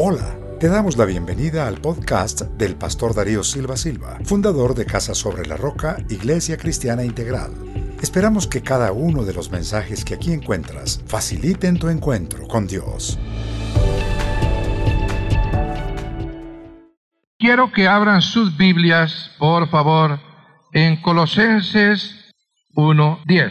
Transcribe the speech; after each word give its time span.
Hola, 0.00 0.38
te 0.60 0.68
damos 0.68 0.96
la 0.96 1.06
bienvenida 1.06 1.66
al 1.66 1.80
podcast 1.80 2.42
del 2.42 2.76
pastor 2.76 3.16
Darío 3.16 3.42
Silva 3.42 3.76
Silva, 3.76 4.16
fundador 4.22 4.76
de 4.76 4.86
Casa 4.86 5.12
sobre 5.12 5.44
la 5.44 5.56
Roca, 5.56 5.96
Iglesia 6.08 6.56
Cristiana 6.56 7.04
Integral. 7.04 7.50
Esperamos 8.00 8.46
que 8.46 8.62
cada 8.62 8.92
uno 8.92 9.24
de 9.24 9.34
los 9.34 9.50
mensajes 9.50 10.04
que 10.04 10.14
aquí 10.14 10.30
encuentras 10.32 11.02
faciliten 11.08 11.80
tu 11.80 11.88
encuentro 11.88 12.46
con 12.46 12.68
Dios. 12.68 13.18
Quiero 17.36 17.72
que 17.72 17.88
abran 17.88 18.22
sus 18.22 18.56
Biblias, 18.56 19.32
por 19.36 19.68
favor, 19.68 20.20
en 20.74 21.02
Colosenses 21.02 22.14
1.10. 22.76 23.50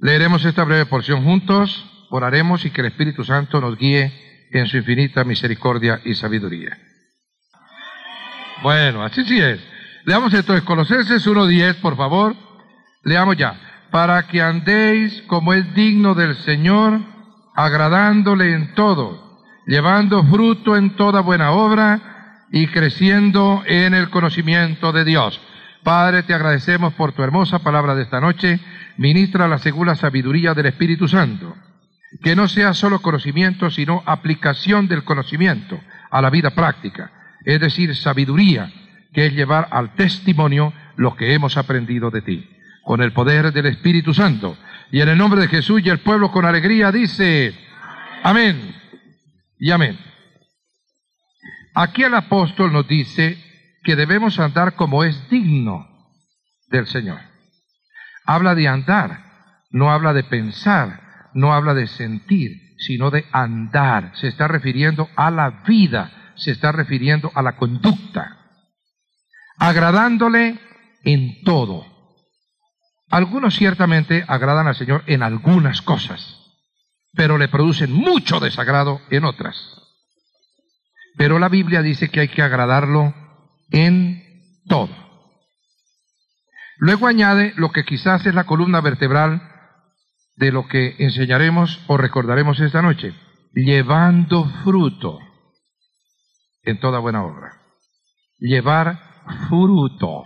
Leeremos 0.00 0.44
esta 0.44 0.64
breve 0.64 0.84
porción 0.84 1.24
juntos, 1.24 1.82
oraremos 2.10 2.66
y 2.66 2.70
que 2.70 2.82
el 2.82 2.88
Espíritu 2.88 3.24
Santo 3.24 3.58
nos 3.62 3.78
guíe 3.78 4.25
en 4.58 4.66
su 4.66 4.76
infinita 4.76 5.24
misericordia 5.24 6.00
y 6.04 6.14
sabiduría. 6.14 6.76
Bueno, 8.62 9.04
así 9.04 9.24
sí 9.24 9.38
es. 9.38 9.60
Leamos 10.04 10.32
entonces 10.32 10.64
Colosenses 10.64 11.26
1.10, 11.26 11.80
por 11.80 11.96
favor. 11.96 12.34
Leamos 13.04 13.36
ya. 13.36 13.54
Para 13.90 14.26
que 14.26 14.40
andéis 14.42 15.22
como 15.26 15.52
es 15.52 15.74
digno 15.74 16.14
del 16.14 16.34
Señor, 16.36 17.00
agradándole 17.54 18.52
en 18.52 18.74
todo, 18.74 19.42
llevando 19.66 20.24
fruto 20.24 20.76
en 20.76 20.96
toda 20.96 21.20
buena 21.20 21.52
obra 21.52 22.44
y 22.50 22.66
creciendo 22.68 23.62
en 23.66 23.94
el 23.94 24.10
conocimiento 24.10 24.92
de 24.92 25.04
Dios. 25.04 25.40
Padre, 25.82 26.24
te 26.24 26.34
agradecemos 26.34 26.94
por 26.94 27.12
tu 27.12 27.22
hermosa 27.22 27.60
palabra 27.60 27.94
de 27.94 28.02
esta 28.02 28.20
noche. 28.20 28.58
Ministra 28.96 29.46
la 29.46 29.58
segura 29.58 29.94
sabiduría 29.94 30.52
del 30.54 30.66
Espíritu 30.66 31.06
Santo 31.06 31.54
que 32.22 32.36
no 32.36 32.48
sea 32.48 32.74
solo 32.74 33.00
conocimiento, 33.00 33.70
sino 33.70 34.02
aplicación 34.06 34.88
del 34.88 35.04
conocimiento 35.04 35.80
a 36.10 36.22
la 36.22 36.30
vida 36.30 36.50
práctica, 36.50 37.10
es 37.44 37.60
decir, 37.60 37.94
sabiduría, 37.94 38.72
que 39.12 39.26
es 39.26 39.32
llevar 39.32 39.68
al 39.70 39.94
testimonio 39.94 40.72
lo 40.96 41.16
que 41.16 41.34
hemos 41.34 41.56
aprendido 41.56 42.10
de 42.10 42.22
ti, 42.22 42.50
con 42.84 43.02
el 43.02 43.12
poder 43.12 43.52
del 43.52 43.66
Espíritu 43.66 44.14
Santo. 44.14 44.56
Y 44.90 45.00
en 45.00 45.08
el 45.08 45.18
nombre 45.18 45.40
de 45.40 45.48
Jesús 45.48 45.82
y 45.84 45.88
el 45.88 45.98
pueblo 45.98 46.30
con 46.30 46.44
alegría 46.44 46.92
dice, 46.92 47.54
amén 48.22 48.74
y 49.58 49.70
amén. 49.70 49.98
Aquí 51.74 52.02
el 52.02 52.14
apóstol 52.14 52.72
nos 52.72 52.88
dice 52.88 53.38
que 53.82 53.96
debemos 53.96 54.38
andar 54.38 54.74
como 54.74 55.04
es 55.04 55.28
digno 55.28 55.86
del 56.68 56.86
Señor. 56.86 57.20
Habla 58.24 58.54
de 58.54 58.66
andar, 58.66 59.20
no 59.70 59.90
habla 59.92 60.12
de 60.12 60.24
pensar, 60.24 61.05
no 61.36 61.52
habla 61.52 61.74
de 61.74 61.86
sentir, 61.86 62.74
sino 62.78 63.10
de 63.10 63.26
andar. 63.30 64.12
Se 64.16 64.28
está 64.28 64.48
refiriendo 64.48 65.08
a 65.16 65.30
la 65.30 65.62
vida, 65.66 66.32
se 66.34 66.50
está 66.50 66.72
refiriendo 66.72 67.30
a 67.34 67.42
la 67.42 67.56
conducta. 67.56 68.38
Agradándole 69.58 70.58
en 71.04 71.42
todo. 71.44 71.86
Algunos 73.10 73.54
ciertamente 73.54 74.24
agradan 74.26 74.66
al 74.66 74.74
Señor 74.74 75.04
en 75.06 75.22
algunas 75.22 75.82
cosas, 75.82 76.40
pero 77.12 77.38
le 77.38 77.48
producen 77.48 77.92
mucho 77.92 78.40
desagrado 78.40 79.00
en 79.10 79.24
otras. 79.24 79.56
Pero 81.16 81.38
la 81.38 81.48
Biblia 81.48 81.82
dice 81.82 82.08
que 82.08 82.20
hay 82.20 82.28
que 82.28 82.42
agradarlo 82.42 83.14
en 83.70 84.22
todo. 84.68 84.90
Luego 86.78 87.06
añade 87.06 87.52
lo 87.56 87.72
que 87.72 87.84
quizás 87.84 88.26
es 88.26 88.34
la 88.34 88.44
columna 88.44 88.80
vertebral 88.80 89.55
de 90.36 90.52
lo 90.52 90.68
que 90.68 90.96
enseñaremos 90.98 91.80
o 91.86 91.96
recordaremos 91.96 92.60
esta 92.60 92.82
noche, 92.82 93.14
llevando 93.52 94.44
fruto 94.62 95.18
en 96.62 96.78
toda 96.78 96.98
buena 96.98 97.24
obra. 97.24 97.62
Llevar 98.38 99.00
fruto. 99.48 100.24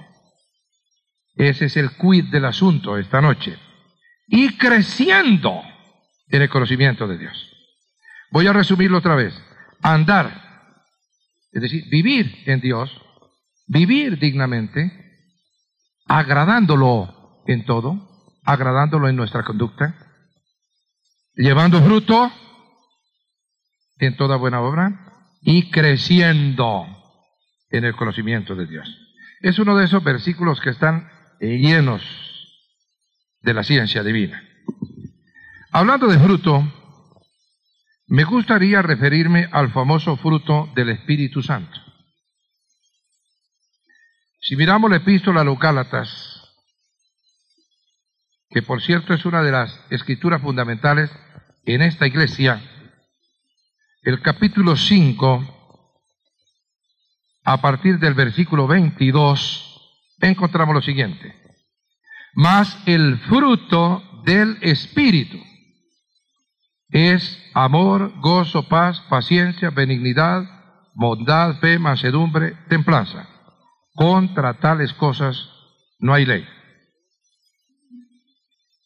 Ese 1.36 1.66
es 1.66 1.76
el 1.76 1.90
quid 1.96 2.26
del 2.30 2.44
asunto 2.44 2.98
esta 2.98 3.20
noche. 3.20 3.56
Y 4.26 4.56
creciendo 4.56 5.62
en 6.28 6.42
el 6.42 6.48
conocimiento 6.48 7.06
de 7.06 7.18
Dios. 7.18 7.50
Voy 8.32 8.46
a 8.46 8.52
resumirlo 8.52 8.98
otra 8.98 9.14
vez. 9.14 9.34
Andar, 9.82 10.76
es 11.52 11.62
decir, 11.62 11.84
vivir 11.90 12.42
en 12.46 12.60
Dios, 12.60 12.90
vivir 13.66 14.18
dignamente, 14.18 14.92
agradándolo 16.06 17.42
en 17.46 17.64
todo, 17.64 18.08
agradándolo 18.44 19.08
en 19.08 19.16
nuestra 19.16 19.42
conducta, 19.42 20.09
llevando 21.34 21.82
fruto 21.82 22.30
en 23.98 24.16
toda 24.16 24.36
buena 24.36 24.60
obra 24.60 25.12
y 25.42 25.70
creciendo 25.70 26.86
en 27.70 27.84
el 27.84 27.94
conocimiento 27.94 28.54
de 28.54 28.66
Dios. 28.66 28.88
Es 29.40 29.58
uno 29.58 29.76
de 29.76 29.84
esos 29.84 30.02
versículos 30.02 30.60
que 30.60 30.70
están 30.70 31.10
llenos 31.40 32.02
de 33.40 33.54
la 33.54 33.62
ciencia 33.62 34.02
divina. 34.02 34.42
Hablando 35.72 36.08
de 36.08 36.18
fruto, 36.18 36.62
me 38.08 38.24
gustaría 38.24 38.82
referirme 38.82 39.48
al 39.52 39.72
famoso 39.72 40.16
fruto 40.16 40.70
del 40.74 40.90
Espíritu 40.90 41.42
Santo. 41.42 41.78
Si 44.40 44.56
miramos 44.56 44.90
la 44.90 44.96
epístola 44.96 45.42
a 45.42 45.44
los 45.44 45.58
Gálatas, 45.58 46.29
que 48.50 48.62
por 48.62 48.82
cierto 48.82 49.14
es 49.14 49.24
una 49.24 49.42
de 49.42 49.52
las 49.52 49.78
escrituras 49.90 50.42
fundamentales 50.42 51.10
en 51.64 51.82
esta 51.82 52.06
iglesia, 52.06 52.60
el 54.02 54.20
capítulo 54.22 54.76
5, 54.76 55.86
a 57.44 57.60
partir 57.60 57.98
del 57.98 58.14
versículo 58.14 58.66
22, 58.66 59.70
encontramos 60.20 60.74
lo 60.74 60.82
siguiente. 60.82 61.34
Mas 62.34 62.76
el 62.86 63.18
fruto 63.20 64.02
del 64.24 64.58
Espíritu 64.62 65.38
es 66.88 67.40
amor, 67.54 68.12
gozo, 68.20 68.68
paz, 68.68 69.00
paciencia, 69.08 69.70
benignidad, 69.70 70.42
bondad, 70.94 71.58
fe, 71.60 71.78
mansedumbre, 71.78 72.56
templanza. 72.68 73.28
Contra 73.94 74.54
tales 74.54 74.92
cosas 74.94 75.50
no 76.00 76.14
hay 76.14 76.26
ley. 76.26 76.46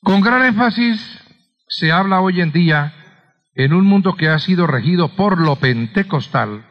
Con 0.05 0.21
gran 0.21 0.45
énfasis 0.45 1.01
se 1.67 1.91
habla 1.91 2.21
hoy 2.21 2.43
en 2.43 2.53
día, 2.53 2.93
en 3.55 3.73
un 3.73 3.87
mundo 3.87 4.17
que 4.17 4.29
ha 4.29 4.39
sido 4.39 4.67
regido 4.67 5.17
por 5.17 5.41
lo 5.41 5.57
pentecostal, 5.57 6.67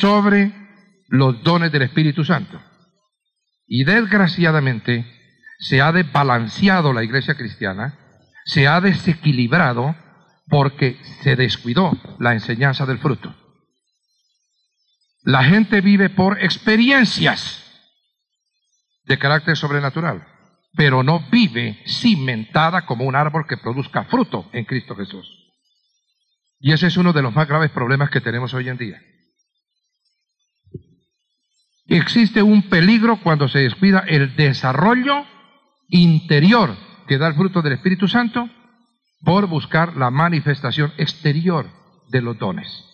sobre 0.00 0.52
los 1.06 1.40
dones 1.44 1.70
del 1.70 1.82
Espíritu 1.82 2.24
Santo. 2.24 2.60
Y 3.68 3.84
desgraciadamente 3.84 5.06
se 5.60 5.80
ha 5.80 5.92
desbalanceado 5.92 6.92
la 6.92 7.04
iglesia 7.04 7.36
cristiana, 7.36 7.96
se 8.44 8.66
ha 8.66 8.80
desequilibrado 8.80 9.94
porque 10.48 10.98
se 11.22 11.36
descuidó 11.36 11.92
la 12.18 12.32
enseñanza 12.32 12.86
del 12.86 12.98
fruto. 12.98 13.32
La 15.22 15.44
gente 15.44 15.80
vive 15.80 16.10
por 16.10 16.42
experiencias 16.42 17.64
de 19.04 19.16
carácter 19.16 19.56
sobrenatural 19.56 20.31
pero 20.74 21.02
no 21.02 21.20
vive 21.30 21.82
cimentada 21.86 22.86
como 22.86 23.04
un 23.04 23.14
árbol 23.14 23.46
que 23.46 23.56
produzca 23.56 24.04
fruto 24.04 24.48
en 24.52 24.64
Cristo 24.64 24.96
Jesús. 24.96 25.26
Y 26.60 26.72
ese 26.72 26.86
es 26.86 26.96
uno 26.96 27.12
de 27.12 27.22
los 27.22 27.34
más 27.34 27.48
graves 27.48 27.70
problemas 27.70 28.10
que 28.10 28.20
tenemos 28.20 28.54
hoy 28.54 28.68
en 28.68 28.78
día. 28.78 29.02
Existe 31.86 32.42
un 32.42 32.68
peligro 32.68 33.20
cuando 33.20 33.48
se 33.48 33.58
descuida 33.58 34.04
el 34.06 34.34
desarrollo 34.36 35.26
interior 35.88 36.74
que 37.06 37.18
da 37.18 37.28
el 37.28 37.34
fruto 37.34 37.60
del 37.60 37.74
Espíritu 37.74 38.08
Santo 38.08 38.48
por 39.20 39.46
buscar 39.46 39.96
la 39.96 40.10
manifestación 40.10 40.92
exterior 40.96 41.66
de 42.08 42.22
los 42.22 42.38
dones. 42.38 42.84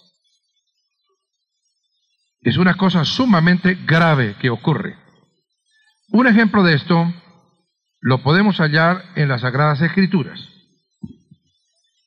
Es 2.41 2.57
una 2.57 2.74
cosa 2.74 3.04
sumamente 3.04 3.74
grave 3.74 4.36
que 4.41 4.51
ocurre. 4.51 4.97
Un 6.10 6.27
ejemplo 6.27 6.63
de 6.63 6.74
esto 6.74 7.13
lo 8.00 8.22
podemos 8.22 8.59
hallar 8.59 9.04
en 9.16 9.28
las 9.28 9.42
Sagradas 9.42 9.80
Escrituras. 9.80 10.48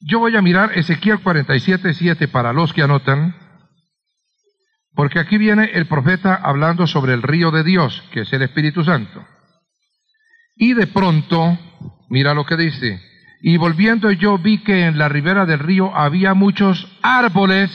Yo 0.01 0.19
voy 0.19 0.35
a 0.35 0.41
mirar 0.41 0.77
Ezequiel 0.77 1.19
47, 1.21 1.93
7 1.93 2.27
para 2.27 2.53
los 2.53 2.73
que 2.73 2.81
anotan, 2.81 3.35
porque 4.93 5.19
aquí 5.19 5.37
viene 5.37 5.71
el 5.73 5.87
profeta 5.87 6.35
hablando 6.35 6.87
sobre 6.87 7.13
el 7.13 7.21
río 7.21 7.51
de 7.51 7.63
Dios, 7.63 8.03
que 8.11 8.21
es 8.21 8.33
el 8.33 8.41
Espíritu 8.41 8.83
Santo. 8.83 9.25
Y 10.55 10.73
de 10.73 10.87
pronto, 10.87 11.57
mira 12.09 12.33
lo 12.33 12.45
que 12.45 12.57
dice, 12.57 13.01
y 13.41 13.57
volviendo 13.57 14.11
yo 14.11 14.37
vi 14.37 14.63
que 14.63 14.85
en 14.85 14.97
la 14.97 15.09
ribera 15.09 15.45
del 15.45 15.59
río 15.59 15.95
había 15.95 16.33
muchos 16.33 16.87
árboles 17.01 17.71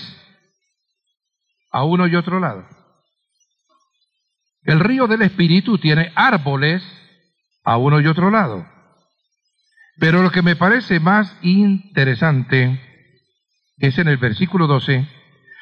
a 1.70 1.84
uno 1.84 2.06
y 2.06 2.16
otro 2.16 2.40
lado. 2.40 2.66
El 4.62 4.80
río 4.80 5.06
del 5.06 5.22
Espíritu 5.22 5.78
tiene 5.78 6.12
árboles 6.16 6.82
a 7.66 7.76
uno 7.76 8.00
y 8.00 8.06
otro 8.06 8.30
lado. 8.30 8.66
Pero 9.98 10.22
lo 10.22 10.30
que 10.30 10.40
me 10.40 10.56
parece 10.56 11.00
más 11.00 11.36
interesante 11.42 12.80
es 13.78 13.98
en 13.98 14.08
el 14.08 14.16
versículo 14.16 14.66
12, 14.66 15.06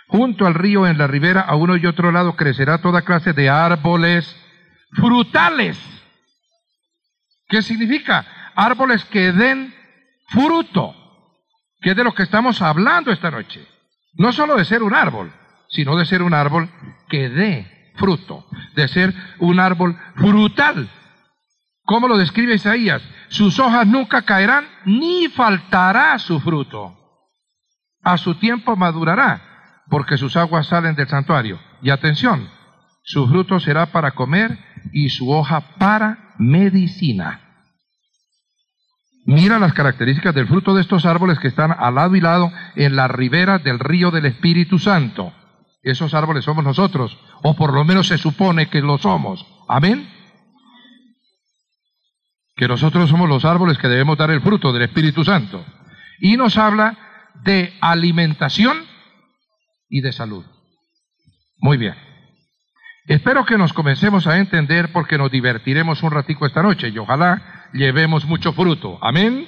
Junto 0.06 0.46
al 0.46 0.54
río 0.54 0.86
en 0.86 0.98
la 0.98 1.06
ribera, 1.06 1.40
a 1.40 1.56
uno 1.56 1.76
y 1.76 1.86
otro 1.86 2.12
lado, 2.12 2.36
crecerá 2.36 2.78
toda 2.78 3.02
clase 3.02 3.32
de 3.32 3.48
árboles 3.48 4.36
frutales. 4.92 5.78
¿Qué 7.48 7.62
significa? 7.62 8.24
Árboles 8.54 9.04
que 9.06 9.32
den 9.32 9.74
fruto, 10.28 10.94
que 11.80 11.90
es 11.90 11.96
de 11.96 12.04
lo 12.04 12.14
que 12.14 12.22
estamos 12.22 12.60
hablando 12.60 13.10
esta 13.10 13.30
noche. 13.30 13.66
No 14.14 14.32
solo 14.32 14.56
de 14.56 14.64
ser 14.64 14.82
un 14.82 14.94
árbol, 14.94 15.32
sino 15.70 15.96
de 15.96 16.04
ser 16.04 16.22
un 16.22 16.34
árbol 16.34 16.68
que 17.08 17.28
dé 17.30 17.92
fruto, 17.96 18.46
de 18.74 18.88
ser 18.88 19.14
un 19.38 19.58
árbol 19.58 19.98
frutal. 20.16 20.88
¿Cómo 21.84 22.08
lo 22.08 22.16
describe 22.16 22.54
Isaías? 22.54 23.02
Sus 23.28 23.58
hojas 23.58 23.86
nunca 23.86 24.22
caerán, 24.22 24.66
ni 24.86 25.28
faltará 25.28 26.18
su 26.18 26.40
fruto. 26.40 26.96
A 28.02 28.16
su 28.16 28.36
tiempo 28.36 28.76
madurará, 28.76 29.82
porque 29.88 30.16
sus 30.16 30.36
aguas 30.36 30.66
salen 30.66 30.94
del 30.94 31.08
santuario. 31.08 31.60
Y 31.82 31.90
atención, 31.90 32.48
su 33.02 33.28
fruto 33.28 33.60
será 33.60 33.86
para 33.86 34.12
comer 34.12 34.58
y 34.92 35.10
su 35.10 35.30
hoja 35.30 35.60
para 35.78 36.34
medicina. 36.38 37.40
Mira 39.26 39.58
las 39.58 39.72
características 39.72 40.34
del 40.34 40.48
fruto 40.48 40.74
de 40.74 40.82
estos 40.82 41.06
árboles 41.06 41.38
que 41.38 41.48
están 41.48 41.72
al 41.72 41.94
lado 41.94 42.14
y 42.14 42.20
lado 42.20 42.52
en 42.76 42.94
la 42.94 43.08
ribera 43.08 43.58
del 43.58 43.78
río 43.78 44.10
del 44.10 44.26
Espíritu 44.26 44.78
Santo. 44.78 45.32
Esos 45.82 46.14
árboles 46.14 46.44
somos 46.44 46.64
nosotros, 46.64 47.18
o 47.42 47.54
por 47.56 47.72
lo 47.72 47.84
menos 47.84 48.08
se 48.08 48.18
supone 48.18 48.68
que 48.68 48.80
lo 48.80 48.98
somos. 48.98 49.46
Amén. 49.68 50.08
Que 52.56 52.68
nosotros 52.68 53.10
somos 53.10 53.28
los 53.28 53.44
árboles 53.44 53.78
que 53.78 53.88
debemos 53.88 54.16
dar 54.16 54.30
el 54.30 54.40
fruto 54.40 54.72
del 54.72 54.82
Espíritu 54.82 55.24
Santo. 55.24 55.64
Y 56.20 56.36
nos 56.36 56.56
habla 56.56 56.96
de 57.42 57.72
alimentación 57.80 58.84
y 59.88 60.00
de 60.00 60.12
salud. 60.12 60.44
Muy 61.58 61.76
bien. 61.76 61.94
Espero 63.06 63.44
que 63.44 63.58
nos 63.58 63.72
comencemos 63.72 64.26
a 64.26 64.38
entender 64.38 64.92
porque 64.92 65.18
nos 65.18 65.30
divertiremos 65.30 66.02
un 66.02 66.10
ratico 66.10 66.46
esta 66.46 66.62
noche 66.62 66.88
y 66.88 66.98
ojalá 66.98 67.68
llevemos 67.72 68.24
mucho 68.24 68.52
fruto. 68.52 68.98
Amén. 69.02 69.46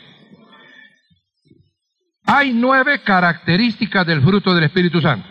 Hay 2.27 2.53
nueve 2.53 3.03
características 3.03 4.07
del 4.07 4.21
fruto 4.21 4.55
del 4.55 4.65
Espíritu 4.65 5.01
Santo. 5.01 5.29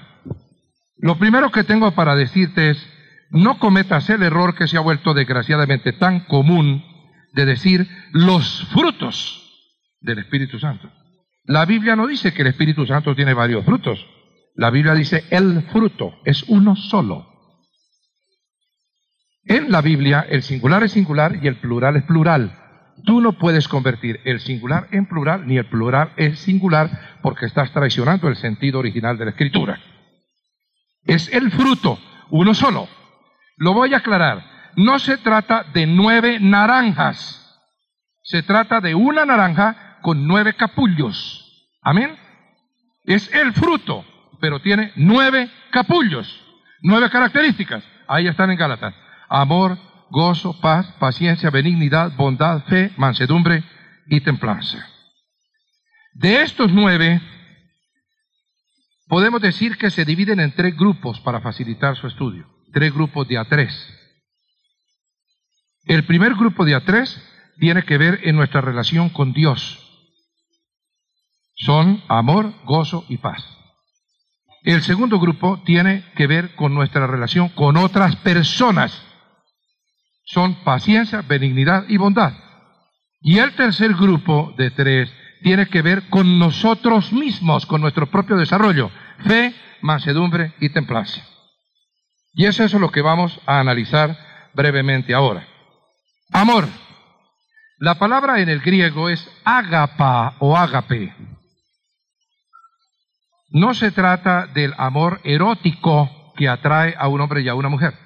Lo 0.98 1.18
primero 1.20 1.52
que 1.52 1.64
tengo 1.64 1.92
para 1.92 2.16
decirte 2.16 2.72
es, 2.72 2.90
no 3.30 3.60
cometas 3.60 4.10
el 4.10 4.24
error 4.24 4.56
que 4.56 4.68
se 4.68 4.78
ha 4.78 4.80
vuelto 4.80 5.14
desgraciadamente 5.14 5.94
tan 5.94 6.22
común 6.22 6.84
de 7.36 7.46
decir 7.46 7.88
los 8.14 8.66
frutos 8.72 9.42
del 10.00 10.20
Espíritu 10.20 10.58
Santo. 10.58 10.90
La 11.44 11.66
Biblia 11.66 11.96
no 11.96 12.08
dice 12.08 12.34
que 12.34 12.42
el 12.42 12.48
Espíritu 12.48 12.86
Santo 12.86 13.14
tiene 13.14 13.34
varios 13.34 13.66
frutos. 13.66 14.04
La 14.56 14.70
Biblia 14.72 14.94
dice 14.94 15.26
el 15.30 15.64
fruto 15.64 16.16
es 16.24 16.44
uno 16.48 16.78
solo. 16.78 17.28
En 19.44 19.70
la 19.70 19.82
Biblia 19.82 20.26
el 20.30 20.44
singular 20.44 20.84
es 20.84 20.94
singular 20.94 21.38
y 21.42 21.48
el 21.48 21.58
plural 21.58 21.98
es 21.98 22.04
plural. 22.04 22.58
Tú 23.04 23.20
no 23.20 23.34
puedes 23.34 23.68
convertir 23.68 24.22
el 24.24 24.40
singular 24.40 24.88
en 24.92 25.06
plural 25.06 25.46
ni 25.46 25.58
el 25.58 25.66
plural 25.66 26.14
en 26.16 26.38
singular 26.38 27.18
porque 27.22 27.48
estás 27.48 27.74
traicionando 27.74 28.30
el 28.30 28.38
sentido 28.38 28.80
original 28.80 29.18
de 29.18 29.26
la 29.26 29.32
escritura. 29.32 29.82
Es 31.04 31.32
el 31.34 31.52
fruto, 31.52 32.00
uno 32.30 32.54
solo. 32.54 32.88
Lo 33.58 33.74
voy 33.74 33.94
a 33.94 33.98
aclarar. 33.98 34.55
No 34.76 35.00
se 35.00 35.18
trata 35.18 35.64
de 35.74 35.86
nueve 35.86 36.40
naranjas. 36.40 37.42
Se 38.24 38.44
trata 38.44 38.82
de 38.82 38.96
una 38.96 39.26
naranja 39.26 40.00
con 40.02 40.28
nueve 40.28 40.54
capullos. 40.56 41.68
Amén. 41.82 42.18
Es 43.04 43.32
el 43.34 43.54
fruto, 43.54 44.04
pero 44.42 44.60
tiene 44.60 44.92
nueve 44.96 45.50
capullos, 45.72 46.44
nueve 46.82 47.10
características. 47.10 47.84
Ahí 48.08 48.28
están 48.28 48.52
en 48.52 48.58
Gálatas. 48.58 48.96
Amor, 49.30 49.78
gozo, 50.10 50.60
paz, 50.60 50.92
paciencia, 51.00 51.50
benignidad, 51.50 52.12
bondad, 52.16 52.64
fe, 52.66 52.92
mansedumbre 52.98 53.64
y 54.08 54.22
templanza. 54.22 54.88
De 56.14 56.42
estos 56.42 56.72
nueve, 56.72 57.22
podemos 59.08 59.42
decir 59.42 59.78
que 59.78 59.90
se 59.90 60.06
dividen 60.06 60.40
en 60.40 60.54
tres 60.54 60.76
grupos 60.76 61.20
para 61.20 61.42
facilitar 61.42 61.96
su 61.96 62.08
estudio. 62.08 62.48
Tres 62.74 62.94
grupos 62.94 63.28
de 63.28 63.38
a 63.38 63.46
tres. 63.46 63.95
El 65.86 66.06
primer 66.06 66.36
grupo 66.36 66.66
de 66.66 66.76
a 66.76 66.86
tres 66.86 67.22
tiene 67.60 67.84
que 67.84 67.98
ver 67.98 68.20
en 68.24 68.36
nuestra 68.36 68.62
relación 68.62 69.10
con 69.10 69.34
Dios. 69.34 69.82
Son 71.56 72.04
amor, 72.08 72.54
gozo 72.66 73.06
y 73.08 73.18
paz. 73.18 73.44
El 74.64 74.82
segundo 74.82 75.20
grupo 75.20 75.62
tiene 75.64 76.04
que 76.16 76.28
ver 76.28 76.56
con 76.56 76.74
nuestra 76.74 77.06
relación 77.08 77.50
con 77.50 77.78
otras 77.78 78.16
personas 78.18 79.06
son 80.26 80.56
paciencia, 80.64 81.22
benignidad 81.22 81.86
y 81.88 81.98
bondad. 81.98 82.34
Y 83.22 83.38
el 83.38 83.54
tercer 83.56 83.94
grupo 83.94 84.54
de 84.58 84.72
tres 84.72 85.14
tiene 85.42 85.68
que 85.68 85.82
ver 85.82 86.10
con 86.10 86.40
nosotros 86.40 87.14
mismos, 87.14 87.66
con 87.66 87.82
nuestro 87.82 88.08
propio 88.08 88.36
desarrollo, 88.36 88.90
fe, 89.26 89.54
mansedumbre 89.82 90.54
y 90.60 90.70
templanza. 90.70 91.22
Y 92.34 92.46
es 92.46 92.60
eso 92.60 92.80
lo 92.80 92.92
que 92.92 93.02
vamos 93.02 93.40
a 93.46 93.60
analizar 93.60 94.18
brevemente 94.54 95.14
ahora. 95.14 95.48
Amor. 96.36 96.68
La 97.78 97.98
palabra 97.98 98.42
en 98.42 98.50
el 98.50 98.60
griego 98.60 99.08
es 99.08 99.26
agapa 99.46 100.36
o 100.40 100.58
agape. 100.58 101.16
No 103.52 103.74
se 103.74 103.92
trata 103.92 104.46
del 104.48 104.74
amor 104.78 105.22
erótico 105.24 106.34
que 106.36 106.50
atrae 106.50 106.94
a 106.98 107.08
un 107.08 107.22
hombre 107.22 107.42
y 107.42 107.48
a 107.48 107.56
una 107.56 107.70
mujer. 107.70 107.98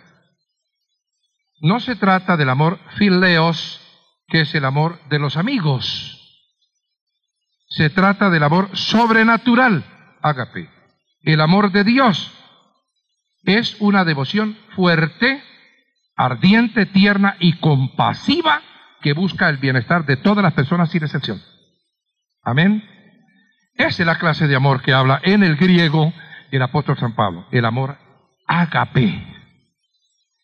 No 1.61 1.79
se 1.79 1.95
trata 1.95 2.37
del 2.37 2.49
amor 2.49 2.77
fileos, 2.99 3.81
que 4.27 4.41
es 4.41 4.53
el 4.53 4.65
amor 4.65 4.99
de 5.09 5.17
los 5.17 5.35
amigos. 5.35 6.45
Se 7.67 7.89
trata 7.89 8.29
del 8.29 8.43
amor 8.43 8.69
sobrenatural, 8.77 9.83
ágape. 10.21 10.69
El 11.23 11.41
amor 11.41 11.71
de 11.71 11.83
Dios 11.83 12.31
es 13.41 13.75
una 13.79 14.05
devoción 14.05 14.55
fuerte, 14.75 15.43
ardiente, 16.19 16.85
tierna 16.85 17.37
y 17.39 17.53
compasiva 17.59 18.61
que 19.01 19.13
busca 19.13 19.47
el 19.47 19.55
bienestar 19.55 20.05
de 20.05 20.17
todas 20.17 20.43
las 20.43 20.53
personas 20.53 20.91
sin 20.91 21.01
excepción. 21.01 21.41
Amén. 22.43 22.83
Esa 23.75 24.03
es 24.03 24.05
la 24.05 24.19
clase 24.19 24.45
de 24.45 24.57
amor 24.57 24.81
que 24.81 24.91
habla 24.91 25.21
en 25.23 25.43
el 25.43 25.55
griego 25.55 26.13
el 26.51 26.61
apóstol 26.61 26.97
San 26.97 27.15
Pablo, 27.15 27.47
el 27.51 27.63
amor 27.63 27.97
ágape. 28.45 29.25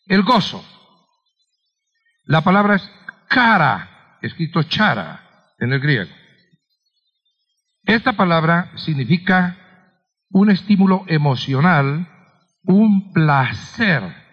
El 0.06 0.22
gozo, 0.22 0.64
la 2.24 2.40
palabra 2.40 2.76
es 2.76 2.90
cara, 3.28 4.16
escrito 4.22 4.62
chara 4.62 5.52
en 5.58 5.74
el 5.74 5.80
griego. 5.80 6.10
Esta 7.84 8.14
palabra 8.14 8.72
significa 8.76 9.58
un 10.30 10.50
estímulo 10.50 11.04
emocional, 11.06 12.08
un 12.62 13.12
placer 13.12 14.25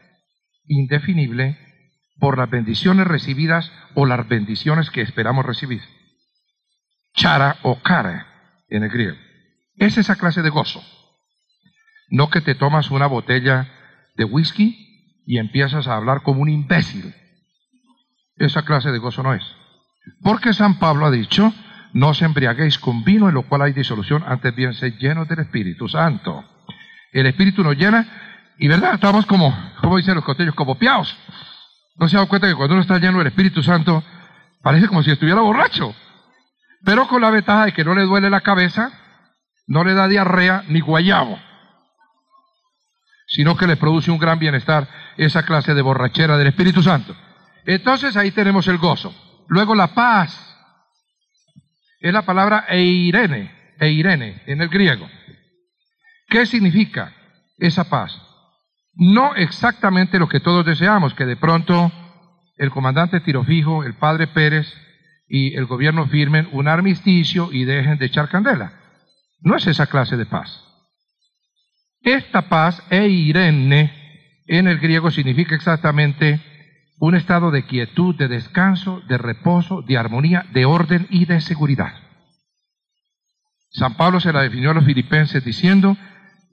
indefinible 0.65 1.57
por 2.19 2.37
las 2.37 2.49
bendiciones 2.49 3.07
recibidas 3.07 3.71
o 3.95 4.05
las 4.05 4.27
bendiciones 4.27 4.89
que 4.89 5.01
esperamos 5.01 5.45
recibir. 5.45 5.81
Chara 7.13 7.57
o 7.63 7.81
cara 7.81 8.27
en 8.69 8.83
el 8.83 8.89
griego. 8.89 9.17
Es 9.75 9.97
esa 9.97 10.15
clase 10.15 10.41
de 10.41 10.49
gozo. 10.49 10.83
No 12.09 12.29
que 12.29 12.41
te 12.41 12.55
tomas 12.55 12.91
una 12.91 13.07
botella 13.07 13.69
de 14.15 14.25
whisky 14.25 15.21
y 15.25 15.37
empiezas 15.37 15.87
a 15.87 15.95
hablar 15.95 16.21
como 16.21 16.41
un 16.41 16.49
imbécil 16.49 17.13
esa 18.37 18.63
clase 18.63 18.91
de 18.91 18.97
gozo 18.97 19.23
no 19.23 19.33
es. 19.33 19.43
Porque 20.21 20.53
San 20.53 20.79
Pablo 20.79 21.05
ha 21.05 21.11
dicho, 21.11 21.53
no 21.93 22.09
os 22.09 22.21
embriaguéis 22.21 22.77
con 22.77 23.03
vino 23.03 23.29
en 23.29 23.35
lo 23.35 23.43
cual 23.43 23.61
hay 23.61 23.73
disolución, 23.73 24.23
antes 24.25 24.55
bien 24.55 24.73
sed 24.73 24.95
llenos 24.97 25.27
del 25.27 25.39
Espíritu 25.39 25.87
Santo. 25.87 26.43
El 27.11 27.27
Espíritu 27.27 27.63
nos 27.63 27.77
llena 27.77 28.32
y 28.57 28.67
verdad, 28.67 28.95
estamos 28.95 29.25
como, 29.25 29.55
como 29.81 29.97
dicen 29.97 30.15
los 30.15 30.23
costellos, 30.23 30.55
como 30.55 30.75
piaos. 30.75 31.15
No 31.95 32.07
se 32.07 32.15
ha 32.15 32.19
dado 32.19 32.29
cuenta 32.29 32.47
que 32.47 32.55
cuando 32.55 32.73
uno 32.73 32.81
está 32.81 32.97
lleno 32.97 33.17
del 33.17 33.27
Espíritu 33.27 33.61
Santo, 33.61 34.03
parece 34.61 34.87
como 34.87 35.03
si 35.03 35.11
estuviera 35.11 35.41
borracho. 35.41 35.93
Pero 36.83 37.07
con 37.07 37.21
la 37.21 37.29
ventaja 37.29 37.65
de 37.65 37.73
que 37.73 37.83
no 37.83 37.95
le 37.95 38.03
duele 38.03 38.29
la 38.29 38.41
cabeza, 38.41 38.91
no 39.67 39.83
le 39.83 39.93
da 39.93 40.07
diarrea 40.07 40.63
ni 40.67 40.81
guayabo, 40.81 41.39
sino 43.27 43.55
que 43.55 43.67
le 43.67 43.77
produce 43.77 44.11
un 44.11 44.17
gran 44.17 44.39
bienestar 44.39 44.87
esa 45.17 45.43
clase 45.43 45.73
de 45.73 45.81
borrachera 45.81 46.37
del 46.37 46.47
Espíritu 46.47 46.83
Santo. 46.83 47.15
Entonces 47.65 48.17
ahí 48.17 48.31
tenemos 48.31 48.67
el 48.67 48.77
gozo. 48.77 49.13
Luego 49.47 49.75
la 49.75 49.93
paz. 49.93 50.49
Es 51.99 52.11
la 52.11 52.23
palabra 52.23 52.65
eirene, 52.67 53.73
eirene 53.79 54.43
en 54.45 54.61
el 54.61 54.67
griego. 54.67 55.09
¿Qué 56.27 56.45
significa 56.45 57.13
esa 57.57 57.85
paz? 57.85 58.19
No 58.95 59.35
exactamente 59.35 60.19
lo 60.19 60.29
que 60.29 60.39
todos 60.39 60.65
deseamos, 60.65 61.13
que 61.13 61.25
de 61.25 61.35
pronto 61.35 61.91
el 62.57 62.69
comandante 62.69 63.21
Tirofijo, 63.21 63.83
el 63.83 63.95
padre 63.95 64.27
Pérez 64.27 64.71
y 65.27 65.55
el 65.55 65.65
gobierno 65.65 66.07
firmen 66.07 66.47
un 66.51 66.67
armisticio 66.67 67.51
y 67.51 67.65
dejen 67.65 67.97
de 67.97 68.05
echar 68.05 68.29
candela. 68.29 68.73
No 69.41 69.55
es 69.55 69.65
esa 69.67 69.87
clase 69.87 70.15
de 70.15 70.25
paz. 70.25 70.63
Esta 72.01 72.49
paz, 72.49 72.83
eirene, 72.89 74.43
en 74.45 74.67
el 74.67 74.79
griego 74.79 75.09
significa 75.09 75.55
exactamente 75.55 76.41
un 76.99 77.15
estado 77.15 77.49
de 77.49 77.65
quietud, 77.65 78.15
de 78.15 78.27
descanso, 78.27 79.01
de 79.07 79.17
reposo, 79.17 79.81
de 79.81 79.97
armonía, 79.97 80.45
de 80.53 80.65
orden 80.65 81.07
y 81.09 81.25
de 81.25 81.41
seguridad. 81.41 81.93
San 83.71 83.95
Pablo 83.95 84.19
se 84.19 84.31
la 84.31 84.41
definió 84.41 84.71
a 84.71 84.73
los 84.75 84.85
filipenses 84.85 85.43
diciendo, 85.43 85.97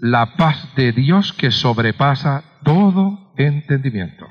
la 0.01 0.37
paz 0.37 0.75
de 0.75 0.93
Dios 0.93 1.33
que 1.33 1.51
sobrepasa 1.51 2.43
todo 2.65 3.33
entendimiento. 3.37 4.27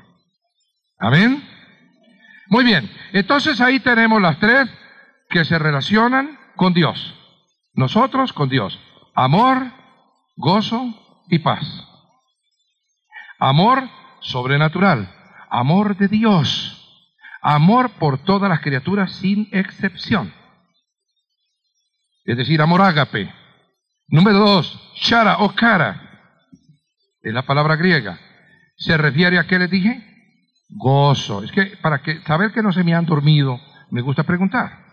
Amén. 0.98 1.42
Muy 2.48 2.64
bien, 2.64 2.90
entonces 3.12 3.60
ahí 3.60 3.78
tenemos 3.78 4.20
las 4.20 4.38
tres 4.40 4.68
que 5.28 5.44
se 5.44 5.58
relacionan 5.58 6.38
con 6.56 6.74
Dios. 6.74 7.14
Nosotros 7.74 8.32
con 8.32 8.48
Dios. 8.48 8.78
Amor, 9.14 9.72
gozo 10.36 11.22
y 11.28 11.38
paz. 11.38 11.64
Amor 13.38 13.88
sobrenatural. 14.20 15.14
Amor 15.48 15.96
de 15.96 16.08
Dios. 16.08 16.76
Amor 17.42 17.90
por 17.92 18.18
todas 18.18 18.50
las 18.50 18.60
criaturas 18.60 19.12
sin 19.12 19.48
excepción. 19.52 20.34
Es 22.24 22.36
decir, 22.36 22.60
amor 22.60 22.82
ágape. 22.82 23.32
Número 24.10 24.38
dos, 24.38 24.92
chara 24.96 25.38
o 25.38 25.54
cara. 25.54 26.00
Es 27.22 27.32
la 27.32 27.42
palabra 27.42 27.76
griega. 27.76 28.18
¿Se 28.76 28.96
refiere 28.96 29.38
a 29.38 29.46
qué 29.46 29.58
les 29.58 29.70
dije? 29.70 30.02
Gozo. 30.68 31.44
Es 31.44 31.52
que 31.52 31.76
para 31.80 32.02
que, 32.02 32.20
saber 32.22 32.52
que 32.52 32.62
no 32.62 32.72
se 32.72 32.82
me 32.82 32.94
han 32.94 33.06
dormido, 33.06 33.60
me 33.90 34.00
gusta 34.00 34.24
preguntar. 34.24 34.84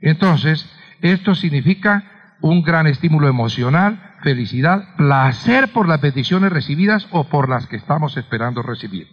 Entonces, 0.00 0.70
esto 1.00 1.34
significa 1.34 2.36
un 2.42 2.62
gran 2.62 2.86
estímulo 2.86 3.28
emocional, 3.28 4.16
felicidad, 4.22 4.94
placer 4.96 5.72
por 5.72 5.88
las 5.88 6.00
bendiciones 6.00 6.52
recibidas 6.52 7.06
o 7.10 7.24
por 7.24 7.48
las 7.48 7.66
que 7.66 7.76
estamos 7.76 8.16
esperando 8.16 8.62
recibir. 8.62 9.08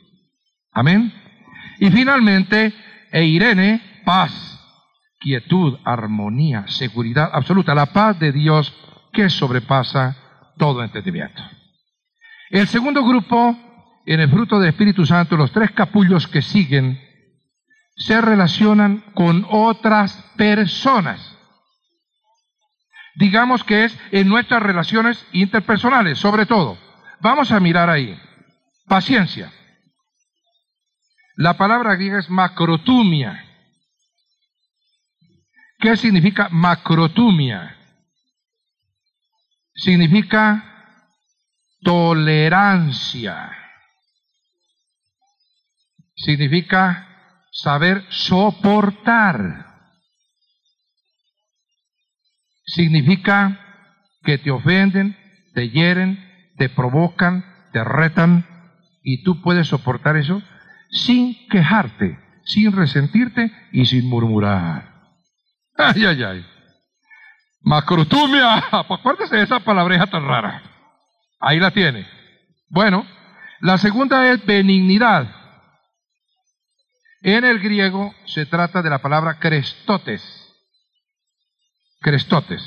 Amén. 0.72 1.14
Y 1.80 1.90
finalmente, 1.90 2.74
e 3.12 3.26
Irene, 3.26 3.82
paz, 4.06 4.60
quietud, 5.20 5.80
armonía, 5.84 6.68
seguridad 6.68 7.32
absoluta, 7.34 7.74
la 7.74 7.88
paz 7.88 8.20
de 8.20 8.32
Dios 8.32 8.74
que 9.12 9.30
sobrepasa 9.30 10.16
todo 10.58 10.84
entendimiento. 10.84 11.42
El 12.50 12.68
segundo 12.68 13.04
grupo, 13.04 13.58
en 14.06 14.20
el 14.20 14.30
fruto 14.30 14.60
del 14.60 14.70
Espíritu 14.70 15.06
Santo, 15.06 15.36
los 15.36 15.52
tres 15.52 15.72
capullos 15.72 16.28
que 16.28 16.42
siguen, 16.42 17.00
se 17.96 18.22
relacionan 18.22 19.00
con 19.14 19.46
otras 19.50 20.14
personas. 20.38 21.36
Digamos 23.16 23.64
que 23.64 23.86
es 23.86 24.00
en 24.12 24.30
nuestras 24.30 24.62
relaciones 24.62 25.26
interpersonales, 25.32 26.20
sobre 26.20 26.46
todo. 26.46 26.78
Vamos 27.20 27.52
a 27.52 27.60
mirar 27.60 27.90
ahí. 27.90 28.18
Paciencia. 28.88 29.52
La 31.36 31.58
palabra 31.58 31.96
griega 31.96 32.20
es 32.20 32.30
macrotumia. 32.30 33.44
¿Qué 35.80 35.96
significa 35.98 36.48
macrotumia? 36.50 37.77
Significa 39.78 40.64
tolerancia. 41.82 43.52
Significa 46.16 47.08
saber 47.52 48.04
soportar. 48.10 49.66
Significa 52.66 53.60
que 54.24 54.40
te 54.40 54.52
ofenden, 54.52 55.16
te 55.54 55.70
hieren, 55.70 56.20
te 56.58 56.70
provocan, 56.70 57.46
te 57.72 57.84
retan 57.84 58.46
y 59.04 59.24
tú 59.24 59.42
puedes 59.42 59.68
soportar 59.68 60.18
eso 60.18 60.42
sin 60.90 61.48
quejarte, 61.50 62.20
sin 62.46 62.72
resentirte 62.72 63.52
y 63.72 63.86
sin 63.86 64.10
murmurar. 64.10 64.92
Ay, 65.78 66.06
ay, 66.06 66.24
ay. 66.24 66.57
Macrotumia, 67.68 68.64
acuérdese 68.72 69.36
de 69.36 69.44
esa 69.44 69.60
palabreja 69.60 70.08
tan 70.08 70.26
rara. 70.26 70.64
Ahí 71.42 71.60
la 71.60 71.72
tiene. 71.72 72.08
Bueno, 72.70 73.06
la 73.60 73.78
segunda 73.78 74.32
es 74.32 74.46
benignidad. 74.46 75.30
En 77.22 77.44
el 77.44 77.60
griego 77.60 78.16
se 78.26 78.46
trata 78.46 78.82
de 78.82 78.90
la 78.90 79.00
palabra 79.00 79.38
crestotes. 79.40 80.24
Crestotes. 82.00 82.64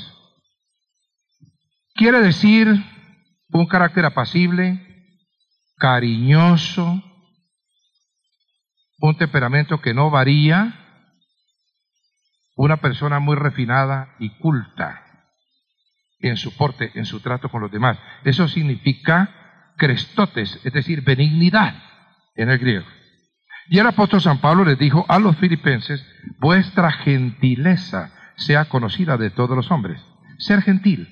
Quiere 1.95 2.21
decir 2.21 2.67
un 3.49 3.65
carácter 3.65 4.05
apacible, 4.05 5.15
cariñoso, 5.77 7.01
un 8.99 9.17
temperamento 9.17 9.81
que 9.81 9.95
no 9.95 10.11
varía, 10.11 10.80
una 12.61 12.77
persona 12.77 13.19
muy 13.19 13.35
refinada 13.35 14.09
y 14.19 14.29
culta 14.37 15.01
en 16.19 16.37
su 16.37 16.55
porte, 16.55 16.91
en 16.93 17.07
su 17.07 17.19
trato 17.19 17.49
con 17.49 17.59
los 17.59 17.71
demás. 17.71 17.97
Eso 18.23 18.47
significa 18.47 19.73
crestotes, 19.77 20.59
es 20.63 20.71
decir, 20.71 21.01
benignidad 21.01 21.73
en 22.35 22.51
el 22.51 22.59
griego. 22.59 22.85
Y 23.67 23.79
el 23.79 23.87
apóstol 23.87 24.21
San 24.21 24.41
Pablo 24.41 24.63
les 24.63 24.77
dijo 24.77 25.07
a 25.09 25.17
los 25.17 25.37
filipenses, 25.37 26.05
vuestra 26.37 26.91
gentileza 26.91 28.11
sea 28.35 28.65
conocida 28.65 29.17
de 29.17 29.31
todos 29.31 29.55
los 29.55 29.71
hombres. 29.71 29.99
Ser 30.37 30.61
gentil. 30.61 31.07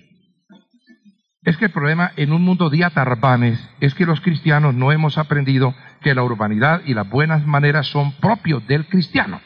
Es 1.42 1.58
que 1.58 1.66
el 1.66 1.72
problema 1.72 2.12
en 2.16 2.32
un 2.32 2.44
mundo 2.44 2.70
de 2.70 2.86
atarbanes 2.86 3.60
es 3.80 3.96
que 3.96 4.06
los 4.06 4.22
cristianos 4.22 4.76
no 4.76 4.92
hemos 4.92 5.18
aprendido 5.18 5.74
que 6.02 6.14
la 6.14 6.22
urbanidad 6.22 6.84
y 6.86 6.94
las 6.94 7.10
buenas 7.10 7.44
maneras 7.48 7.88
son 7.88 8.12
propios 8.18 8.68
del 8.68 8.86
cristiano. 8.86 9.42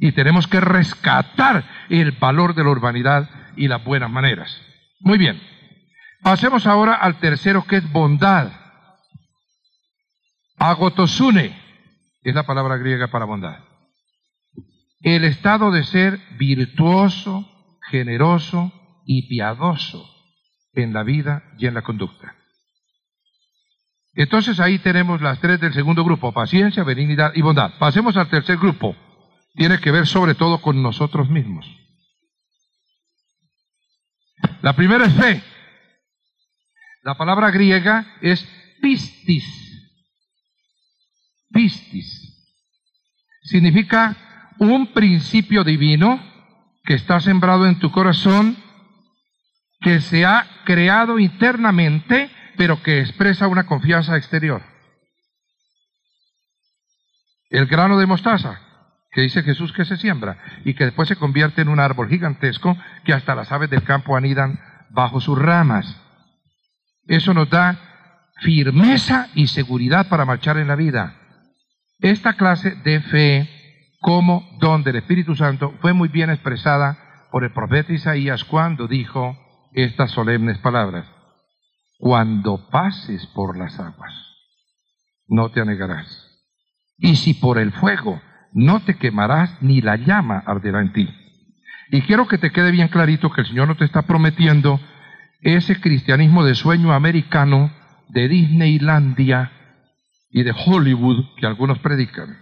Y 0.00 0.12
tenemos 0.12 0.46
que 0.46 0.60
rescatar 0.60 1.64
el 1.90 2.12
valor 2.12 2.54
de 2.54 2.64
la 2.64 2.70
urbanidad 2.70 3.28
y 3.54 3.68
las 3.68 3.84
buenas 3.84 4.10
maneras. 4.10 4.60
Muy 5.00 5.18
bien. 5.18 5.40
Pasemos 6.22 6.66
ahora 6.66 6.94
al 6.94 7.20
tercero 7.20 7.64
que 7.64 7.76
es 7.76 7.92
bondad. 7.92 8.50
Agotosune 10.58 11.56
es 12.22 12.34
la 12.34 12.44
palabra 12.44 12.78
griega 12.78 13.08
para 13.08 13.26
bondad. 13.26 13.58
El 15.00 15.24
estado 15.24 15.70
de 15.70 15.84
ser 15.84 16.18
virtuoso, 16.38 17.48
generoso 17.90 18.72
y 19.06 19.28
piadoso 19.28 20.06
en 20.74 20.92
la 20.92 21.02
vida 21.02 21.42
y 21.58 21.66
en 21.66 21.74
la 21.74 21.82
conducta. 21.82 22.36
Entonces 24.14 24.60
ahí 24.60 24.78
tenemos 24.78 25.20
las 25.20 25.40
tres 25.40 25.60
del 25.60 25.72
segundo 25.72 26.04
grupo, 26.04 26.32
paciencia, 26.32 26.84
benignidad 26.84 27.32
y 27.34 27.42
bondad. 27.42 27.72
Pasemos 27.78 28.16
al 28.16 28.28
tercer 28.28 28.56
grupo. 28.56 28.96
Tiene 29.54 29.80
que 29.80 29.90
ver 29.90 30.06
sobre 30.06 30.34
todo 30.34 30.60
con 30.60 30.82
nosotros 30.82 31.28
mismos. 31.28 31.66
La 34.62 34.74
primera 34.74 35.06
es 35.06 35.14
fe. 35.14 35.42
La 37.02 37.16
palabra 37.16 37.50
griega 37.50 38.16
es 38.20 38.46
pistis 38.80 39.60
pistis. 41.52 42.26
Significa 43.42 44.16
un 44.58 44.92
principio 44.92 45.64
divino 45.64 46.22
que 46.84 46.94
está 46.94 47.20
sembrado 47.20 47.66
en 47.66 47.78
tu 47.78 47.90
corazón, 47.90 48.56
que 49.80 50.00
se 50.00 50.24
ha 50.24 50.46
creado 50.64 51.18
internamente, 51.18 52.30
pero 52.56 52.82
que 52.82 53.00
expresa 53.00 53.48
una 53.48 53.66
confianza 53.66 54.16
exterior. 54.16 54.62
El 57.48 57.66
grano 57.66 57.98
de 57.98 58.06
mostaza, 58.06 58.60
que 59.10 59.22
dice 59.22 59.42
Jesús 59.42 59.72
que 59.72 59.84
se 59.84 59.96
siembra 59.96 60.38
y 60.64 60.74
que 60.74 60.84
después 60.84 61.08
se 61.08 61.16
convierte 61.16 61.62
en 61.62 61.68
un 61.68 61.80
árbol 61.80 62.08
gigantesco 62.08 62.76
que 63.04 63.12
hasta 63.12 63.34
las 63.34 63.50
aves 63.50 63.70
del 63.70 63.82
campo 63.82 64.16
anidan 64.16 64.60
bajo 64.90 65.20
sus 65.20 65.38
ramas. 65.38 66.00
Eso 67.06 67.34
nos 67.34 67.50
da 67.50 67.78
firmeza 68.40 69.28
y 69.34 69.48
seguridad 69.48 70.08
para 70.08 70.24
marchar 70.24 70.58
en 70.58 70.68
la 70.68 70.76
vida. 70.76 71.16
Esta 71.98 72.34
clase 72.34 72.76
de 72.76 73.00
fe 73.00 73.50
como 74.00 74.48
don 74.58 74.82
del 74.82 74.96
Espíritu 74.96 75.34
Santo 75.36 75.74
fue 75.80 75.92
muy 75.92 76.08
bien 76.08 76.30
expresada 76.30 77.28
por 77.30 77.44
el 77.44 77.52
profeta 77.52 77.92
Isaías 77.92 78.44
cuando 78.44 78.86
dijo 78.86 79.36
estas 79.72 80.10
solemnes 80.12 80.58
palabras. 80.58 81.06
Cuando 81.98 82.68
pases 82.70 83.26
por 83.26 83.58
las 83.58 83.78
aguas, 83.78 84.14
no 85.28 85.50
te 85.50 85.60
anegarás. 85.60 86.28
Y 86.96 87.16
si 87.16 87.34
por 87.34 87.58
el 87.58 87.72
fuego, 87.72 88.22
no 88.52 88.80
te 88.80 88.96
quemarás, 88.96 89.60
ni 89.62 89.80
la 89.80 89.96
llama 89.96 90.42
arderá 90.46 90.80
en 90.80 90.92
ti. 90.92 91.08
Y 91.90 92.02
quiero 92.02 92.28
que 92.28 92.38
te 92.38 92.50
quede 92.50 92.70
bien 92.70 92.88
clarito 92.88 93.30
que 93.30 93.42
el 93.42 93.46
Señor 93.46 93.68
no 93.68 93.76
te 93.76 93.84
está 93.84 94.02
prometiendo 94.02 94.80
ese 95.40 95.80
cristianismo 95.80 96.44
de 96.44 96.54
sueño 96.54 96.92
americano 96.92 97.72
de 98.08 98.28
Disneylandia 98.28 99.52
y 100.30 100.42
de 100.42 100.52
Hollywood 100.52 101.36
que 101.36 101.46
algunos 101.46 101.78
predican, 101.80 102.38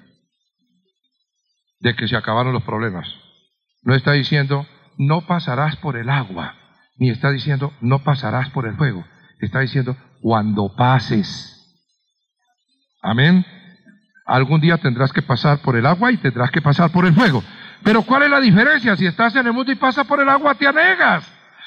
de 1.81 1.95
que 1.95 2.09
se 2.09 2.17
acabaron 2.17 2.53
los 2.53 2.62
problemas. 2.65 3.09
No 3.83 3.95
está 3.95 4.12
diciendo, 4.12 4.67
no 4.99 5.23
pasarás 5.23 5.77
por 5.77 5.97
el 5.97 6.11
agua, 6.11 6.55
ni 6.99 7.11
está 7.11 7.31
diciendo 7.31 7.73
no 7.81 8.00
pasarás 8.00 8.50
por 8.50 8.67
el 8.67 8.75
fuego. 8.77 9.05
Está 9.41 9.61
diciendo 9.61 9.97
cuando 10.21 10.75
pases. 10.75 11.55
Amén. 13.03 13.47
Algún 14.28 14.61
día 14.61 14.76
tendrás 14.76 15.11
que 15.11 15.23
pasar 15.23 15.61
por 15.61 15.75
el 15.75 15.87
agua 15.87 16.12
y 16.12 16.18
tendrás 16.18 16.50
que 16.50 16.61
pasar 16.61 16.90
por 16.90 17.06
el 17.06 17.14
fuego. 17.14 17.42
Pero 17.82 18.02
¿cuál 18.02 18.25
es 18.25 18.30
la 18.30 18.40
diferencia? 18.40 18.94
Si 18.94 19.06
estás 19.06 19.35
en 19.37 19.47
el 19.47 19.54
mundo 19.54 19.73
y 19.73 19.76
pasas 19.76 20.06
por 20.06 20.20
el 20.20 20.28
agua, 20.28 20.54
te 20.54 20.66
anegas. 20.66 21.25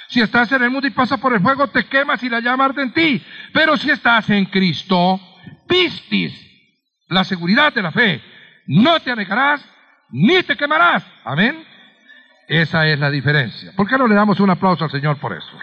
Si 0.09 0.21
estás 0.21 0.51
en 0.51 0.61
el 0.61 0.69
mundo 0.69 0.87
y 0.87 0.91
pasas 0.91 1.19
por 1.19 1.33
el 1.33 1.41
fuego, 1.41 1.67
te 1.69 1.85
quemas 1.85 2.21
y 2.21 2.29
la 2.29 2.39
llama 2.39 2.65
arde 2.65 2.83
en 2.83 2.93
ti. 2.93 3.25
Pero 3.51 3.77
si 3.77 3.89
estás 3.89 4.29
en 4.29 4.45
Cristo, 4.45 5.19
pistis 5.67 6.39
la 7.07 7.23
seguridad 7.23 7.73
de 7.73 7.81
la 7.81 7.91
fe. 7.91 8.21
No 8.67 8.99
te 8.99 9.09
anegarás 9.09 9.65
ni 10.11 10.43
te 10.43 10.55
quemarás. 10.55 11.03
Amén. 11.23 11.65
Esa 12.47 12.85
es 12.85 12.99
la 12.99 13.09
diferencia. 13.09 13.71
¿Por 13.75 13.87
qué 13.87 13.97
no 13.97 14.05
le 14.05 14.13
damos 14.13 14.39
un 14.39 14.51
aplauso 14.51 14.83
al 14.83 14.91
Señor 14.91 15.17
por 15.17 15.33
eso? 15.33 15.57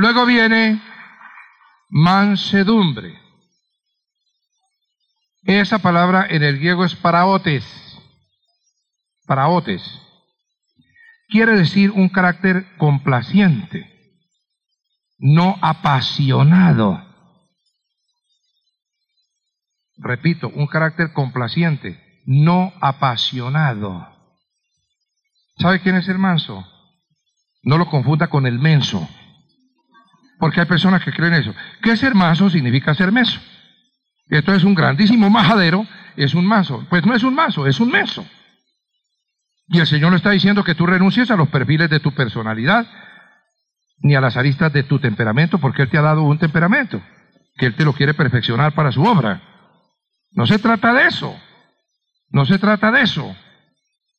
Luego 0.00 0.24
viene 0.24 0.80
mansedumbre. 1.90 3.20
Esa 5.42 5.80
palabra 5.80 6.26
en 6.26 6.42
el 6.42 6.58
griego 6.58 6.86
es 6.86 6.94
paraotes. 6.94 7.66
Paraotes. 9.26 9.82
Quiere 11.28 11.52
decir 11.52 11.90
un 11.90 12.08
carácter 12.08 12.78
complaciente, 12.78 14.16
no 15.18 15.58
apasionado. 15.60 17.04
Repito, 19.98 20.48
un 20.48 20.66
carácter 20.66 21.12
complaciente, 21.12 22.22
no 22.24 22.72
apasionado. 22.80 24.08
¿Sabe 25.58 25.82
quién 25.82 25.96
es 25.96 26.08
el 26.08 26.16
manso? 26.16 26.66
No 27.62 27.76
lo 27.76 27.90
confunda 27.90 28.28
con 28.28 28.46
el 28.46 28.58
menso. 28.58 29.06
Porque 30.40 30.60
hay 30.60 30.66
personas 30.66 31.04
que 31.04 31.12
creen 31.12 31.34
eso. 31.34 31.54
Que 31.82 31.96
ser 31.96 32.14
manso 32.14 32.48
significa 32.50 32.94
ser 32.94 33.12
menso. 33.12 33.38
Esto 34.28 34.54
es 34.54 34.64
un 34.64 34.74
grandísimo 34.74 35.28
majadero, 35.28 35.86
es 36.16 36.34
un 36.34 36.46
manso. 36.46 36.86
Pues 36.88 37.04
no 37.04 37.14
es 37.14 37.22
un 37.22 37.34
manso, 37.34 37.66
es 37.66 37.78
un 37.78 37.90
menso. 37.90 38.26
Y 39.68 39.78
el 39.78 39.86
Señor 39.86 40.10
no 40.10 40.16
está 40.16 40.30
diciendo 40.30 40.64
que 40.64 40.74
tú 40.74 40.86
renuncies 40.86 41.30
a 41.30 41.36
los 41.36 41.48
perfiles 41.50 41.90
de 41.90 42.00
tu 42.00 42.12
personalidad, 42.12 42.86
ni 43.98 44.14
a 44.14 44.20
las 44.20 44.36
aristas 44.36 44.72
de 44.72 44.82
tu 44.82 44.98
temperamento, 44.98 45.58
porque 45.58 45.82
Él 45.82 45.90
te 45.90 45.98
ha 45.98 46.02
dado 46.02 46.22
un 46.22 46.38
temperamento, 46.38 47.02
que 47.56 47.66
Él 47.66 47.74
te 47.74 47.84
lo 47.84 47.92
quiere 47.92 48.14
perfeccionar 48.14 48.72
para 48.72 48.92
su 48.92 49.02
obra. 49.04 49.42
No 50.32 50.46
se 50.46 50.58
trata 50.58 50.94
de 50.94 51.06
eso. 51.06 51.38
No 52.30 52.46
se 52.46 52.58
trata 52.58 52.90
de 52.90 53.02
eso. 53.02 53.36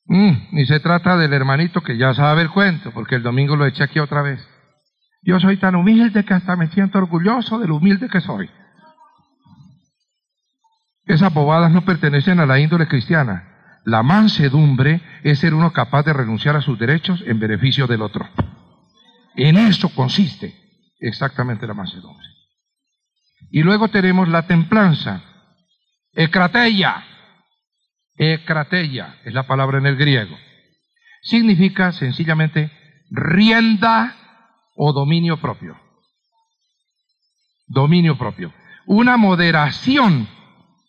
Mm, 0.06 0.32
ni 0.52 0.66
se 0.66 0.80
trata 0.80 1.18
del 1.18 1.34
hermanito 1.34 1.82
que 1.82 1.98
ya 1.98 2.14
sabe 2.14 2.44
el 2.44 2.52
cuento, 2.52 2.92
porque 2.92 3.16
el 3.16 3.24
domingo 3.24 3.56
lo 3.56 3.66
eché 3.66 3.84
aquí 3.84 4.00
otra 4.00 4.22
vez. 4.22 4.46
Yo 5.22 5.40
soy 5.40 5.58
tan 5.58 5.76
humilde 5.76 6.26
que 6.26 6.34
hasta 6.34 6.56
me 6.56 6.68
siento 6.68 6.98
orgulloso 6.98 7.60
de 7.60 7.68
lo 7.68 7.76
humilde 7.76 8.10
que 8.10 8.22
soy. 8.22 8.50
Esas 11.06 11.34
bobadas 11.34 11.72
no 11.72 11.84
pertenecen 11.84 12.40
a 12.40 12.46
la 12.46 12.60
índole 12.60 12.88
cristiana. 12.88 13.80
La 13.86 14.04
mansedumbre 14.04 15.02
es 15.24 15.40
ser 15.40 15.54
uno 15.54 15.74
capaz 15.74 16.04
de 16.04 16.14
renunciar 16.14 16.56
a 16.56 16.62
sus 16.62 16.78
derechos 16.78 17.24
en 17.26 17.40
beneficio 17.40 17.88
del 17.88 18.02
otro. 18.02 18.28
En 19.36 19.58
eso 19.58 19.90
consiste 19.90 20.56
exactamente 21.00 21.68
la 21.68 21.74
mansedumbre. 21.74 22.28
Y 23.52 23.64
luego 23.64 23.90
tenemos 23.90 24.28
la 24.28 24.48
templanza. 24.48 25.22
Ecrateia. 26.14 27.04
Ecrateia 28.16 29.18
es 29.24 29.34
la 29.34 29.44
palabra 29.44 29.78
en 29.80 29.88
el 29.88 29.98
griego. 29.98 30.38
Significa 31.24 31.92
sencillamente 31.92 32.72
rienda 33.10 34.16
o 34.76 34.94
dominio 34.94 35.38
propio. 35.38 35.78
Dominio 37.68 38.18
propio. 38.18 38.54
Una 38.86 39.18
moderación 39.18 40.28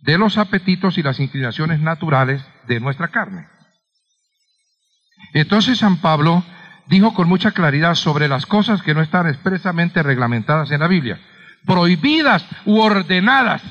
de 0.00 0.18
los 0.18 0.36
apetitos 0.38 0.98
y 0.98 1.02
las 1.02 1.20
inclinaciones 1.20 1.80
naturales 1.80 2.44
de 2.66 2.80
nuestra 2.80 3.08
carne. 3.08 3.46
Entonces 5.32 5.78
San 5.78 5.98
Pablo 5.98 6.44
dijo 6.86 7.14
con 7.14 7.28
mucha 7.28 7.52
claridad 7.52 7.94
sobre 7.94 8.28
las 8.28 8.46
cosas 8.46 8.82
que 8.82 8.94
no 8.94 9.00
están 9.00 9.28
expresamente 9.28 10.02
reglamentadas 10.02 10.70
en 10.72 10.80
la 10.80 10.88
Biblia, 10.88 11.20
prohibidas 11.64 12.44
u 12.64 12.80
ordenadas. 12.80 13.62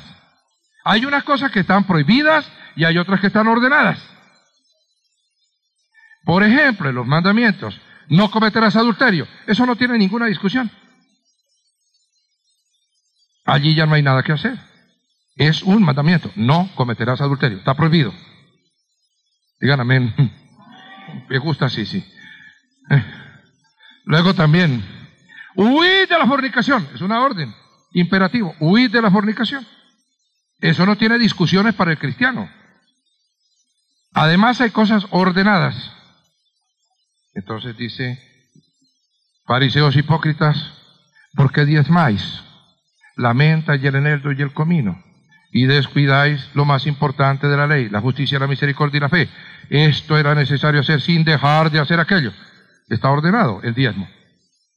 Hay 0.86 1.06
unas 1.06 1.24
cosas 1.24 1.52
que 1.52 1.60
están 1.60 1.84
prohibidas 1.84 2.50
y 2.76 2.86
hay 2.86 2.98
otras 2.98 3.20
que 3.20 3.28
están 3.28 3.48
ordenadas. 3.48 4.00
Por 6.24 6.44
ejemplo, 6.44 6.90
en 6.90 6.96
los 6.96 7.06
mandamientos, 7.06 7.80
no 8.12 8.30
cometerás 8.30 8.76
adulterio. 8.76 9.26
Eso 9.48 9.66
no 9.66 9.78
tiene 9.78 9.98
ninguna 9.98 10.26
discusión. 10.26 10.70
Allí 13.46 13.74
ya 13.74 13.86
no 13.86 13.96
hay 13.96 14.04
nada 14.04 14.22
que 14.22 14.34
hacer. 14.34 14.60
Es 15.38 15.64
un 15.64 15.82
mandamiento. 15.82 16.30
No 16.36 16.70
cometerás 16.76 17.22
adulterio. 17.22 17.60
Está 17.60 17.74
prohibido. 17.74 18.14
Digan 19.62 19.80
amén. 19.80 20.14
Me 21.30 21.38
gusta 21.38 21.68
así, 21.68 21.86
sí. 21.86 22.06
Luego 24.04 24.34
también, 24.34 24.84
huid 25.56 26.10
de 26.10 26.18
la 26.20 26.28
fornicación. 26.28 26.90
Es 26.94 27.00
una 27.00 27.22
orden. 27.22 27.56
Imperativo. 27.94 28.54
Huid 28.60 28.92
de 28.92 29.02
la 29.02 29.10
fornicación. 29.10 29.66
Eso 30.60 30.86
no 30.86 30.98
tiene 30.98 31.18
discusiones 31.18 31.76
para 31.76 31.92
el 31.92 31.98
cristiano. 31.98 32.52
Además 34.14 34.60
hay 34.60 34.72
cosas 34.72 35.08
ordenadas. 35.12 36.01
Entonces 37.34 37.78
dice, 37.78 38.20
fariseos 39.46 39.96
hipócritas, 39.96 40.58
¿por 41.34 41.52
qué 41.52 41.66
diezmáis? 41.66 42.42
La 43.16 43.34
menta 43.34 43.76
y 43.76 43.88
el 43.88 43.96
eneldo 43.96 44.32
y 44.32 44.42
el 44.42 44.54
comino. 44.54 45.02
Y 45.52 45.66
descuidáis 45.66 46.50
lo 46.54 46.66
más 46.66 46.88
importante 46.88 47.48
de 47.48 47.58
la 47.58 47.68
ley, 47.68 47.90
la 47.90 48.02
justicia, 48.02 48.40
la 48.40 48.48
misericordia 48.48 48.98
y 48.98 49.02
la 49.02 49.10
fe. 49.10 49.30
Esto 49.70 50.18
era 50.18 50.34
necesario 50.34 50.80
hacer 50.80 51.02
sin 51.02 51.24
dejar 51.24 51.72
de 51.72 51.80
hacer 51.80 52.00
aquello. 52.00 52.32
Está 52.88 53.10
ordenado 53.10 53.62
el 53.64 53.74
diezmo. 53.74 54.08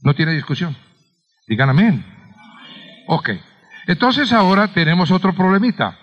No 0.00 0.14
tiene 0.14 0.32
discusión. 0.32 0.76
Digan 1.46 1.70
amén. 1.70 2.04
Ok. 3.06 3.30
Entonces 3.86 4.32
ahora 4.32 4.68
tenemos 4.68 5.10
otro 5.10 5.34
problemita. 5.34 5.98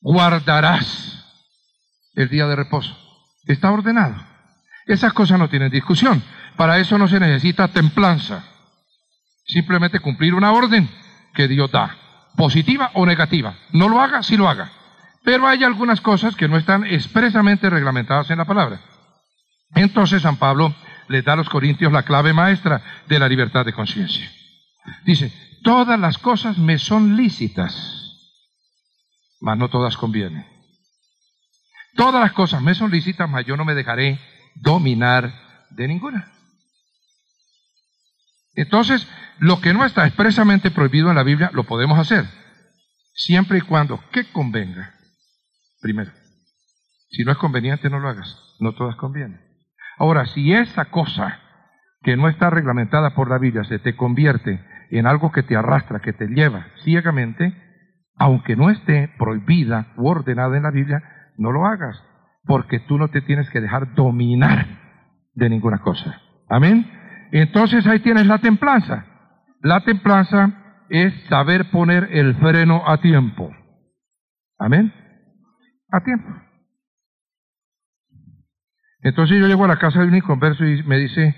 Guardarás 0.00 1.24
el 2.14 2.28
día 2.28 2.46
de 2.46 2.56
reposo. 2.56 2.96
Está 3.46 3.70
ordenado. 3.70 4.33
Esas 4.86 5.12
cosas 5.12 5.38
no 5.38 5.48
tienen 5.48 5.70
discusión. 5.70 6.22
Para 6.56 6.78
eso 6.78 6.98
no 6.98 7.08
se 7.08 7.20
necesita 7.20 7.68
templanza. 7.68 8.44
Simplemente 9.46 10.00
cumplir 10.00 10.34
una 10.34 10.52
orden 10.52 10.88
que 11.34 11.48
Dios 11.48 11.70
da, 11.70 11.96
positiva 12.36 12.90
o 12.94 13.06
negativa. 13.06 13.54
No 13.72 13.88
lo 13.88 14.00
haga, 14.00 14.22
sí 14.22 14.36
lo 14.36 14.48
haga. 14.48 14.70
Pero 15.24 15.46
hay 15.46 15.64
algunas 15.64 16.00
cosas 16.00 16.36
que 16.36 16.48
no 16.48 16.56
están 16.56 16.84
expresamente 16.84 17.70
reglamentadas 17.70 18.30
en 18.30 18.38
la 18.38 18.44
palabra. 18.44 18.80
Entonces 19.74 20.22
San 20.22 20.36
Pablo 20.36 20.74
le 21.08 21.22
da 21.22 21.32
a 21.32 21.36
los 21.36 21.48
corintios 21.48 21.92
la 21.92 22.02
clave 22.02 22.32
maestra 22.32 22.82
de 23.08 23.18
la 23.18 23.28
libertad 23.28 23.64
de 23.64 23.72
conciencia. 23.72 24.30
Dice, 25.04 25.32
todas 25.62 25.98
las 25.98 26.18
cosas 26.18 26.58
me 26.58 26.78
son 26.78 27.16
lícitas, 27.16 28.18
mas 29.40 29.56
no 29.56 29.68
todas 29.68 29.96
convienen. 29.96 30.46
Todas 31.96 32.20
las 32.20 32.32
cosas 32.32 32.60
me 32.60 32.74
son 32.74 32.90
lícitas, 32.90 33.28
mas 33.28 33.46
yo 33.46 33.56
no 33.56 33.64
me 33.64 33.74
dejaré 33.74 34.20
dominar 34.54 35.32
de 35.70 35.88
ninguna. 35.88 36.30
Entonces, 38.54 39.08
lo 39.38 39.60
que 39.60 39.74
no 39.74 39.84
está 39.84 40.06
expresamente 40.06 40.70
prohibido 40.70 41.10
en 41.10 41.16
la 41.16 41.24
Biblia, 41.24 41.50
lo 41.52 41.64
podemos 41.64 41.98
hacer, 41.98 42.24
siempre 43.14 43.58
y 43.58 43.62
cuando 43.62 44.00
que 44.10 44.30
convenga. 44.30 44.94
Primero, 45.80 46.12
si 47.10 47.24
no 47.24 47.32
es 47.32 47.38
conveniente, 47.38 47.90
no 47.90 47.98
lo 47.98 48.08
hagas. 48.08 48.40
No 48.60 48.74
todas 48.74 48.96
convienen. 48.96 49.40
Ahora, 49.98 50.26
si 50.26 50.52
esa 50.52 50.86
cosa 50.86 51.40
que 52.02 52.16
no 52.16 52.28
está 52.28 52.50
reglamentada 52.50 53.14
por 53.14 53.28
la 53.28 53.38
Biblia 53.38 53.64
se 53.64 53.78
te 53.78 53.96
convierte 53.96 54.64
en 54.90 55.06
algo 55.06 55.32
que 55.32 55.42
te 55.42 55.56
arrastra, 55.56 56.00
que 56.00 56.12
te 56.12 56.28
lleva 56.28 56.68
ciegamente, 56.82 57.54
aunque 58.16 58.56
no 58.56 58.70
esté 58.70 59.12
prohibida 59.18 59.92
u 59.96 60.08
ordenada 60.08 60.56
en 60.56 60.62
la 60.62 60.70
Biblia, 60.70 61.02
no 61.36 61.50
lo 61.50 61.66
hagas 61.66 62.00
porque 62.46 62.80
tú 62.80 62.98
no 62.98 63.08
te 63.08 63.20
tienes 63.22 63.48
que 63.50 63.60
dejar 63.60 63.94
dominar 63.94 64.66
de 65.34 65.48
ninguna 65.48 65.78
cosa. 65.78 66.20
Amén. 66.48 66.90
Entonces 67.32 67.86
ahí 67.86 68.00
tienes 68.00 68.26
la 68.26 68.38
templanza. 68.38 69.06
La 69.60 69.80
templanza 69.80 70.84
es 70.88 71.12
saber 71.28 71.70
poner 71.70 72.08
el 72.12 72.34
freno 72.36 72.82
a 72.86 72.98
tiempo. 72.98 73.50
Amén. 74.58 74.92
A 75.90 76.00
tiempo. 76.00 76.28
Entonces 79.00 79.38
yo 79.38 79.46
llego 79.46 79.64
a 79.64 79.68
la 79.68 79.78
casa 79.78 80.00
de 80.00 80.08
un 80.08 80.16
inconverso 80.16 80.64
y 80.64 80.82
me 80.84 80.98
dice, 80.98 81.34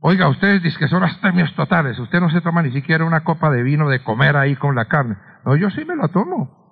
oiga, 0.00 0.28
ustedes 0.28 0.62
dicen 0.62 0.78
que 0.78 0.88
son 0.88 1.02
las 1.02 1.20
temias 1.20 1.54
totales, 1.54 1.98
usted 1.98 2.20
no 2.20 2.30
se 2.30 2.40
toma 2.40 2.62
ni 2.62 2.72
siquiera 2.72 3.04
una 3.04 3.24
copa 3.24 3.50
de 3.50 3.62
vino 3.62 3.88
de 3.88 4.02
comer 4.02 4.36
ahí 4.36 4.56
con 4.56 4.74
la 4.74 4.86
carne. 4.86 5.16
No, 5.44 5.54
yo 5.56 5.70
sí 5.70 5.84
me 5.84 5.96
la 5.96 6.08
tomo. 6.08 6.63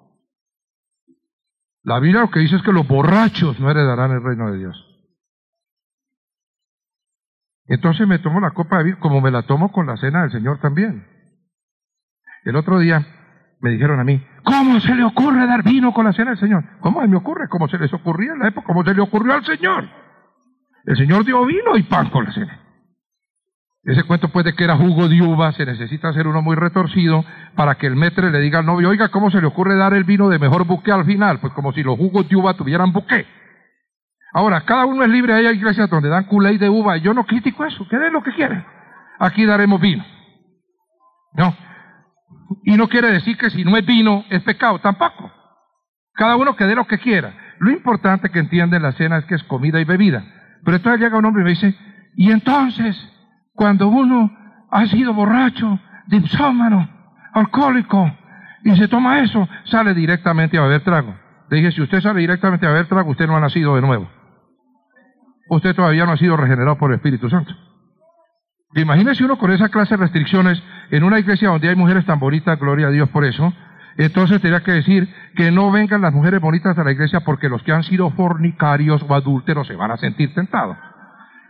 La 1.85 1.99
Biblia 1.99 2.21
lo 2.21 2.31
que 2.31 2.41
dice 2.41 2.57
es 2.57 2.63
que 2.63 2.73
los 2.73 2.87
borrachos 2.87 3.59
no 3.59 3.71
heredarán 3.71 4.13
el 4.13 4.23
reino 4.23 4.51
de 4.53 4.59
Dios. 4.59 4.89
Entonces 7.67 8.07
me 8.07 8.19
tomo 8.19 8.41
la 8.41 8.51
copa 8.51 8.79
de 8.79 8.85
vino 8.85 8.99
como 9.01 9.21
me 9.21 9.31
la 9.31 9.43
tomo 9.43 9.73
con 9.73 9.87
la 9.87 9.97
cena 9.97 10.23
del 10.23 10.33
Señor 10.33 10.61
también. 10.61 11.07
El 12.45 12.57
otro 12.57 12.79
día 12.79 13.05
me 13.61 13.71
dijeron 13.71 14.01
a 14.01 14.05
mí, 14.05 14.25
¿cómo 14.43 14.81
se 14.81 14.95
le 14.95 15.05
ocurre 15.05 15.47
dar 15.47 15.63
vino 15.63 15.93
con 15.93 16.05
la 16.05 16.13
cena 16.13 16.31
del 16.31 16.41
Señor? 16.41 16.65
¿Cómo 16.81 17.01
me 17.07 17.17
ocurre? 17.17 17.49
¿Cómo 17.49 17.69
se 17.69 17.79
les 17.79 17.93
ocurría 17.93 18.33
en 18.33 18.41
la 18.41 18.49
época? 18.49 18.67
¿Cómo 18.67 18.85
se 18.85 18.95
le 18.95 19.01
ocurrió 19.01 19.35
al 19.35 19.45
Señor? 19.45 19.89
El 20.85 20.97
Señor 20.97 21.25
dio 21.25 21.45
vino 21.47 21.77
y 21.77 21.83
pan 21.85 22.11
con 22.11 22.25
la 22.25 22.33
cena. 22.33 22.62
Ese 23.85 24.05
cuento 24.05 24.29
puede 24.29 24.55
que 24.55 24.63
era 24.63 24.77
jugo 24.77 25.09
de 25.09 25.21
uva, 25.23 25.53
se 25.53 25.67
necesita 25.67 26.09
hacer 26.09 26.29
uno 26.29 26.41
muy 26.41 26.55
retorcido 26.55 27.25
para 27.57 27.75
que 27.75 27.89
el 27.89 27.97
metre 27.97 28.31
le 28.31 28.39
diga 28.39 28.61
al 28.61 28.67
novio, 28.67 28.89
oiga, 28.89 29.09
¿cómo 29.09 29.31
se 29.31 29.41
le 29.41 29.47
ocurre 29.49 29.77
dar 29.77 29.93
el 29.93 30.05
vino 30.05 30.29
de 30.29 30.39
mejor 30.39 30.65
buque 30.65 30.93
al 30.93 31.05
final? 31.05 31.41
Pues 31.41 31.53
como 31.53 31.73
si 31.73 31.83
los 31.83 31.99
jugos 31.99 32.29
de 32.29 32.37
uva 32.37 32.55
tuvieran 32.55 32.93
buque. 32.93 33.27
Ahora, 34.35 34.61
cada 34.63 34.87
uno 34.87 35.03
es 35.03 35.11
libre, 35.11 35.35
hay 35.35 35.47
iglesias 35.47 35.91
donde 35.91 36.09
dan 36.09 36.25
culé 36.25 36.57
de 36.59 36.69
uva, 36.69 36.97
yo 36.97 37.13
no 37.13 37.25
critico 37.25 37.65
eso, 37.65 37.87
que 37.89 37.99
den 37.99 38.13
lo 38.13 38.23
que 38.23 38.33
quieren. 38.33 38.65
Aquí 39.19 39.45
daremos 39.45 39.81
vino. 39.81 40.05
No. 41.35 41.55
Y 42.65 42.77
no 42.77 42.89
quiere 42.89 43.11
decir 43.11 43.37
que 43.37 43.51
si 43.51 43.65
no 43.65 43.77
es 43.77 43.85
vino 43.85 44.25
es 44.31 44.43
pecado, 44.43 44.79
tampoco. 44.79 45.31
Cada 46.15 46.37
uno 46.37 46.55
que 46.55 46.65
dé 46.65 46.75
lo 46.77 46.87
que 46.87 46.99
quiera. 46.99 47.35
Lo 47.59 47.71
importante 47.71 48.31
que 48.31 48.39
entienden 48.39 48.83
la 48.83 48.93
cena 48.93 49.19
es 49.19 49.25
que 49.25 49.35
es 49.35 49.43
comida 49.45 49.81
y 49.81 49.85
bebida. 49.85 50.25
Pero 50.65 50.77
entonces 50.77 51.01
llega 51.01 51.19
un 51.19 51.25
hombre 51.25 51.43
y 51.43 51.45
me 51.45 51.51
dice, 51.51 51.75
y 52.17 52.31
entonces, 52.31 52.97
cuando 53.55 53.89
uno 53.89 54.31
ha 54.71 54.87
sido 54.87 55.13
borracho, 55.15 55.79
dipsómano, 56.07 56.89
alcohólico, 57.33 58.11
y 58.65 58.77
se 58.77 58.89
toma 58.89 59.21
eso, 59.21 59.49
sale 59.65 59.95
directamente 59.95 60.57
a 60.59 60.63
beber 60.63 60.83
trago. 60.83 61.15
Le 61.51 61.59
dije, 61.59 61.73
si 61.73 61.83
usted 61.83 62.01
sale 62.01 62.21
directamente 62.21 62.67
a 62.67 62.71
beber 62.71 62.87
trago, 62.87 63.11
usted 63.11 63.27
no 63.27 63.37
ha 63.37 63.41
nacido 63.41 63.75
de 63.75 63.83
nuevo. 63.83 64.09
Usted 65.51 65.75
todavía 65.75 66.07
no 66.07 66.13
ha 66.13 66.17
sido 66.17 66.37
regenerado 66.37 66.79
por 66.79 66.91
el 66.91 66.97
Espíritu 66.97 67.29
Santo. 67.29 67.53
Imagínese 68.75 69.25
uno 69.25 69.37
con 69.37 69.53
esa 69.53 69.69
clase 69.69 69.97
de 69.97 70.03
restricciones 70.03 70.63
en 70.91 71.05
una 71.05 71.19
iglesia 71.19 71.51
donde 71.51 71.69
hay 71.69 71.77
mujeres 71.77 72.07
tan 72.07 72.19
bonitas, 72.19 72.59
gloria 72.59 72.87
a 72.87 72.91
Dios 72.91 73.09
por 73.11 73.25
eso. 73.25 73.53
Entonces 73.99 74.41
tendría 74.41 74.65
que 74.65 74.73
decir 74.73 75.13
que 75.37 75.51
no 75.51 75.71
vengan 75.71 76.01
las 76.01 76.15
mujeres 76.15 76.41
bonitas 76.41 76.79
a 76.79 76.85
la 76.85 76.93
iglesia 76.93 77.21
porque 77.21 77.51
los 77.51 77.63
que 77.63 77.73
han 77.73 77.83
sido 77.83 78.11
fornicarios 78.11 79.05
o 79.07 79.15
adúlteros 79.15 79.67
se 79.67 79.77
van 79.77 79.91
a 79.91 79.99
sentir 79.99 80.33
tentados. 80.33 80.79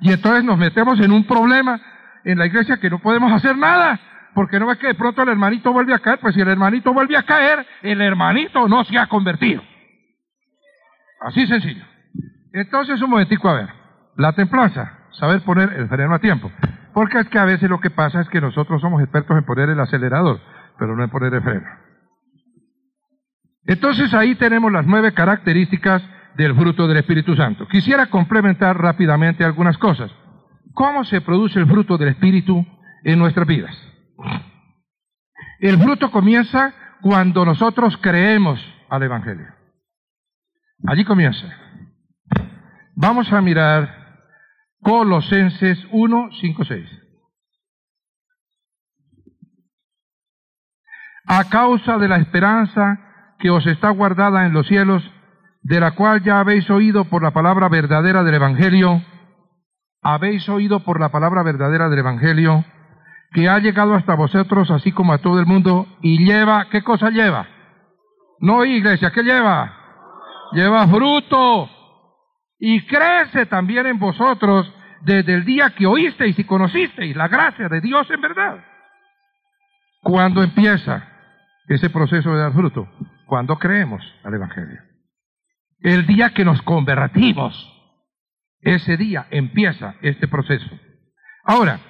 Y 0.03 0.12
entonces 0.12 0.45
nos 0.45 0.59
metemos 0.59 0.99
en 1.01 1.12
un 1.12 1.25
problema 1.25 1.81
en 2.25 2.38
la 2.38 2.47
iglesia 2.47 2.79
que 2.79 2.91
no 2.91 2.99
podemos 2.99 3.33
hacer 3.33 3.57
nada. 3.57 3.99
Porque 4.35 4.59
no 4.59 4.71
es 4.73 4.79
que 4.79 4.88
de 4.88 4.95
pronto 4.95 5.23
el 5.23 5.29
hermanito 5.29 5.73
vuelve 5.73 5.95
a 5.95 6.01
caer, 6.01 6.19
pues 6.19 6.35
si 6.35 6.41
el 6.41 6.49
hermanito 6.49 6.93
vuelve 6.93 7.17
a 7.17 7.23
caer, 7.23 7.65
el 7.83 8.01
hermanito 8.01 8.67
no 8.67 8.83
se 8.85 8.99
ha 8.99 9.07
convertido. 9.07 9.62
Así 11.21 11.47
sencillo. 11.47 11.85
Entonces, 12.53 13.01
un 13.01 13.11
momentico, 13.11 13.49
a 13.49 13.55
ver. 13.55 13.69
La 14.17 14.33
templanza, 14.33 14.99
saber 15.12 15.43
poner 15.43 15.73
el 15.75 15.88
freno 15.88 16.15
a 16.15 16.19
tiempo. 16.19 16.51
Porque 16.93 17.21
es 17.21 17.29
que 17.29 17.38
a 17.38 17.45
veces 17.45 17.71
lo 17.71 17.81
que 17.81 17.91
pasa 17.91 18.21
es 18.21 18.29
que 18.29 18.41
nosotros 18.41 18.81
somos 18.81 19.01
expertos 19.03 19.37
en 19.37 19.45
poner 19.45 19.71
el 19.71 19.81
acelerador, 19.81 20.41
pero 20.79 20.97
no 20.97 21.05
en 21.05 21.11
poner 21.11 21.33
el 21.33 21.43
freno. 21.43 21.67
Entonces 23.67 24.12
ahí 24.15 24.35
tenemos 24.35 24.73
las 24.73 24.87
nueve 24.87 25.12
características 25.15 26.03
del 26.37 26.55
fruto 26.55 26.87
del 26.87 26.99
Espíritu 26.99 27.37
Santo. 27.37 27.66
Quisiera 27.68 28.07
complementar 28.07 28.79
rápidamente 28.79 29.45
algunas 29.45 29.79
cosas. 29.79 30.11
¿Cómo 30.75 31.05
se 31.05 31.21
produce 31.21 31.59
el 31.59 31.66
fruto 31.66 31.99
del 31.99 32.09
Espíritu 32.09 32.64
en 33.05 33.18
nuestras 33.18 33.47
vidas? 33.47 33.77
El 35.61 35.79
fruto 35.79 36.11
comienza 36.11 36.75
cuando 37.03 37.45
nosotros 37.45 37.97
creemos 38.01 38.61
al 38.88 39.03
Evangelio. 39.03 39.49
Allí 40.87 41.05
comienza. 41.05 41.47
Vamos 42.95 43.33
a 43.33 43.40
mirar 43.40 44.03
Colosenses 44.81 45.79
1, 45.92 46.31
5, 46.40 46.64
6. 46.64 47.03
A 51.27 51.45
causa 51.49 51.99
de 51.99 52.09
la 52.09 52.16
esperanza 52.16 52.99
que 53.38 53.51
os 53.51 53.66
está 53.66 53.90
guardada 53.90 54.45
en 54.45 54.53
los 54.53 54.66
cielos, 54.66 55.09
de 55.62 55.81
la 55.81 55.92
cual 55.92 56.22
ya 56.22 56.40
habéis 56.40 56.68
oído 56.70 57.05
por 57.05 57.22
la 57.22 57.31
palabra 57.31 57.68
verdadera 57.68 58.25
del 58.25 58.35
Evangelio, 58.35 59.03
habéis 60.03 60.48
oído 60.48 60.81
por 60.81 61.01
la 61.01 61.11
palabra 61.11 61.42
verdadera 61.42 61.88
del 61.88 62.01
Evangelio, 62.01 62.64
que 63.33 63.48
ha 63.48 63.59
llegado 63.59 63.94
hasta 63.94 64.14
vosotros, 64.14 64.70
así 64.70 64.92
como 64.92 65.12
a 65.12 65.18
todo 65.18 65.38
el 65.38 65.46
mundo, 65.46 65.87
y 66.03 66.25
lleva, 66.25 66.68
¿qué 66.70 66.83
cosa 66.83 67.11
lleva? 67.11 67.46
No, 68.40 68.64
iglesia, 68.64 69.11
¿qué 69.12 69.22
lleva? 69.22 69.72
Lleva 70.53 70.87
fruto 70.88 71.70
y 72.59 72.85
crece 72.87 73.46
también 73.46 73.87
en 73.87 73.98
vosotros 73.98 74.70
desde 75.01 75.35
el 75.35 75.44
día 75.44 75.70
que 75.70 75.87
oísteis 75.87 76.38
y 76.38 76.44
conocisteis 76.44 77.16
la 77.16 77.29
gracia 77.29 77.68
de 77.68 77.81
Dios 77.81 78.11
en 78.11 78.20
verdad. 78.20 78.64
¿Cuándo 80.03 80.42
empieza 80.42 81.09
ese 81.68 81.88
proceso 81.88 82.33
de 82.33 82.40
dar 82.40 82.53
fruto? 82.53 82.88
Cuando 83.27 83.57
creemos 83.59 84.03
al 84.25 84.35
Evangelio. 84.35 84.91
El 85.83 86.07
día 86.07 86.31
que 86.31 86.45
nos 86.45 86.62
convertimos, 86.62 87.68
ese 88.61 88.97
día 88.97 89.27
empieza 89.31 89.97
este 90.03 90.29
proceso. 90.29 90.71
Ahora, 91.45 91.81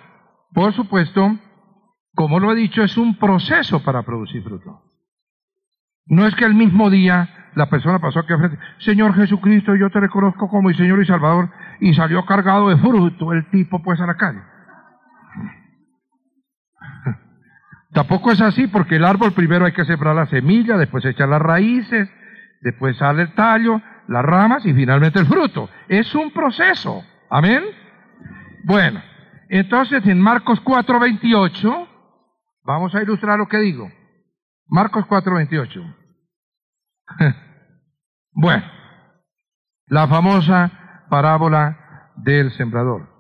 por 0.55 0.73
supuesto, 0.73 1.39
como 2.15 2.41
lo 2.41 2.53
he 2.53 2.55
dicho, 2.55 2.83
es 2.83 2.97
un 2.97 3.19
proceso 3.19 3.83
para 3.83 4.03
producir 4.03 4.43
fruto. 4.43 4.83
No 6.07 6.27
es 6.27 6.35
que 6.35 6.45
el 6.45 6.55
mismo 6.55 6.91
día 6.91 7.51
la 7.55 7.69
persona 7.69 7.99
pasó 7.99 8.21
aquí 8.21 8.33
frente, 8.35 8.59
Señor 8.79 9.15
Jesucristo, 9.15 9.77
yo 9.77 9.91
te 9.91 10.01
reconozco 10.01 10.49
como 10.49 10.69
mi 10.69 10.75
Señor 10.75 11.03
y 11.03 11.07
Salvador, 11.07 11.51
y 11.81 11.93
salió 11.93 12.25
cargado 12.25 12.71
de 12.71 12.79
fruto 12.79 13.33
el 13.33 13.51
tipo 13.51 13.83
pues 13.83 14.01
a 14.01 14.07
la 14.07 14.17
calle. 14.17 14.39
Tampoco 17.93 18.33
es 18.33 18.41
así, 18.41 18.69
porque 18.69 18.97
el 18.97 19.05
árbol 19.05 19.33
primero 19.33 19.67
hay 19.67 19.73
que 19.73 19.85
sembrar 19.85 20.17
la 20.17 20.27
semilla, 20.27 20.79
después 20.79 21.05
echar 21.05 21.29
las 21.29 21.43
raíces, 21.43 22.11
después 22.63 22.97
sale 22.97 23.23
el 23.23 23.35
tallo, 23.35 23.81
las 24.09 24.25
ramas 24.25 24.65
y 24.65 24.73
finalmente 24.73 25.19
el 25.19 25.27
fruto. 25.27 25.69
Es 25.89 26.15
un 26.15 26.33
proceso. 26.33 27.05
Amén. 27.31 27.63
Bueno, 28.65 29.03
entonces 29.49 30.07
en 30.07 30.21
Marcos 30.21 30.61
4:28, 30.65 31.89
vamos 32.65 32.95
a 32.95 33.03
ilustrar 33.03 33.39
lo 33.39 33.47
que 33.49 33.59
digo. 33.59 33.91
Marcos 34.69 35.05
4:28. 35.07 35.97
Bueno, 38.35 38.65
la 39.89 40.09
famosa 40.09 41.05
parábola 41.11 42.13
del 42.17 42.51
sembrador. 42.53 43.11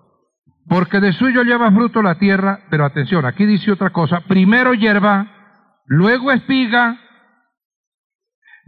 Porque 0.67 1.01
de 1.01 1.13
suyo 1.13 1.43
lleva 1.43 1.71
fruto 1.71 2.01
la 2.03 2.15
tierra, 2.15 2.61
pero 2.71 2.87
atención, 2.87 3.27
aquí 3.27 3.45
dice 3.45 3.73
otra 3.73 3.91
cosa, 3.91 4.21
primero 4.21 4.73
hierba, 4.73 5.27
luego 5.85 6.33
espiga, 6.33 6.99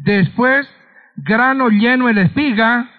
después 0.05 0.69
grano 1.17 1.69
lleno 1.69 2.09
en 2.09 2.17
la 2.17 2.23
espiga, 2.23 2.91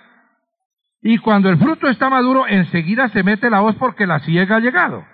y 1.02 1.20
cuando 1.20 1.50
el 1.50 1.60
fruto 1.60 1.88
está 1.88 2.10
maduro, 2.10 2.48
enseguida 2.48 3.10
se 3.10 3.22
mete 3.22 3.50
la 3.50 3.62
hoz 3.62 3.76
porque 3.76 4.08
la 4.08 4.20
ciega 4.22 4.56
ha 4.56 4.60
llegado. 4.60 5.06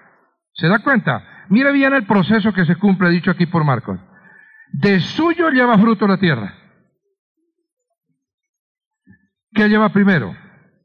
¿Se 0.54 0.68
da 0.68 0.80
cuenta? 0.80 1.46
Mire 1.50 1.74
bien 1.74 1.94
el 1.94 2.06
proceso 2.06 2.54
que 2.54 2.66
se 2.66 2.78
cumple, 2.78 3.10
dicho 3.10 3.32
aquí 3.32 3.46
por 3.46 3.66
Marcos. 3.66 4.00
De 4.72 5.02
suyo 5.02 5.50
lleva 5.50 5.78
fruto 5.78 6.08
la 6.08 6.18
tierra. 6.18 6.54
¿Qué 9.54 9.68
lleva 9.68 9.90
primero? 9.90 10.34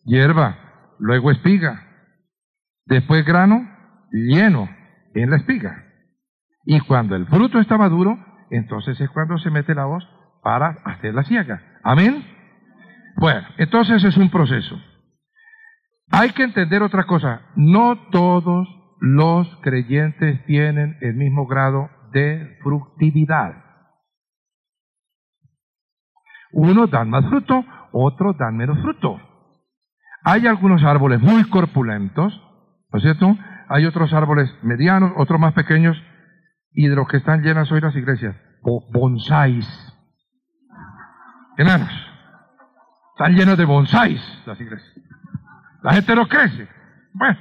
Hierba, 0.05 0.59
luego 0.99 1.31
espiga, 1.31 1.87
después 2.85 3.25
grano 3.25 3.65
lleno 4.11 4.69
en 5.15 5.31
la 5.31 5.37
espiga. 5.37 5.85
Y 6.65 6.81
cuando 6.81 7.15
el 7.15 7.27
fruto 7.27 7.61
está 7.61 7.79
maduro, 7.79 8.19
entonces 8.51 9.01
es 9.01 9.09
cuando 9.11 9.39
se 9.39 9.51
mete 9.51 9.73
la 9.73 9.87
hoz 9.87 10.05
para 10.47 10.79
hacer 10.85 11.13
la 11.13 11.25
siega. 11.25 11.61
Amén. 11.83 12.25
Bueno, 13.17 13.49
entonces 13.59 14.05
es 14.05 14.17
un 14.17 14.31
proceso. 14.31 14.81
Hay 16.13 16.31
que 16.31 16.45
entender 16.45 16.85
otra 16.85 17.03
cosa. 17.03 17.41
No 17.57 18.11
todos 18.13 18.69
los 19.01 19.49
creyentes 19.63 20.47
tienen 20.47 20.99
el 21.01 21.15
mismo 21.15 21.49
grado 21.49 21.91
de 22.13 22.59
fructividad. 22.63 23.55
Unos 26.53 26.93
dan 26.93 27.11
más 27.11 27.29
fruto, 27.29 27.65
otros 27.91 28.39
dan 28.39 28.57
menos 28.57 28.81
fruto. 28.83 29.21
Hay 30.23 30.47
algunos 30.47 30.85
árboles 30.85 31.21
muy 31.21 31.43
corpulentos, 31.51 32.41
¿no 32.93 32.99
es 32.99 33.03
cierto? 33.03 33.37
Hay 33.69 33.85
otros 33.85 34.13
árboles 34.13 34.49
medianos, 34.63 35.11
otros 35.17 35.41
más 35.41 35.55
pequeños, 35.55 36.01
y 36.71 36.87
de 36.87 36.95
los 36.95 37.09
que 37.09 37.17
están 37.17 37.43
llenas 37.43 37.73
hoy 37.73 37.81
las 37.81 37.97
iglesias, 37.97 38.37
bonsáis. 38.93 39.96
Hermanos, 41.57 41.91
están 43.13 43.35
llenos 43.35 43.57
de 43.57 43.65
bonsáis 43.65 44.21
las 44.45 44.61
iglesias. 44.61 44.95
La 45.83 45.95
gente 45.95 46.15
no 46.15 46.29
crece. 46.29 46.69
Bueno, 47.15 47.39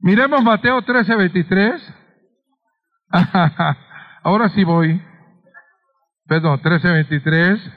miremos 0.00 0.42
Mateo 0.42 0.80
13, 0.82 1.14
23. 1.14 1.94
Ahora 4.22 4.48
sí 4.50 4.64
voy. 4.64 5.02
Perdón, 6.26 6.60
13, 6.62 6.88
23. 6.88 7.72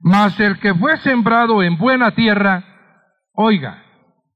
Mas 0.00 0.38
el 0.40 0.58
que 0.58 0.74
fue 0.74 0.98
sembrado 0.98 1.62
en 1.62 1.78
buena 1.78 2.10
tierra, 2.14 2.64
oiga, 3.32 3.82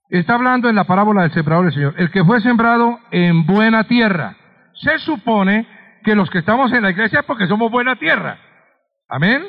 está 0.08 0.34
hablando 0.34 0.68
en 0.68 0.76
la 0.76 0.84
parábola 0.84 1.22
del 1.22 1.32
sembrador 1.32 1.66
del 1.66 1.74
Señor, 1.74 1.94
el 1.98 2.10
que 2.10 2.24
fue 2.24 2.40
sembrado 2.40 2.98
en 3.10 3.46
buena 3.46 3.84
tierra. 3.84 4.36
Se 4.74 4.98
supone 4.98 5.66
que 6.02 6.14
los 6.14 6.28
que 6.30 6.38
estamos 6.38 6.72
en 6.72 6.82
la 6.82 6.90
iglesia 6.90 7.20
es 7.20 7.26
porque 7.26 7.46
somos 7.46 7.70
buena 7.70 7.96
tierra. 7.96 8.38
Amén. 9.08 9.42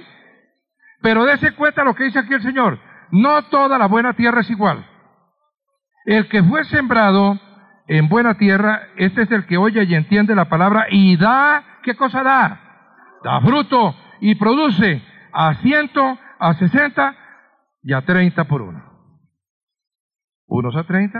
Pero 1.02 1.26
dése 1.26 1.54
cuenta 1.54 1.84
lo 1.84 1.94
que 1.94 2.06
dice 2.06 2.20
aquí 2.20 2.34
el 2.34 2.42
Señor. 2.42 2.80
No 3.12 3.44
toda 3.44 3.78
la 3.78 3.88
buena 3.88 4.14
tierra 4.14 4.42
es 4.42 4.50
igual. 4.50 4.86
El 6.06 6.28
que 6.30 6.44
fue 6.44 6.64
sembrado 6.66 7.40
en 7.88 8.08
buena 8.10 8.36
tierra, 8.38 8.88
este 8.96 9.24
es 9.24 9.32
el 9.32 9.46
que 9.46 9.58
oye 9.58 9.84
y 9.84 9.96
entiende 9.96 10.36
la 10.36 10.50
palabra 10.50 10.88
y 10.90 11.18
da, 11.18 11.64
¿qué 11.84 11.96
cosa 11.96 12.24
da? 12.24 12.62
Da 13.24 13.42
fruto 13.42 13.96
y 14.22 14.36
produce 14.36 15.04
a 15.34 15.56
ciento, 15.56 16.18
a 16.40 16.54
sesenta 16.56 17.16
y 17.84 17.94
a 17.94 18.02
treinta 18.04 18.46
por 18.46 18.62
uno. 18.62 18.84
Unos 20.48 20.76
a 20.76 20.84
treinta, 20.84 21.20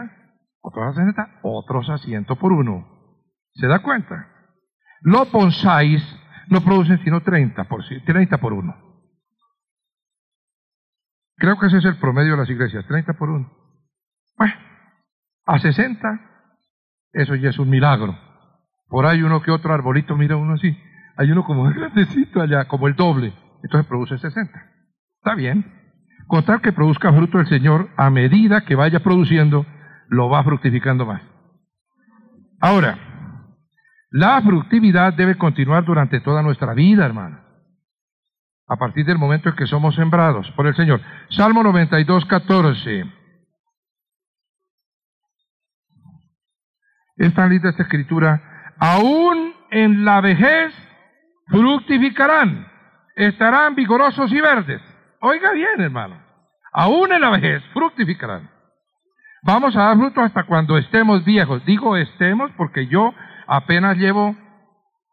otros 0.62 0.86
a 0.88 0.94
sesenta, 0.94 1.40
otros 1.44 1.90
a 1.90 1.98
ciento 2.00 2.36
por 2.36 2.52
uno. 2.52 2.95
¿Se 3.56 3.68
da 3.68 3.80
cuenta? 3.80 4.28
Los 5.02 5.32
bonsáis 5.32 6.04
no 6.50 6.62
producen 6.62 7.00
sino 7.04 7.22
30 7.22 7.64
por, 7.66 7.84
30 8.06 8.38
por 8.38 8.54
uno. 8.54 8.76
Creo 11.38 11.58
que 11.60 11.68
ese 11.68 11.78
es 11.78 11.86
el 11.86 11.98
promedio 11.98 12.32
de 12.32 12.38
las 12.38 12.50
iglesias, 12.50 12.86
30 12.88 13.14
por 13.14 13.30
uno. 13.30 13.52
Bueno, 14.38 14.54
a 15.46 15.60
60, 15.60 16.22
eso 17.14 17.36
ya 17.36 17.50
es 17.50 17.60
un 17.60 17.70
milagro. 17.70 18.18
Por 18.88 19.06
ahí 19.06 19.22
uno 19.22 19.42
que 19.42 19.52
otro 19.52 19.74
arbolito, 19.74 20.16
mira 20.16 20.38
uno 20.38 20.54
así. 20.54 20.78
Hay 21.18 21.32
uno 21.32 21.44
como 21.44 21.64
grandecito 21.74 22.42
allá, 22.42 22.66
como 22.68 22.88
el 22.88 22.96
doble. 22.96 23.34
Entonces 23.64 23.88
produce 23.88 24.18
60. 24.18 24.52
Está 25.18 25.36
bien. 25.36 25.66
Con 26.28 26.44
tal 26.46 26.62
que 26.62 26.72
produzca 26.72 27.14
fruto 27.14 27.40
el 27.40 27.48
Señor, 27.48 27.90
a 27.98 28.10
medida 28.10 28.62
que 28.62 28.76
vaya 28.76 29.02
produciendo, 29.02 29.66
lo 30.08 30.30
va 30.30 30.44
fructificando 30.44 31.06
más. 31.06 31.22
Ahora, 32.60 32.98
la 34.16 34.42
fructividad 34.42 35.14
debe 35.14 35.38
continuar 35.38 35.84
durante 35.84 36.22
toda 36.22 36.42
nuestra 36.42 36.74
vida, 36.74 37.06
hermano. 37.06 37.38
A 38.66 38.78
partir 38.78 39.06
del 39.06 39.18
momento 39.18 39.50
en 39.50 39.58
que 39.58 39.68
somos 39.68 39.94
sembrados 39.94 40.50
por 40.52 40.68
el 40.68 40.76
Señor. 40.76 41.02
Salmo 41.32 41.62
92, 41.62 42.24
14. 42.24 43.12
Es 47.18 47.34
tan 47.34 47.50
linda 47.50 47.72
esta 47.72 47.84
escritura. 47.84 48.42
Aún 48.80 49.54
en 49.70 50.06
la 50.06 50.22
vejez 50.22 50.74
fructificarán. 51.48 52.72
Estarán 53.18 53.76
vigorosos 53.76 54.32
y 54.32 54.40
verdes. 54.40 54.82
Oiga 55.20 55.52
bien, 55.52 55.82
hermano. 55.82 56.24
Aún 56.72 57.12
en 57.12 57.20
la 57.20 57.32
vejez 57.32 57.62
fructificarán. 57.74 58.50
Vamos 59.44 59.76
a 59.76 59.84
dar 59.84 59.98
fruto 59.98 60.22
hasta 60.22 60.44
cuando 60.46 60.78
estemos 60.78 61.26
viejos. 61.26 61.66
Digo 61.66 61.98
estemos 61.98 62.50
porque 62.56 62.88
yo 62.88 63.14
apenas 63.48 63.98
llevo 63.98 64.36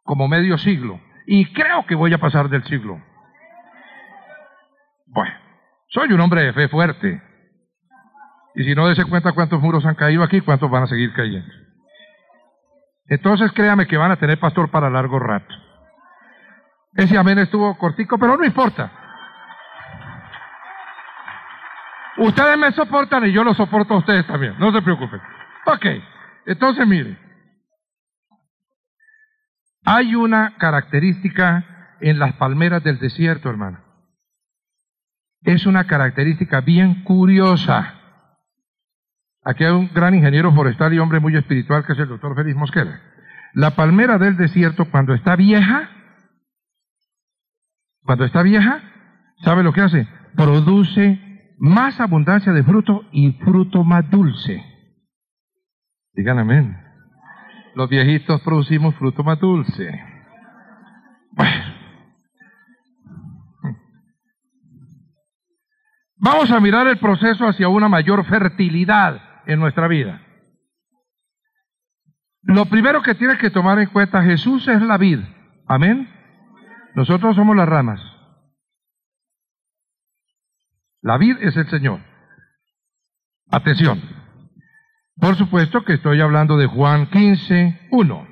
como 0.05 0.29
medio 0.29 0.59
siglo 0.59 1.01
y 1.27 1.53
creo 1.53 1.87
que 1.87 1.95
voy 1.95 2.13
a 2.13 2.19
pasar 2.19 2.49
del 2.49 2.65
siglo. 2.65 3.01
Bueno, 5.07 5.35
soy 5.89 6.13
un 6.13 6.21
hombre 6.21 6.43
de 6.43 6.53
fe 6.53 6.69
fuerte. 6.69 7.23
Y 8.55 8.65
si 8.65 8.75
no 8.75 8.89
dese 8.89 9.05
cuenta 9.05 9.33
cuántos 9.33 9.61
muros 9.61 9.85
han 9.87 9.95
caído 9.95 10.23
aquí, 10.23 10.41
cuántos 10.41 10.71
van 10.71 10.83
a 10.83 10.87
seguir 10.87 11.13
cayendo. 11.15 11.53
Entonces 13.07 13.53
créame 13.53 13.87
que 13.87 13.97
van 13.97 14.11
a 14.11 14.17
tener 14.17 14.39
pastor 14.39 14.71
para 14.71 14.91
largo 14.91 15.19
rato. 15.19 15.55
Ese 16.95 17.17
amén 17.17 17.39
estuvo 17.39 17.77
cortico, 17.79 18.19
pero 18.19 18.37
no 18.37 18.45
importa. 18.45 18.91
Ustedes 22.19 22.59
me 22.59 22.73
soportan 22.73 23.27
y 23.27 23.33
yo 23.33 23.43
lo 23.43 23.55
soporto 23.55 23.95
a 23.95 23.99
ustedes 23.99 24.27
también, 24.27 24.55
no 24.59 24.71
se 24.71 24.83
preocupen. 24.83 25.21
Ok, 25.67 25.87
entonces 26.47 26.87
mire, 26.87 27.19
hay 29.85 30.15
una 30.15 30.57
característica 30.59 31.97
en 32.01 32.19
las 32.19 32.35
palmeras 32.35 32.83
del 32.83 32.99
desierto, 32.99 33.51
hermano. 33.51 33.81
Es 35.43 35.67
una 35.67 35.87
característica 35.87 36.61
bien 36.61 37.03
curiosa. 37.03 37.95
Aquí 39.45 39.65
hay 39.65 39.73
un 39.73 39.93
gran 39.93 40.15
ingeniero 40.15 40.53
forestal 40.53 40.95
y 40.95 40.99
hombre 40.99 41.19
muy 41.19 41.37
espiritual 41.37 41.85
que 41.85 41.95
es 41.95 41.99
el 41.99 42.09
doctor 42.09 42.37
Félix 42.37 42.57
Mosquera. 42.57 43.01
La 43.55 43.75
palmera 43.75 44.19
del 44.19 44.37
desierto 44.37 44.89
cuando 44.91 45.15
está 45.15 45.35
vieja, 45.37 45.91
cuando 48.05 48.25
está 48.25 48.43
vieja, 48.43 48.81
¿sabe 49.45 49.63
lo 49.63 49.73
que 49.73 49.81
hace? 49.81 50.09
Produce 50.37 51.55
más 51.59 52.01
abundancia 52.01 52.53
de 52.53 52.63
fruto 52.63 53.05
y 53.13 53.33
fruto 53.33 53.85
más 53.85 54.09
dulce. 54.11 54.65
Digan 56.15 56.39
amén. 56.39 56.82
Los 57.75 57.89
viejitos 57.89 58.41
producimos 58.43 58.95
fruto 58.97 59.23
más 59.25 59.39
dulce. 59.39 59.91
Vamos 66.17 66.51
a 66.51 66.61
mirar 66.61 66.87
el 66.87 66.99
proceso 66.99 67.47
hacia 67.47 67.69
una 67.69 67.89
mayor 67.89 68.25
fertilidad 68.27 69.21
en 69.47 69.59
nuestra 69.59 69.89
vida. 69.89 70.21
Lo 72.43 72.67
primero 72.67 73.03
que 73.03 73.15
tienes 73.15 73.39
que 73.39 73.51
tomar 73.51 73.79
en 73.79 73.89
cuenta, 73.89 74.23
Jesús 74.23 74.69
es 74.69 74.81
la 74.83 74.99
vid. 74.99 75.21
Amén. 75.67 76.09
Nosotros 76.95 77.35
somos 77.35 77.57
las 77.57 77.69
ramas. 77.69 78.01
La 81.01 81.19
vid 81.19 81.39
es 81.41 81.57
el 81.57 81.69
Señor. 81.69 82.01
Atención. 83.51 84.22
Por 85.17 85.37
supuesto 85.37 85.85
que 85.85 85.95
estoy 85.95 86.21
hablando 86.21 86.57
de 86.57 86.67
Juan 86.67 87.07
15, 87.11 87.89
1. 87.91 88.29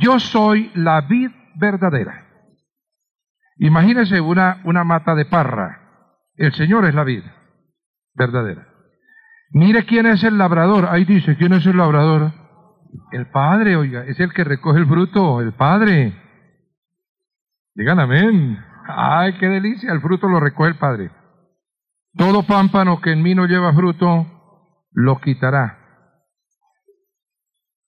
Yo 0.00 0.18
soy 0.18 0.70
la 0.74 1.02
vid 1.02 1.30
verdadera. 1.54 2.26
Imagínese 3.58 4.20
una, 4.20 4.60
una 4.64 4.84
mata 4.84 5.14
de 5.14 5.24
parra. 5.26 5.82
El 6.34 6.52
Señor 6.52 6.84
es 6.86 6.94
la 6.94 7.04
vid 7.04 7.22
verdadera. 8.14 8.66
Mire 9.50 9.84
quién 9.84 10.06
es 10.06 10.24
el 10.24 10.38
labrador. 10.38 10.86
Ahí 10.90 11.04
dice, 11.04 11.36
¿quién 11.36 11.52
es 11.52 11.64
el 11.66 11.76
labrador? 11.76 12.32
El 13.12 13.30
Padre, 13.30 13.76
oiga, 13.76 14.04
es 14.04 14.18
el 14.20 14.32
que 14.32 14.44
recoge 14.44 14.78
el 14.78 14.86
fruto, 14.86 15.40
el 15.40 15.52
Padre. 15.54 16.14
Digan 17.74 18.00
amén. 18.00 18.58
Ay, 18.88 19.34
qué 19.38 19.48
delicia, 19.48 19.92
el 19.92 20.00
fruto 20.00 20.28
lo 20.28 20.40
recoge 20.40 20.70
el 20.70 20.78
Padre. 20.78 21.10
Todo 22.16 22.44
pámpano 22.44 23.00
que 23.00 23.12
en 23.12 23.22
mí 23.22 23.34
no 23.34 23.46
lleva 23.46 23.74
fruto, 23.74 24.26
lo 24.92 25.20
quitará. 25.20 25.78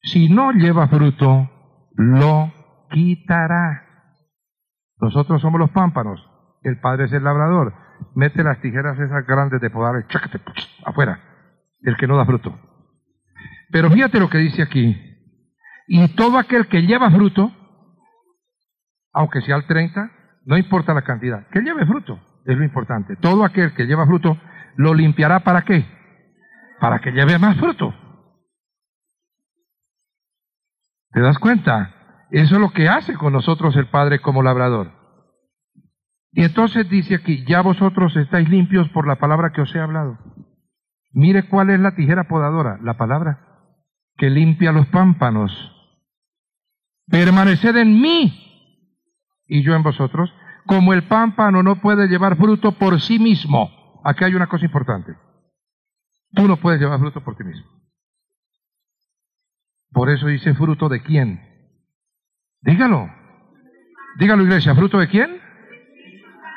Si 0.03 0.29
no 0.29 0.53
lleva 0.53 0.87
fruto, 0.89 1.51
lo 1.95 2.53
quitará. 2.91 3.85
Nosotros 5.01 5.41
somos 5.41 5.59
los 5.59 5.71
pámpanos, 5.71 6.21
el 6.63 6.79
Padre 6.79 7.07
es 7.07 7.13
el 7.13 7.25
labrador. 7.25 7.73
Mete 8.15 8.43
las 8.43 8.61
tijeras 8.61 8.99
esas 8.99 9.27
grandes 9.27 9.61
de 9.63 9.71
podar, 9.71 10.05
afuera, 10.85 11.21
el 11.81 11.97
que 11.97 12.07
no 12.07 12.17
da 12.17 12.27
fruto. 12.27 12.55
Pero 13.71 13.91
fíjate 13.91 14.21
lo 14.21 14.29
que 14.29 14.39
dice 14.39 14.63
aquí. 14.63 14.95
Y 15.87 16.07
todo 16.17 16.39
aquel 16.39 16.69
que 16.69 16.83
lleva 16.83 17.11
fruto, 17.11 17.51
aunque 19.15 19.41
sea 19.41 19.57
el 19.57 19.67
30, 19.67 20.11
no 20.45 20.59
importa 20.59 20.93
la 20.93 21.03
cantidad, 21.03 21.49
que 21.49 21.61
lleve 21.61 21.87
fruto 21.87 22.21
es 22.49 22.57
lo 22.57 22.65
importante. 22.65 23.15
Todo 23.17 23.45
aquel 23.45 23.75
que 23.75 23.85
lleva 23.85 24.07
fruto 24.07 24.39
lo 24.77 24.95
limpiará 24.95 25.41
para 25.41 25.63
qué? 25.63 25.85
Para 26.81 26.99
que 26.99 27.13
lleve 27.13 27.39
más 27.39 27.59
fruto. 27.59 27.95
¿Te 31.11 31.21
das 31.21 31.39
cuenta? 31.39 31.95
Eso 32.31 32.55
es 32.55 32.61
lo 32.61 32.71
que 32.71 32.89
hace 32.89 33.15
con 33.15 33.35
nosotros 33.35 33.77
el 33.77 33.89
Padre 33.89 34.21
como 34.21 34.43
labrador. 34.43 34.93
Y 36.33 36.43
entonces 36.43 36.89
dice 36.89 37.17
aquí, 37.17 37.45
ya 37.47 37.61
vosotros 37.61 38.17
estáis 38.17 38.49
limpios 38.49 38.89
por 38.91 39.07
la 39.07 39.17
palabra 39.17 39.51
que 39.53 39.61
os 39.61 39.75
he 39.75 39.81
hablado. 39.81 40.19
Mire 41.13 41.49
cuál 41.49 41.69
es 41.71 41.81
la 41.81 41.95
tijera 41.97 42.29
podadora, 42.29 42.79
la 42.83 42.97
palabra 42.97 43.41
que 44.17 44.31
limpia 44.31 44.73
los 44.73 44.87
pámpanos. 44.89 45.53
Permaneced 47.07 47.77
en 47.77 48.01
mí 48.01 48.33
y 49.47 49.63
yo 49.63 49.75
en 49.75 49.83
vosotros, 49.83 50.33
como 50.69 50.93
el 50.93 51.05
pámpano 51.05 51.63
no 51.63 51.81
puede 51.81 52.09
llevar 52.09 52.37
fruto 52.37 52.73
por 52.73 53.01
sí 53.01 53.19
mismo. 53.19 54.01
Aquí 54.05 54.23
hay 54.23 54.35
una 54.35 54.47
cosa 54.47 54.67
importante. 54.67 55.17
Tú 56.35 56.47
no 56.47 56.59
puedes 56.59 56.79
llevar 56.79 57.01
fruto 57.01 57.25
por 57.25 57.37
ti 57.37 57.43
mismo. 57.43 57.67
Por 59.91 60.11
eso 60.11 60.27
dice 60.27 60.55
fruto 60.55 60.91
de 60.91 61.03
quién. 61.03 61.41
Dígalo. 62.61 63.11
Dígalo 64.19 64.43
iglesia, 64.43 64.75
fruto 64.75 64.99
de 64.99 65.09
quién. 65.09 65.41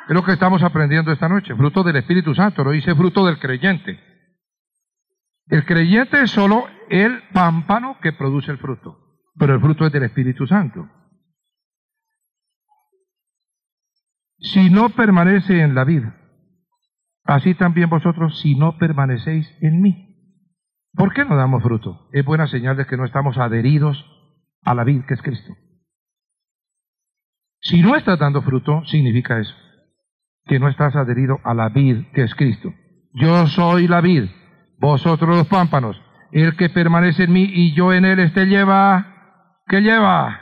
Es 0.10 0.14
lo 0.14 0.26
que 0.26 0.34
estamos 0.34 0.62
aprendiendo 0.62 1.14
esta 1.14 1.30
noche. 1.30 1.56
Fruto 1.56 1.82
del 1.82 1.96
Espíritu 1.96 2.36
Santo. 2.36 2.66
Lo 2.66 2.72
dice 2.72 2.94
fruto 2.94 3.26
del 3.26 3.40
creyente. 3.40 3.98
El 5.48 5.66
creyente 5.66 6.22
es 6.22 6.32
solo 6.32 6.68
el 6.90 7.24
pámpano 7.32 7.98
que 8.02 8.12
produce 8.12 8.52
el 8.52 8.58
fruto. 8.58 8.98
Pero 9.38 9.56
el 9.56 9.62
fruto 9.62 9.86
es 9.86 9.94
del 9.94 10.04
Espíritu 10.04 10.46
Santo. 10.46 10.90
Si 14.42 14.70
no 14.70 14.90
permanece 14.90 15.62
en 15.62 15.76
la 15.76 15.84
vida, 15.84 16.16
así 17.24 17.54
también 17.54 17.90
vosotros 17.90 18.40
si 18.40 18.56
no 18.56 18.78
permanecéis 18.78 19.48
en 19.62 19.82
mí. 19.82 20.08
¿Por 20.94 21.14
qué 21.14 21.24
no 21.24 21.38
damos 21.38 21.64
fruto? 21.64 22.10
Es 22.12 22.26
buena 22.26 22.48
señal 22.48 22.76
de 22.76 22.86
que 22.86 22.98
no 22.98 23.06
estamos 23.06 23.38
adheridos 23.38 24.04
a 24.64 24.74
la 24.74 24.84
vid 24.84 25.04
que 25.06 25.14
es 25.14 25.22
Cristo. 25.22 25.54
Si 27.62 27.82
no 27.82 27.96
estás 27.96 28.18
dando 28.18 28.42
fruto, 28.42 28.84
significa 28.86 29.40
eso, 29.40 29.56
que 30.46 30.60
no 30.60 30.68
estás 30.68 30.96
adherido 30.96 31.40
a 31.44 31.54
la 31.54 31.70
vid 31.70 32.08
que 32.14 32.24
es 32.24 32.34
Cristo. 32.36 32.74
Yo 33.14 33.46
soy 33.48 33.88
la 33.88 34.02
vid, 34.02 34.26
vosotros 34.80 35.38
los 35.38 35.48
pámpanos. 35.48 36.02
El 36.32 36.56
que 36.56 36.70
permanece 36.70 37.26
en 37.26 37.34
mí 37.34 37.44
y 37.44 37.74
yo 37.74 37.94
en 37.94 38.06
él, 38.06 38.20
este 38.20 38.46
lleva, 38.46 39.62
¿qué 39.68 39.82
lleva? 39.82 40.40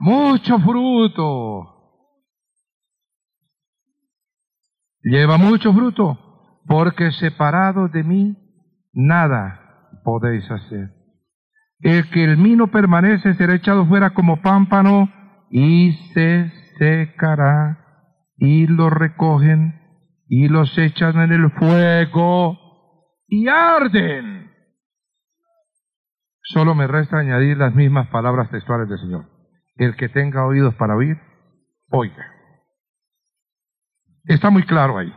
Mucho 0.00 0.58
fruto. 0.58 1.77
Lleva 5.02 5.38
mucho 5.38 5.72
fruto, 5.72 6.18
porque 6.66 7.12
separado 7.12 7.88
de 7.88 8.02
mí, 8.02 8.36
nada 8.92 9.90
podéis 10.04 10.48
hacer. 10.50 10.90
El 11.80 12.10
que 12.10 12.24
el 12.24 12.36
mí 12.36 12.56
no 12.56 12.68
permanece 12.68 13.34
será 13.34 13.54
echado 13.54 13.86
fuera 13.86 14.10
como 14.10 14.42
pámpano 14.42 15.08
y 15.50 15.92
se 16.12 16.50
secará 16.78 17.78
y 18.36 18.66
lo 18.66 18.90
recogen 18.90 19.80
y 20.28 20.48
los 20.48 20.76
echan 20.76 21.20
en 21.20 21.32
el 21.32 21.50
fuego 21.52 22.58
y 23.28 23.48
arden. 23.48 24.50
Solo 26.42 26.74
me 26.74 26.86
resta 26.86 27.18
añadir 27.18 27.58
las 27.58 27.74
mismas 27.74 28.08
palabras 28.08 28.50
textuales 28.50 28.88
del 28.88 28.98
Señor. 28.98 29.26
El 29.76 29.96
que 29.96 30.08
tenga 30.08 30.46
oídos 30.46 30.74
para 30.74 30.96
oír, 30.96 31.18
oiga. 31.90 32.37
Está 34.28 34.50
muy 34.50 34.62
claro 34.62 34.98
ahí. 34.98 35.12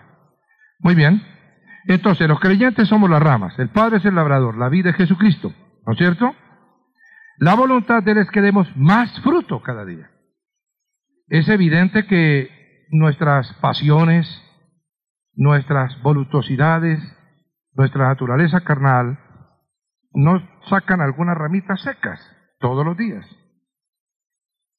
Muy 0.80 0.96
bien. 0.96 1.22
Entonces, 1.86 2.28
los 2.28 2.40
creyentes 2.40 2.88
somos 2.88 3.10
las 3.10 3.22
ramas, 3.22 3.58
el 3.60 3.70
Padre 3.70 3.98
es 3.98 4.06
el 4.06 4.16
labrador, 4.16 4.58
la 4.58 4.70
vida 4.70 4.92
es 4.92 4.96
Jesucristo, 4.96 5.54
¿no 5.86 5.94
es 5.94 5.98
cierto? 5.98 6.36
La 7.38 7.56
voluntad 7.56 8.04
de 8.04 8.12
Él 8.12 8.18
es 8.20 8.30
que 8.30 8.42
demos 8.42 8.68
más 8.76 9.10
fruto 9.22 9.62
cada 9.62 9.84
día. 9.84 10.10
Es 11.28 11.50
evidente 11.50 12.06
que 12.06 12.86
nuestras 12.92 13.52
pasiones, 13.56 14.28
nuestras 15.34 16.00
voluptuosidades, 16.04 17.00
nuestra 17.74 18.10
naturaleza 18.10 18.62
carnal, 18.62 19.20
nos 20.14 20.44
sacan 20.70 21.02
algunas 21.02 21.38
ramitas 21.38 21.82
secas 21.82 22.20
todos 22.60 22.86
los 22.86 22.96
días. 22.96 23.26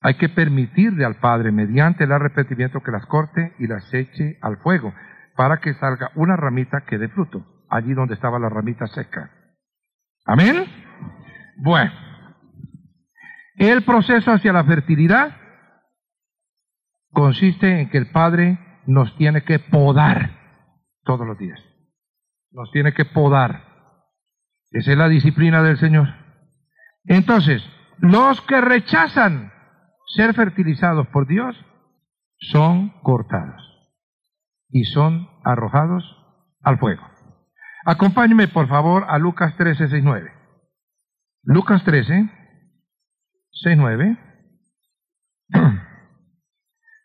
Hay 0.02 0.14
que 0.14 0.28
permitirle 0.28 1.04
al 1.04 1.16
Padre, 1.16 1.52
mediante 1.52 2.04
el 2.04 2.12
arrepentimiento, 2.12 2.82
que 2.82 2.90
las 2.90 3.06
corte 3.06 3.54
y 3.58 3.68
las 3.68 3.92
eche 3.94 4.38
al 4.42 4.58
fuego, 4.58 4.92
para 5.36 5.58
que 5.58 5.74
salga 5.74 6.10
una 6.16 6.36
ramita 6.36 6.82
que 6.82 6.98
dé 6.98 7.08
fruto, 7.08 7.64
allí 7.70 7.94
donde 7.94 8.14
estaba 8.14 8.38
la 8.38 8.48
ramita 8.48 8.86
seca. 8.88 9.30
Amén. 10.26 10.64
Bueno, 11.56 11.92
el 13.56 13.82
proceso 13.84 14.32
hacia 14.32 14.52
la 14.52 14.64
fertilidad 14.64 15.36
consiste 17.12 17.80
en 17.80 17.90
que 17.90 17.98
el 17.98 18.10
Padre 18.10 18.58
nos 18.86 19.16
tiene 19.16 19.42
que 19.42 19.58
podar 19.58 20.30
todos 21.04 21.26
los 21.26 21.38
días. 21.38 21.60
Nos 22.50 22.70
tiene 22.72 22.92
que 22.92 23.04
podar. 23.04 23.64
Esa 24.70 24.92
es 24.92 24.98
la 24.98 25.08
disciplina 25.08 25.62
del 25.62 25.78
Señor. 25.78 26.08
Entonces, 27.04 27.62
los 27.98 28.40
que 28.42 28.60
rechazan 28.60 29.51
ser 30.14 30.34
fertilizados 30.34 31.06
por 31.08 31.26
Dios 31.26 31.56
son 32.38 32.90
cortados 33.02 33.62
y 34.68 34.84
son 34.84 35.28
arrojados 35.44 36.04
al 36.62 36.78
fuego. 36.78 37.02
Acompáñeme 37.84 38.48
por 38.48 38.68
favor 38.68 39.04
a 39.08 39.18
Lucas 39.18 39.56
13, 39.56 39.88
6, 39.88 40.04
9. 40.04 40.32
Lucas 41.44 41.82
13, 41.84 42.30
6, 43.50 43.76
9. 43.76 44.18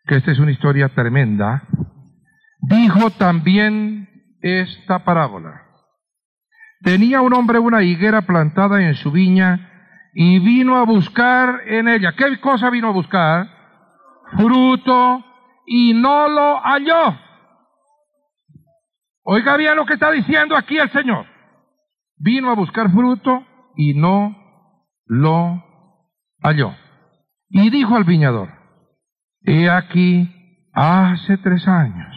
Que 0.06 0.16
esta 0.16 0.30
es 0.30 0.38
una 0.38 0.52
historia 0.52 0.88
tremenda. 0.90 1.64
Dijo 2.60 3.10
también 3.10 4.08
esta 4.40 5.04
parábola. 5.04 5.64
Tenía 6.80 7.20
un 7.20 7.34
hombre 7.34 7.58
una 7.58 7.82
higuera 7.82 8.22
plantada 8.22 8.82
en 8.82 8.94
su 8.94 9.10
viña 9.10 9.77
y 10.20 10.40
vino 10.40 10.74
a 10.74 10.84
buscar 10.84 11.60
en 11.68 11.86
ella. 11.86 12.12
¿Qué 12.16 12.40
cosa 12.40 12.70
vino 12.70 12.88
a 12.88 12.92
buscar? 12.92 13.48
Fruto 14.36 15.24
y 15.64 15.94
no 15.94 16.28
lo 16.28 16.60
halló. 16.60 17.16
Oiga 19.22 19.56
bien 19.56 19.76
lo 19.76 19.86
que 19.86 19.94
está 19.94 20.10
diciendo 20.10 20.56
aquí 20.56 20.76
el 20.76 20.90
Señor. 20.90 21.24
Vino 22.16 22.50
a 22.50 22.56
buscar 22.56 22.90
fruto 22.90 23.46
y 23.76 23.94
no 23.94 24.36
lo 25.06 25.62
halló. 26.42 26.74
Y 27.48 27.70
dijo 27.70 27.94
al 27.94 28.02
viñador, 28.02 28.48
he 29.44 29.70
aquí, 29.70 30.68
hace 30.72 31.38
tres 31.38 31.68
años 31.68 32.12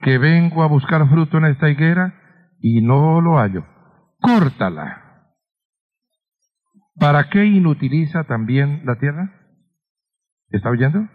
que 0.00 0.18
vengo 0.18 0.62
a 0.62 0.66
buscar 0.66 1.08
fruto 1.08 1.38
en 1.38 1.46
esta 1.46 1.70
higuera 1.70 2.12
y 2.60 2.82
no 2.82 3.22
lo 3.22 3.38
hallo. 3.38 3.64
Córtala 4.20 5.03
¿Para 6.98 7.28
qué 7.28 7.44
inutiliza 7.44 8.24
también 8.24 8.82
la 8.84 8.96
tierra? 8.96 9.32
¿Está 10.50 10.70
oyendo? 10.70 11.08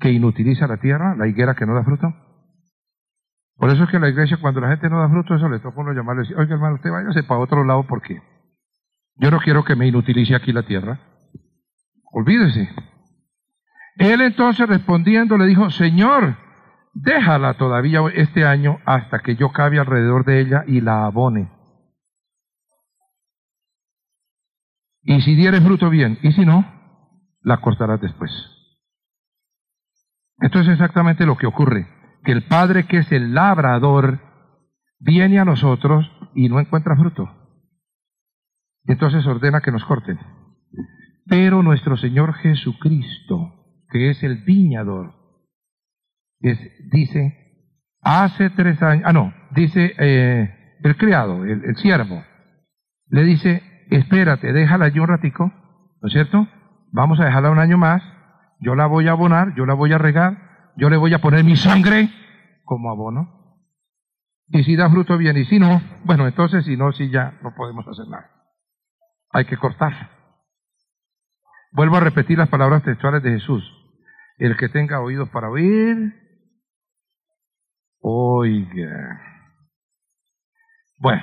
Que 0.00 0.10
inutiliza 0.10 0.66
la 0.66 0.78
tierra, 0.78 1.14
la 1.16 1.28
higuera 1.28 1.54
que 1.54 1.66
no 1.66 1.74
da 1.74 1.84
fruto. 1.84 2.12
Por 3.56 3.70
eso 3.70 3.84
es 3.84 3.90
que 3.90 3.98
la 3.98 4.08
iglesia, 4.08 4.38
cuando 4.40 4.60
la 4.60 4.68
gente 4.68 4.90
no 4.90 5.00
da 5.00 5.08
fruto, 5.08 5.34
eso 5.34 5.48
le 5.48 5.60
toca 5.60 5.80
uno 5.80 5.92
llamarle 5.92 6.22
y 6.22 6.24
decir, 6.24 6.38
oiga 6.38 6.54
hermano, 6.54 6.74
usted 6.74 6.90
váyase 6.90 7.22
para 7.22 7.40
otro 7.40 7.64
lado 7.64 7.86
porque 7.86 8.20
yo 9.14 9.30
no 9.30 9.38
quiero 9.38 9.64
que 9.64 9.76
me 9.76 9.86
inutilice 9.86 10.34
aquí 10.34 10.52
la 10.52 10.64
tierra. 10.64 11.00
Olvídese. 12.12 12.68
Él 13.96 14.20
entonces 14.20 14.68
respondiendo 14.68 15.38
le 15.38 15.46
dijo, 15.46 15.70
Señor, 15.70 16.36
déjala 16.92 17.54
todavía 17.54 18.00
este 18.14 18.44
año 18.44 18.78
hasta 18.84 19.20
que 19.20 19.36
yo 19.36 19.52
cabe 19.52 19.78
alrededor 19.78 20.24
de 20.26 20.40
ella 20.40 20.64
y 20.66 20.82
la 20.82 21.06
abone. 21.06 21.50
Y 25.06 25.20
si 25.20 25.36
diere 25.36 25.60
fruto 25.60 25.88
bien, 25.88 26.18
y 26.22 26.32
si 26.32 26.44
no, 26.44 26.66
la 27.42 27.58
cortarás 27.58 28.00
después. 28.00 28.30
Esto 30.40 30.60
es 30.60 30.68
exactamente 30.68 31.24
lo 31.24 31.36
que 31.36 31.46
ocurre, 31.46 31.86
que 32.24 32.32
el 32.32 32.42
Padre 32.48 32.86
que 32.86 32.98
es 32.98 33.12
el 33.12 33.32
labrador 33.32 34.20
viene 34.98 35.38
a 35.38 35.44
nosotros 35.44 36.10
y 36.34 36.48
no 36.48 36.58
encuentra 36.58 36.96
fruto. 36.96 37.30
Entonces 38.84 39.24
ordena 39.26 39.60
que 39.60 39.70
nos 39.70 39.84
corten. 39.84 40.18
Pero 41.26 41.62
nuestro 41.62 41.96
Señor 41.96 42.34
Jesucristo, 42.34 43.52
que 43.90 44.10
es 44.10 44.22
el 44.24 44.42
viñador, 44.42 45.14
dice, 46.40 47.62
hace 48.02 48.50
tres 48.50 48.82
años, 48.82 49.04
ah 49.06 49.12
no, 49.12 49.32
dice 49.52 49.94
eh, 49.98 50.78
el 50.82 50.96
criado, 50.96 51.44
el, 51.44 51.64
el 51.64 51.76
siervo, 51.76 52.24
le 53.08 53.22
dice, 53.22 53.75
espérate, 53.90 54.52
déjala 54.52 54.86
allí 54.86 54.98
un 54.98 55.08
ratico, 55.08 55.52
¿no 56.02 56.08
es 56.08 56.12
cierto? 56.12 56.46
Vamos 56.92 57.20
a 57.20 57.24
dejarla 57.24 57.50
un 57.50 57.58
año 57.58 57.78
más, 57.78 58.02
yo 58.60 58.74
la 58.74 58.86
voy 58.86 59.08
a 59.08 59.12
abonar, 59.12 59.54
yo 59.54 59.66
la 59.66 59.74
voy 59.74 59.92
a 59.92 59.98
regar, 59.98 60.72
yo 60.76 60.90
le 60.90 60.96
voy 60.96 61.14
a 61.14 61.20
poner 61.20 61.44
mi 61.44 61.56
sangre 61.56 62.10
como 62.64 62.90
abono. 62.90 63.36
Y 64.48 64.62
si 64.64 64.76
da 64.76 64.88
fruto 64.88 65.18
bien, 65.18 65.36
y 65.36 65.44
si 65.44 65.58
no, 65.58 65.82
bueno, 66.04 66.26
entonces 66.26 66.64
si 66.64 66.76
no, 66.76 66.92
si 66.92 67.10
ya 67.10 67.38
no 67.42 67.54
podemos 67.54 67.86
hacer 67.88 68.06
nada. 68.08 68.30
Hay 69.32 69.44
que 69.46 69.56
cortar. 69.56 70.10
Vuelvo 71.72 71.96
a 71.96 72.00
repetir 72.00 72.38
las 72.38 72.48
palabras 72.48 72.82
textuales 72.84 73.22
de 73.22 73.32
Jesús. 73.32 73.64
El 74.38 74.56
que 74.56 74.68
tenga 74.68 75.00
oídos 75.00 75.28
para 75.30 75.50
oír, 75.50 76.14
oiga. 78.00 79.20
Bueno, 80.98 81.22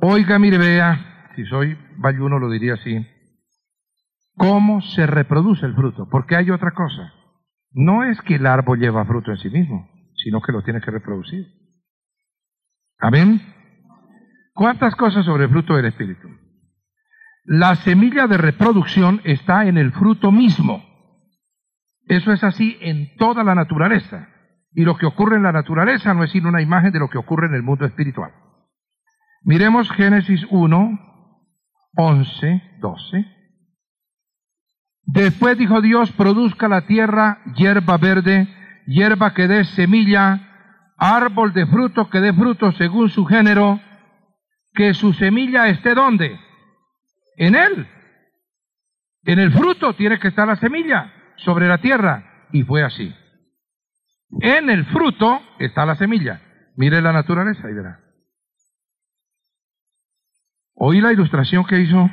oiga, 0.00 0.38
mire, 0.38 0.58
vea, 0.58 1.17
si 1.38 1.46
soy 1.46 1.78
bayuno 1.98 2.40
lo 2.40 2.50
diría 2.50 2.74
así, 2.74 3.06
cómo 4.34 4.80
se 4.80 5.06
reproduce 5.06 5.64
el 5.66 5.74
fruto, 5.76 6.08
porque 6.10 6.34
hay 6.34 6.50
otra 6.50 6.72
cosa. 6.72 7.12
No 7.70 8.02
es 8.02 8.20
que 8.22 8.34
el 8.34 8.46
árbol 8.46 8.80
lleva 8.80 9.04
fruto 9.04 9.30
en 9.30 9.36
sí 9.36 9.48
mismo, 9.48 9.88
sino 10.16 10.42
que 10.42 10.50
lo 10.50 10.62
tiene 10.62 10.80
que 10.80 10.90
reproducir. 10.90 11.46
Amén. 12.98 13.40
¿Cuántas 14.52 14.96
cosas 14.96 15.24
sobre 15.24 15.44
el 15.44 15.50
fruto 15.50 15.76
del 15.76 15.84
Espíritu? 15.84 16.28
La 17.44 17.76
semilla 17.76 18.26
de 18.26 18.36
reproducción 18.36 19.20
está 19.22 19.66
en 19.66 19.78
el 19.78 19.92
fruto 19.92 20.32
mismo. 20.32 20.84
Eso 22.08 22.32
es 22.32 22.42
así 22.42 22.76
en 22.80 23.14
toda 23.16 23.44
la 23.44 23.54
naturaleza. 23.54 24.28
Y 24.72 24.82
lo 24.82 24.96
que 24.96 25.06
ocurre 25.06 25.36
en 25.36 25.44
la 25.44 25.52
naturaleza 25.52 26.14
no 26.14 26.24
es 26.24 26.32
sino 26.32 26.48
una 26.48 26.62
imagen 26.62 26.90
de 26.90 26.98
lo 26.98 27.08
que 27.08 27.18
ocurre 27.18 27.46
en 27.46 27.54
el 27.54 27.62
mundo 27.62 27.86
espiritual. 27.86 28.32
Miremos 29.44 29.88
Génesis 29.92 30.44
1, 30.50 31.07
11, 31.96 32.62
12. 32.80 33.26
Después 35.04 35.56
dijo 35.56 35.80
Dios, 35.80 36.12
produzca 36.12 36.68
la 36.68 36.86
tierra 36.86 37.40
hierba 37.56 37.96
verde, 37.96 38.46
hierba 38.86 39.32
que 39.32 39.48
dé 39.48 39.64
semilla, 39.64 40.94
árbol 40.98 41.52
de 41.52 41.66
fruto 41.66 42.10
que 42.10 42.20
dé 42.20 42.32
fruto 42.32 42.72
según 42.72 43.08
su 43.08 43.24
género, 43.24 43.80
que 44.74 44.92
su 44.94 45.12
semilla 45.14 45.68
esté 45.68 45.94
donde? 45.94 46.38
En 47.36 47.54
él. 47.54 47.88
En 49.24 49.38
el 49.38 49.52
fruto 49.52 49.94
tiene 49.94 50.18
que 50.18 50.28
estar 50.28 50.46
la 50.46 50.56
semilla, 50.56 51.12
sobre 51.36 51.68
la 51.68 51.78
tierra. 51.78 52.46
Y 52.52 52.62
fue 52.62 52.82
así. 52.82 53.14
En 54.40 54.70
el 54.70 54.84
fruto 54.86 55.40
está 55.58 55.86
la 55.86 55.96
semilla. 55.96 56.40
Mire 56.76 57.00
la 57.02 57.12
naturaleza 57.12 57.68
y 57.70 57.74
verá. 57.74 58.00
Oí 60.80 61.00
la 61.00 61.12
ilustración 61.12 61.64
que 61.64 61.80
hizo 61.80 62.08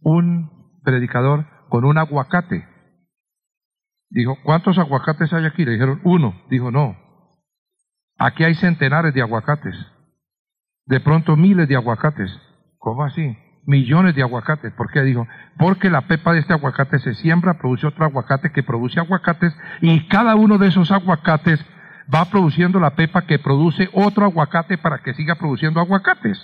un 0.00 0.80
predicador 0.82 1.46
con 1.70 1.86
un 1.86 1.96
aguacate. 1.96 2.68
Dijo, 4.10 4.36
¿cuántos 4.44 4.76
aguacates 4.78 5.32
hay 5.32 5.46
aquí? 5.46 5.64
Le 5.64 5.72
dijeron, 5.72 6.00
uno. 6.04 6.34
Dijo, 6.50 6.70
no. 6.70 6.96
Aquí 8.18 8.44
hay 8.44 8.54
centenares 8.54 9.14
de 9.14 9.22
aguacates. 9.22 9.74
De 10.84 11.00
pronto 11.00 11.34
miles 11.34 11.66
de 11.66 11.76
aguacates. 11.76 12.30
¿Cómo 12.78 13.02
así? 13.04 13.36
Millones 13.64 14.14
de 14.14 14.22
aguacates. 14.22 14.74
¿Por 14.74 14.90
qué? 14.92 15.00
Dijo, 15.00 15.26
porque 15.58 15.88
la 15.88 16.02
pepa 16.02 16.34
de 16.34 16.40
este 16.40 16.52
aguacate 16.52 16.98
se 16.98 17.14
siembra, 17.14 17.58
produce 17.58 17.86
otro 17.86 18.04
aguacate 18.04 18.52
que 18.52 18.62
produce 18.62 19.00
aguacates 19.00 19.56
y 19.80 20.06
cada 20.08 20.34
uno 20.34 20.58
de 20.58 20.68
esos 20.68 20.90
aguacates 20.92 21.64
va 22.14 22.26
produciendo 22.26 22.78
la 22.78 22.94
pepa 22.94 23.22
que 23.22 23.38
produce 23.38 23.88
otro 23.94 24.26
aguacate 24.26 24.76
para 24.76 24.98
que 24.98 25.14
siga 25.14 25.36
produciendo 25.36 25.80
aguacates. 25.80 26.38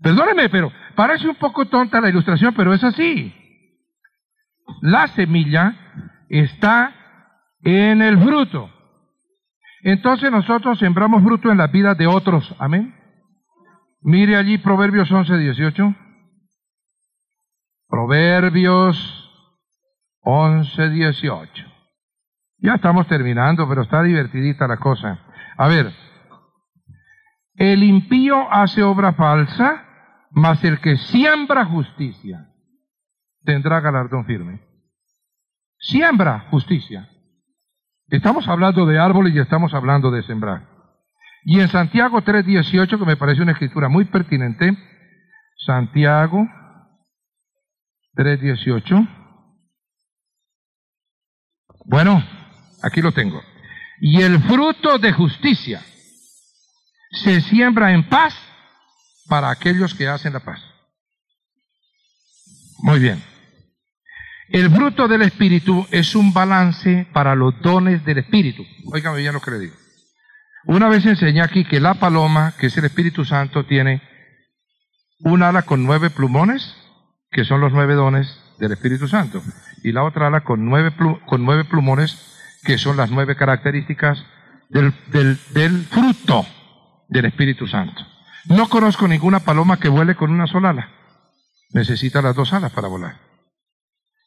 Perdóneme, 0.00 0.48
pero 0.48 0.72
parece 0.94 1.28
un 1.28 1.36
poco 1.36 1.66
tonta 1.66 2.00
la 2.00 2.08
ilustración, 2.08 2.54
pero 2.54 2.74
es 2.74 2.84
así. 2.84 3.34
La 4.82 5.08
semilla 5.08 5.74
está 6.28 6.92
en 7.62 8.02
el 8.02 8.18
fruto. 8.22 8.70
Entonces 9.82 10.30
nosotros 10.30 10.78
sembramos 10.78 11.22
fruto 11.22 11.50
en 11.50 11.58
la 11.58 11.68
vida 11.68 11.94
de 11.94 12.06
otros. 12.06 12.54
Amén. 12.58 12.94
Mire 14.02 14.36
allí 14.36 14.58
Proverbios 14.58 15.10
11, 15.10 15.38
18. 15.38 15.94
Proverbios 17.88 19.26
11, 20.20 20.90
18. 20.90 21.66
Ya 22.58 22.74
estamos 22.74 23.06
terminando, 23.06 23.68
pero 23.68 23.82
está 23.82 24.02
divertidita 24.02 24.66
la 24.66 24.76
cosa. 24.76 25.20
A 25.56 25.68
ver, 25.68 25.92
el 27.54 27.82
impío 27.82 28.52
hace 28.52 28.82
obra 28.82 29.12
falsa, 29.12 29.85
mas 30.36 30.62
el 30.64 30.80
que 30.80 30.98
siembra 30.98 31.64
justicia 31.64 32.46
tendrá 33.42 33.80
galardón 33.80 34.26
firme. 34.26 34.60
Siembra 35.78 36.40
justicia. 36.50 37.08
Estamos 38.08 38.46
hablando 38.46 38.84
de 38.84 38.98
árboles 38.98 39.34
y 39.34 39.38
estamos 39.38 39.72
hablando 39.72 40.10
de 40.10 40.22
sembrar. 40.24 40.68
Y 41.46 41.58
en 41.58 41.68
Santiago 41.68 42.20
3.18, 42.20 42.98
que 42.98 43.06
me 43.06 43.16
parece 43.16 43.40
una 43.40 43.52
escritura 43.52 43.88
muy 43.88 44.04
pertinente, 44.04 44.76
Santiago 45.64 46.46
3.18. 48.14 49.08
Bueno, 51.86 52.22
aquí 52.82 53.00
lo 53.00 53.12
tengo. 53.12 53.40
Y 54.00 54.20
el 54.20 54.38
fruto 54.40 54.98
de 54.98 55.14
justicia 55.14 55.80
se 57.10 57.40
siembra 57.40 57.92
en 57.92 58.06
paz 58.10 58.34
para 59.28 59.50
aquellos 59.50 59.94
que 59.94 60.08
hacen 60.08 60.32
la 60.32 60.40
paz. 60.40 60.60
Muy 62.78 62.98
bien. 62.98 63.22
El 64.48 64.70
fruto 64.70 65.08
del 65.08 65.22
Espíritu 65.22 65.86
es 65.90 66.14
un 66.14 66.32
balance 66.32 67.06
para 67.12 67.34
los 67.34 67.60
dones 67.60 68.04
del 68.04 68.18
Espíritu. 68.18 68.64
Óigame 68.92 69.18
bien 69.18 69.32
lo 69.32 69.40
que 69.40 69.50
le 69.50 69.58
digo. 69.58 69.74
Una 70.66 70.88
vez 70.88 71.04
enseñé 71.06 71.42
aquí 71.42 71.64
que 71.64 71.80
la 71.80 71.94
paloma, 71.94 72.54
que 72.58 72.66
es 72.66 72.76
el 72.76 72.84
Espíritu 72.84 73.24
Santo, 73.24 73.66
tiene 73.66 74.02
un 75.20 75.42
ala 75.42 75.62
con 75.62 75.84
nueve 75.84 76.10
plumones, 76.10 76.76
que 77.30 77.44
son 77.44 77.60
los 77.60 77.72
nueve 77.72 77.94
dones 77.94 78.40
del 78.58 78.72
Espíritu 78.72 79.08
Santo, 79.08 79.42
y 79.82 79.92
la 79.92 80.04
otra 80.04 80.28
ala 80.28 80.42
con 80.42 80.64
nueve, 80.64 80.92
con 81.26 81.44
nueve 81.44 81.64
plumones, 81.64 82.16
que 82.64 82.78
son 82.78 82.96
las 82.96 83.10
nueve 83.10 83.36
características 83.36 84.24
del, 84.68 84.92
fruto 85.90 86.46
del 87.08 87.26
Espíritu 87.26 87.66
Santo. 87.66 88.04
No 88.48 88.68
conozco 88.68 89.08
ninguna 89.08 89.40
paloma 89.40 89.78
que 89.78 89.88
vuele 89.88 90.14
con 90.14 90.30
una 90.30 90.46
sola 90.46 90.70
ala. 90.70 90.90
Necesita 91.70 92.22
las 92.22 92.36
dos 92.36 92.52
alas 92.52 92.72
para 92.72 92.88
volar. 92.88 93.20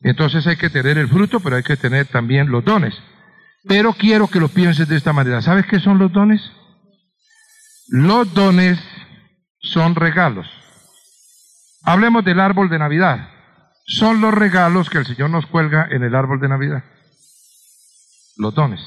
Entonces 0.01 0.45
hay 0.47 0.57
que 0.57 0.70
tener 0.70 0.97
el 0.97 1.07
fruto, 1.07 1.39
pero 1.39 1.55
hay 1.55 1.63
que 1.63 1.78
tener 1.78 2.07
también 2.07 2.49
los 2.49 2.63
dones. 2.63 2.95
Pero 3.67 3.93
quiero 3.93 4.28
que 4.28 4.39
lo 4.39 4.49
pienses 4.49 4.88
de 4.88 4.97
esta 4.97 5.13
manera. 5.13 5.41
¿Sabes 5.41 5.65
qué 5.65 5.80
son 5.80 5.97
los 5.99 6.11
dones? 6.11 6.41
Los 7.88 8.34
dones 8.34 8.80
son 9.61 9.95
regalos. 9.95 10.47
Hablemos 11.84 12.24
del 12.24 12.39
árbol 12.39 12.70
de 12.70 12.80
Navidad. 12.80 13.30
Son 13.86 14.22
los 14.22 14.34
regalos 14.34 14.89
que 14.89 14.99
el 14.99 15.05
Señor 15.05 15.30
nos 15.30 15.45
cuelga 15.47 15.88
en 15.89 16.03
el 16.03 16.15
árbol 16.15 16.39
de 16.39 16.49
Navidad. 16.49 16.84
Los 18.38 18.53
dones. 18.53 18.82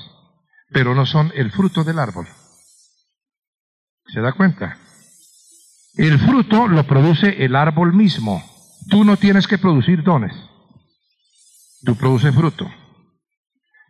Pero 0.70 0.94
no 0.94 1.04
son 1.04 1.32
el 1.34 1.50
fruto 1.50 1.84
del 1.84 1.98
árbol. 1.98 2.28
¿Se 4.06 4.20
da 4.20 4.32
cuenta? 4.32 4.78
El 5.94 6.18
fruto 6.18 6.68
lo 6.68 6.86
produce 6.86 7.44
el 7.44 7.54
árbol 7.54 7.92
mismo. 7.92 8.42
Tú 8.88 9.04
no 9.04 9.16
tienes 9.16 9.46
que 9.46 9.58
producir 9.58 10.02
dones. 10.02 10.32
Tú 11.84 11.96
produces 11.96 12.34
fruto. 12.34 12.70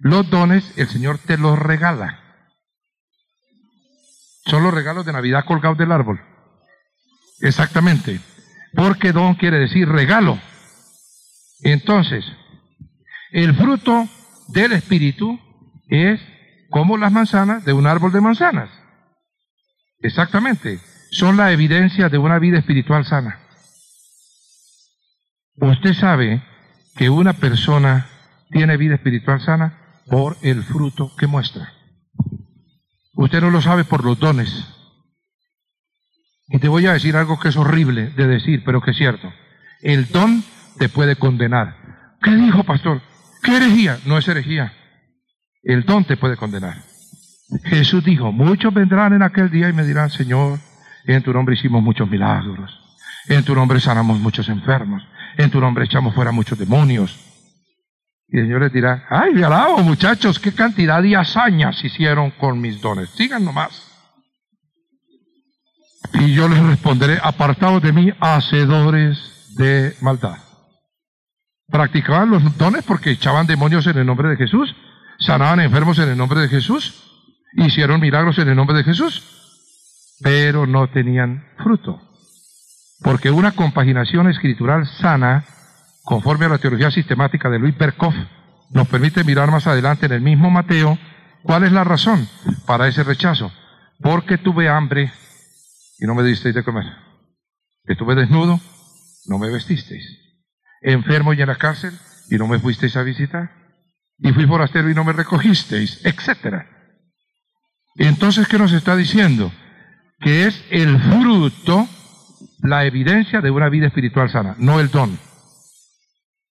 Los 0.01 0.29
dones 0.29 0.77
el 0.77 0.89
Señor 0.89 1.19
te 1.19 1.39
los 1.39 1.59
regala. 1.59 2.19
Son 4.47 4.65
los 4.65 4.75
regalos 4.75 5.07
de 5.07 5.13
Navidad 5.13 5.45
colgados 5.45 5.79
del 5.79 5.93
árbol. 5.93 6.21
Exactamente. 7.41 8.21
Porque 8.75 9.13
don 9.13 9.35
quiere 9.35 9.59
decir 9.59 9.89
regalo. 9.89 10.41
Entonces, 11.63 12.25
el 13.31 13.55
fruto 13.55 14.09
del 14.49 14.73
Espíritu 14.73 15.39
es 15.89 16.21
como 16.71 16.97
las 16.97 17.13
manzanas 17.13 17.65
de 17.65 17.73
un 17.73 17.87
árbol 17.87 18.11
de 18.11 18.21
manzanas. 18.21 18.71
Exactamente 20.01 20.81
son 21.13 21.37
la 21.37 21.53
evidencia 21.53 22.09
de 22.09 22.17
una 22.17 22.39
vida 22.39 22.59
espiritual 22.59 23.05
sana. 23.05 23.39
Usted 25.57 25.93
sabe 25.93 26.43
que 26.97 27.11
una 27.11 27.35
persona 27.35 28.07
tiene 28.51 28.79
vida 28.79 28.95
espiritual 28.95 29.41
sana 29.41 30.01
por 30.07 30.39
el 30.41 30.63
fruto 30.65 31.15
que 31.17 31.27
muestra. 31.27 31.71
Usted 33.15 33.43
no 33.43 33.51
lo 33.51 33.61
sabe 33.61 33.85
por 33.85 34.05
los 34.05 34.19
dones. 34.19 34.67
Y 36.49 36.59
te 36.59 36.69
voy 36.69 36.87
a 36.87 36.95
decir 36.95 37.15
algo 37.15 37.39
que 37.39 37.51
es 37.51 37.57
horrible 37.57 38.09
de 38.17 38.27
decir, 38.27 38.63
pero 38.65 38.81
que 38.81 38.93
es 38.93 38.97
cierto. 38.97 39.31
El 39.83 40.09
don 40.09 40.43
te 40.79 40.89
puede 40.89 41.17
condenar. 41.17 41.77
¿Qué 42.23 42.35
dijo, 42.35 42.65
pastor? 42.65 43.03
¿Qué 43.43 43.59
herejía? 43.59 43.99
No 44.07 44.17
es 44.17 44.27
herejía. 44.29 44.73
El 45.63 45.85
don 45.85 46.05
te 46.05 46.17
puede 46.17 46.39
condenar. 46.39 46.79
Jesús 47.65 48.03
dijo, 48.03 48.33
muchos 48.33 48.73
vendrán 48.73 49.13
en 49.13 49.23
aquel 49.23 49.51
día 49.51 49.69
y 49.69 49.75
me 49.75 49.85
dirán, 49.85 50.09
Señor, 50.09 50.59
en 51.07 51.23
tu 51.23 51.33
nombre 51.33 51.55
hicimos 51.55 51.83
muchos 51.83 52.09
milagros. 52.09 52.79
En 53.27 53.45
tu 53.45 53.55
nombre 53.55 53.81
sanamos 53.81 54.19
muchos 54.19 54.49
enfermos. 54.49 55.03
En 55.37 55.51
tu 55.51 55.61
nombre 55.61 55.85
echamos 55.85 56.15
fuera 56.15 56.33
muchos 56.33 56.59
demonios. 56.59 57.19
Y 58.29 58.39
el 58.39 58.47
Señor 58.47 58.63
les 58.63 58.73
dirá, 58.73 59.07
ay, 59.11 59.35
me 59.35 59.45
alabo 59.45 59.79
muchachos, 59.79 60.39
qué 60.39 60.53
cantidad 60.53 61.03
de 61.03 61.17
hazañas 61.17 61.83
hicieron 61.85 62.31
con 62.31 62.61
mis 62.61 62.81
dones. 62.81 63.11
Sigan 63.11 63.45
nomás. 63.45 63.89
Y 66.15 66.35
yo 66.35 66.49
les 66.49 66.63
responderé, 66.63 67.19
apartados 67.23 67.83
de 67.83 67.93
mí, 67.93 68.13
hacedores 68.21 69.55
de 69.57 69.95
maldad. 70.01 70.39
Practicaban 71.69 72.31
los 72.31 72.57
dones 72.59 72.85
porque 72.85 73.11
echaban 73.11 73.47
demonios 73.47 73.87
en 73.87 73.99
el 73.99 74.07
nombre 74.07 74.29
de 74.29 74.37
Jesús, 74.37 74.75
sanaban 75.19 75.61
enfermos 75.61 75.99
en 75.99 76.11
el 76.11 76.17
nombre 76.17 76.41
de 76.41 76.49
Jesús, 76.49 77.05
hicieron 77.55 78.01
milagros 78.01 78.39
en 78.39 78.49
el 78.49 78.57
nombre 78.57 78.77
de 78.77 78.85
Jesús 78.85 79.42
pero 80.23 80.67
no 80.67 80.89
tenían 80.89 81.45
fruto. 81.63 82.01
Porque 83.03 83.31
una 83.31 83.53
compaginación 83.53 84.31
escritural 84.31 84.87
sana, 84.87 85.45
conforme 86.05 86.47
a 86.47 86.51
la 86.51 86.59
teología 86.59 86.91
sistemática 86.91 87.51
de 87.51 87.59
Luis 87.59 87.77
Berkhoff, 87.77 88.15
nos 88.71 88.89
permite 88.89 89.25
mirar 89.25 89.51
más 89.51 89.67
adelante 89.67 90.07
en 90.07 90.13
el 90.13 90.21
mismo 90.21 90.51
Mateo 90.51 90.99
cuál 91.43 91.65
es 91.65 91.73
la 91.73 91.85
razón 91.85 92.29
para 92.67 92.87
ese 92.89 93.03
rechazo. 93.03 93.53
Porque 94.01 94.39
tuve 94.39 94.69
hambre 94.69 95.13
y 95.99 96.07
no 96.07 96.15
me 96.15 96.23
disteis 96.23 96.55
de 96.55 96.65
comer. 96.65 96.87
Estuve 97.85 98.15
desnudo, 98.15 98.61
no 99.27 99.39
me 99.39 99.51
vestisteis. 99.51 100.05
Enfermo 100.81 101.33
y 101.33 101.43
en 101.43 101.49
la 101.49 101.57
cárcel 101.57 101.93
y 102.31 102.37
no 102.37 102.47
me 102.47 102.59
fuisteis 102.59 102.97
a 102.97 103.03
visitar. 103.03 103.51
Y 104.19 104.33
fui 104.33 104.47
forastero 104.47 104.89
y 104.89 104.95
no 104.95 105.05
me 105.05 105.13
recogisteis, 105.13 106.05
etc. 106.05 106.67
Entonces, 107.97 108.47
¿qué 108.47 108.59
nos 108.59 108.73
está 108.73 108.95
diciendo? 108.95 109.53
Que 110.23 110.47
es 110.47 110.65
el 110.71 111.01
fruto, 111.01 111.89
la 112.63 112.85
evidencia 112.85 113.41
de 113.41 113.51
una 113.51 113.69
vida 113.69 113.89
espiritual 113.89 114.31
sana, 114.31 114.55
no 114.59 114.81
el 114.81 114.91
don. 114.91 115.19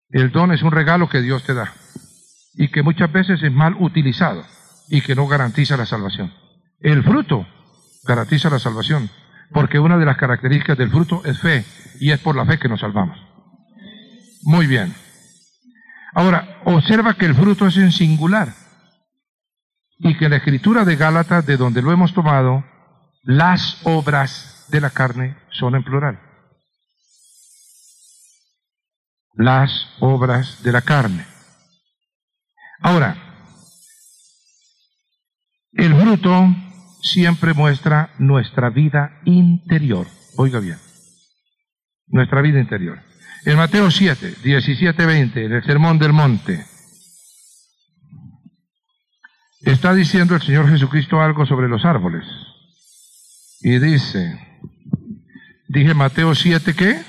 El 0.09 0.31
don 0.31 0.51
es 0.51 0.63
un 0.63 0.71
regalo 0.71 1.07
que 1.07 1.21
Dios 1.21 1.43
te 1.43 1.53
da. 1.53 1.73
y 2.55 2.69
que 2.69 2.83
muchas 2.83 3.09
veces 3.09 3.41
es 3.41 3.53
mal 3.53 3.75
utilizado 3.79 4.43
y 4.89 5.01
que 5.01 5.15
no 5.15 5.27
garantiza 5.27 5.77
la 5.77 5.85
salvación. 5.85 6.33
El 6.81 7.03
fruto 7.03 7.47
garantiza 8.03 8.49
la 8.49 8.59
salvación, 8.59 9.09
porque 9.51 9.79
una 9.79 9.97
de 9.97 10.05
las 10.05 10.17
características 10.17 10.77
del 10.77 10.89
fruto 10.89 11.21
es 11.23 11.39
fe, 11.39 11.63
y 12.01 12.11
es 12.11 12.19
por 12.19 12.35
la 12.35 12.45
fe 12.45 12.57
que 12.57 12.67
nos 12.67 12.81
salvamos. 12.81 13.17
Muy 14.43 14.67
bien. 14.67 14.93
Ahora, 16.13 16.59
observa 16.65 17.13
que 17.13 17.27
el 17.27 17.35
fruto 17.35 17.67
es 17.67 17.77
en 17.77 17.91
singular, 17.91 18.53
y 19.99 20.17
que 20.17 20.27
la 20.27 20.37
escritura 20.37 20.83
de 20.83 20.95
Gálatas, 20.95 21.45
de 21.45 21.55
donde 21.55 21.81
lo 21.81 21.91
hemos 21.91 22.13
tomado, 22.13 22.65
las 23.23 23.79
obras 23.83 24.65
de 24.69 24.81
la 24.81 24.89
carne 24.89 25.37
son 25.51 25.75
en 25.75 25.83
plural. 25.83 26.19
Las 29.33 29.71
obras 29.99 30.63
de 30.63 30.71
la 30.71 30.81
carne. 30.81 31.25
Ahora, 32.81 33.15
el 35.73 35.95
fruto 35.95 36.47
siempre 37.01 37.53
muestra 37.53 38.13
nuestra 38.17 38.69
vida 38.69 39.19
interior. 39.25 40.07
Oiga 40.35 40.59
bien, 40.59 40.77
nuestra 42.07 42.41
vida 42.41 42.59
interior. 42.59 42.99
En 43.45 43.57
Mateo 43.57 43.89
7, 43.89 44.35
17, 44.43 45.05
20, 45.05 45.45
en 45.45 45.53
el 45.53 45.63
Sermón 45.63 45.99
del 45.99 46.11
Monte, 46.11 46.65
está 49.61 49.93
diciendo 49.93 50.35
el 50.35 50.41
Señor 50.41 50.69
Jesucristo 50.69 51.21
algo 51.21 51.45
sobre 51.45 51.69
los 51.69 51.85
árboles. 51.85 52.25
Y 53.61 53.79
dice, 53.79 54.39
dije 55.67 55.93
Mateo 55.93 56.33
7, 56.33 56.73
¿qué? 56.73 57.01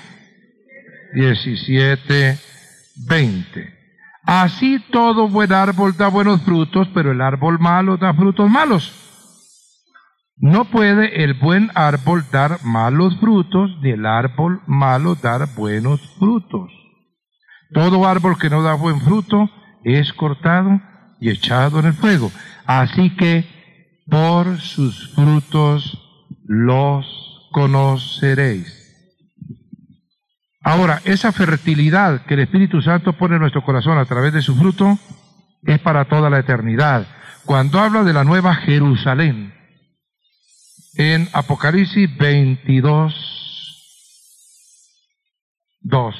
17, 1.14 2.38
20. 3.08 3.80
Así 4.24 4.78
todo 4.90 5.28
buen 5.28 5.52
árbol 5.52 5.96
da 5.96 6.08
buenos 6.08 6.42
frutos, 6.42 6.88
pero 6.94 7.12
el 7.12 7.20
árbol 7.20 7.58
malo 7.58 7.96
da 7.96 8.14
frutos 8.14 8.50
malos. 8.50 8.92
No 10.36 10.64
puede 10.64 11.22
el 11.22 11.34
buen 11.34 11.70
árbol 11.74 12.24
dar 12.32 12.64
malos 12.64 13.18
frutos, 13.20 13.70
ni 13.82 13.90
el 13.90 14.06
árbol 14.06 14.62
malo 14.66 15.14
dar 15.14 15.54
buenos 15.54 16.00
frutos. 16.18 16.70
Todo 17.72 18.08
árbol 18.08 18.38
que 18.38 18.50
no 18.50 18.62
da 18.62 18.74
buen 18.74 19.00
fruto 19.00 19.50
es 19.84 20.12
cortado 20.12 20.80
y 21.20 21.30
echado 21.30 21.78
en 21.80 21.86
el 21.86 21.92
fuego. 21.92 22.32
Así 22.66 23.14
que 23.16 23.44
por 24.08 24.60
sus 24.60 25.14
frutos 25.14 25.99
los 26.50 27.06
conoceréis. 27.52 28.76
Ahora, 30.64 31.00
esa 31.04 31.30
fertilidad 31.30 32.26
que 32.26 32.34
el 32.34 32.40
Espíritu 32.40 32.82
Santo 32.82 33.12
pone 33.12 33.36
en 33.36 33.42
nuestro 33.42 33.62
corazón 33.62 33.98
a 33.98 34.04
través 34.04 34.32
de 34.32 34.42
su 34.42 34.56
fruto 34.56 34.98
es 35.62 35.78
para 35.78 36.06
toda 36.06 36.28
la 36.28 36.40
eternidad. 36.40 37.06
Cuando 37.44 37.78
habla 37.78 38.02
de 38.02 38.12
la 38.12 38.24
nueva 38.24 38.56
Jerusalén, 38.56 39.54
en 40.96 41.28
Apocalipsis 41.34 42.16
22, 42.18 43.14
2, 45.82 46.14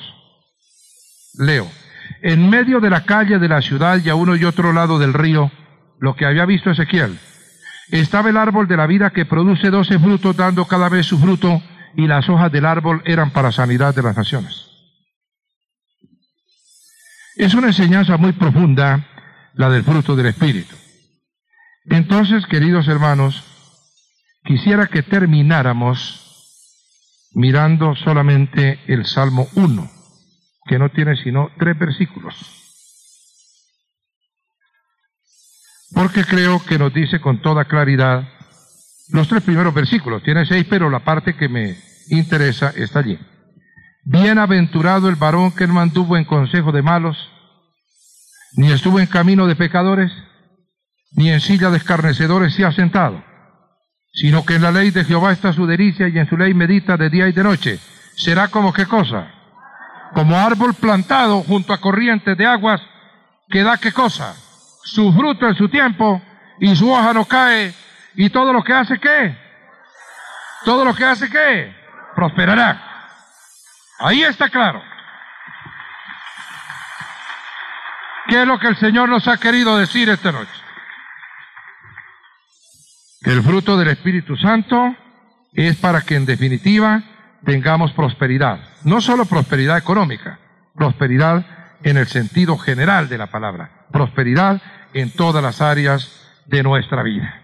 leo, 1.41 1.69
en 2.23 2.49
medio 2.49 2.79
de 2.79 2.91
la 2.91 3.05
calle 3.05 3.41
de 3.41 3.49
la 3.49 3.63
ciudad 3.63 3.99
y 3.99 4.09
a 4.09 4.15
uno 4.15 4.37
y 4.37 4.45
otro 4.45 4.73
lado 4.73 5.01
del 5.01 5.13
río, 5.13 5.51
lo 5.99 6.15
que 6.15 6.25
había 6.25 6.47
visto 6.47 6.71
Ezequiel, 6.71 7.19
estaba 7.91 8.31
el 8.31 8.37
árbol 8.37 8.69
de 8.69 8.77
la 8.77 8.87
vida 8.87 9.11
que 9.11 9.27
produce 9.27 9.71
doce 9.71 9.99
frutos 9.99 10.37
dando 10.37 10.65
cada 10.67 10.89
vez 10.89 11.07
su 11.07 11.19
fruto 11.19 11.63
y 11.97 12.07
las 12.07 12.29
hojas 12.29 12.53
del 12.53 12.67
árbol 12.67 13.03
eran 13.05 13.31
para 13.31 13.53
sanidad 13.53 13.95
de 13.95 14.03
las 14.03 14.17
naciones. 14.17 14.67
Es 17.37 17.55
una 17.55 17.69
enseñanza 17.69 18.17
muy 18.17 18.33
profunda 18.33 19.07
la 19.55 19.71
del 19.71 19.83
fruto 19.83 20.15
del 20.15 20.27
Espíritu. 20.27 20.77
Entonces, 21.87 22.47
queridos 22.47 22.87
hermanos, 22.87 23.43
quisiera 24.45 24.87
que 24.87 25.03
termináramos 25.03 26.21
mirando 27.33 27.95
solamente 27.97 28.81
el 28.87 29.07
Salmo 29.07 29.49
1, 29.55 29.91
que 30.67 30.79
no 30.79 30.91
tiene 30.91 31.17
sino 31.17 31.51
tres 31.59 31.79
versículos. 31.79 32.60
Porque 35.93 36.25
creo 36.25 36.65
que 36.65 36.79
nos 36.79 36.93
dice 36.93 37.21
con 37.21 37.41
toda 37.43 37.65
claridad 37.65 38.29
los 39.13 39.27
tres 39.29 39.43
primeros 39.43 39.75
versículos, 39.75 40.23
tiene 40.23 40.47
seis, 40.47 40.67
pero 40.69 40.89
la 40.89 41.01
parte 41.01 41.35
que 41.35 41.49
me 41.49 41.77
interesa 42.09 42.73
está 42.77 43.01
allí. 43.01 43.19
Bienaventurado 44.05 45.09
el 45.09 45.17
varón 45.17 45.53
que 45.53 45.67
no 45.67 45.75
mantuvo 45.75 46.17
en 46.17 46.25
consejo 46.25 46.71
de 46.71 46.83
malos, 46.83 47.17
ni 48.53 48.71
estuvo 48.71 49.01
en 49.01 49.07
camino 49.07 49.47
de 49.47 49.57
pecadores, 49.57 50.13
ni 51.13 51.31
en 51.31 51.41
silla 51.41 51.71
de 51.71 51.79
escarnecedores 51.79 52.55
se 52.55 52.65
ha 52.65 52.73
sentado, 52.73 53.23
sino 54.13 54.45
que 54.45 54.55
en 54.55 54.63
la 54.63 54.71
ley 54.71 54.91
de 54.91 55.05
Jehová 55.05 55.33
está 55.33 55.53
su 55.53 55.67
delicia 55.67 56.09
y 56.09 56.19
en 56.19 56.29
su 56.29 56.37
ley 56.37 56.55
medita 56.55 56.97
de 56.97 57.11
día 57.11 57.29
y 57.29 57.33
de 57.33 57.43
noche. 57.43 57.81
Será 58.17 58.49
como 58.49 58.73
qué 58.73 58.87
cosa? 58.87 59.29
Como 60.15 60.37
árbol 60.37 60.75
plantado 60.75 61.43
junto 61.43 61.73
a 61.73 61.81
corrientes 61.81 62.37
de 62.37 62.47
aguas 62.47 62.81
que 63.49 63.63
da 63.63 63.77
qué 63.77 63.93
cosa? 63.93 64.37
Su 64.83 65.13
fruto 65.13 65.47
en 65.47 65.55
su 65.55 65.69
tiempo 65.69 66.21
y 66.59 66.75
su 66.75 66.91
hoja 66.91 67.13
no 67.13 67.25
cae 67.25 67.75
y 68.15 68.31
todo 68.31 68.53
lo 68.53 68.63
que 68.63 68.73
hace 68.73 68.99
qué? 68.99 69.37
Todo 70.65 70.85
lo 70.85 70.95
que 70.95 71.05
hace 71.05 71.29
qué? 71.29 71.75
Prosperará. 72.15 73.09
Ahí 73.99 74.23
está 74.23 74.49
claro. 74.49 74.83
¿Qué 78.29 78.43
es 78.43 78.47
lo 78.47 78.59
que 78.59 78.69
el 78.69 78.77
Señor 78.77 79.09
nos 79.09 79.27
ha 79.27 79.39
querido 79.39 79.77
decir 79.77 80.09
esta 80.09 80.33
noche? 80.33 80.53
Que 83.23 83.33
el 83.33 83.43
fruto 83.43 83.77
del 83.77 83.89
Espíritu 83.89 84.37
Santo 84.37 84.95
es 85.53 85.77
para 85.77 86.03
que 86.03 86.17
en 86.17 86.27
definitiva 86.27 87.03
tengamos 87.45 87.93
prosperidad. 87.93 88.61
No 88.85 89.01
solo 89.01 89.25
prosperidad 89.25 89.79
económica, 89.79 90.39
prosperidad 90.75 91.45
en 91.83 91.97
el 91.97 92.07
sentido 92.07 92.57
general 92.57 93.09
de 93.09 93.19
la 93.19 93.27
palabra, 93.27 93.71
prosperidad 93.93 94.61
en 94.93 95.11
todas 95.11 95.43
las 95.43 95.61
áreas 95.61 96.11
de 96.47 96.63
nuestra 96.63 97.03
vida. 97.03 97.43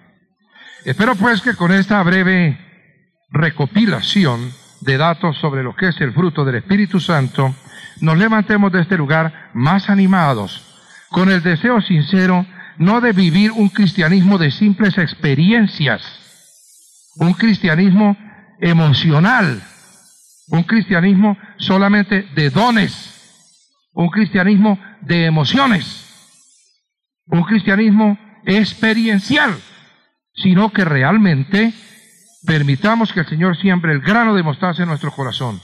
Espero 0.85 1.15
pues 1.17 1.41
que 1.43 1.55
con 1.55 1.73
esta 1.73 2.03
breve 2.03 2.59
recopilación 3.31 4.53
de 4.81 4.97
datos 4.97 5.37
sobre 5.39 5.63
lo 5.63 5.75
que 5.75 5.89
es 5.89 6.01
el 6.01 6.13
fruto 6.13 6.45
del 6.45 6.57
Espíritu 6.57 7.01
Santo, 7.01 7.55
nos 8.01 8.19
levantemos 8.19 8.73
de 8.73 8.83
este 8.83 8.97
lugar 8.97 9.51
más 9.55 9.89
animados, 9.91 10.63
con 11.11 11.31
el 11.31 11.43
deseo 11.43 11.81
sincero 11.81 12.47
no 12.79 13.01
de 13.01 13.13
vivir 13.13 13.53
un 13.53 13.69
cristianismo 13.69 14.39
de 14.39 14.51
simples 14.51 14.99
experiencias, 14.99 16.03
un 17.17 17.33
cristianismo 17.33 18.17
emocional, 18.61 19.63
un 20.49 20.63
cristianismo 20.63 21.37
solamente 21.57 22.29
de 22.35 22.51
dones, 22.51 23.13
un 23.95 24.09
cristianismo 24.09 24.79
de 25.01 25.25
emociones, 25.25 26.16
un 27.27 27.43
cristianismo 27.45 28.19
experiencial 28.45 29.55
sino 30.37 30.71
que 30.71 30.85
realmente 30.85 31.73
permitamos 32.47 33.13
que 33.13 33.21
el 33.21 33.27
Señor 33.27 33.57
siembre 33.57 33.93
el 33.93 34.01
grano 34.01 34.35
de 34.35 34.43
mostaza 34.43 34.83
en 34.83 34.89
nuestro 34.89 35.11
corazón 35.11 35.61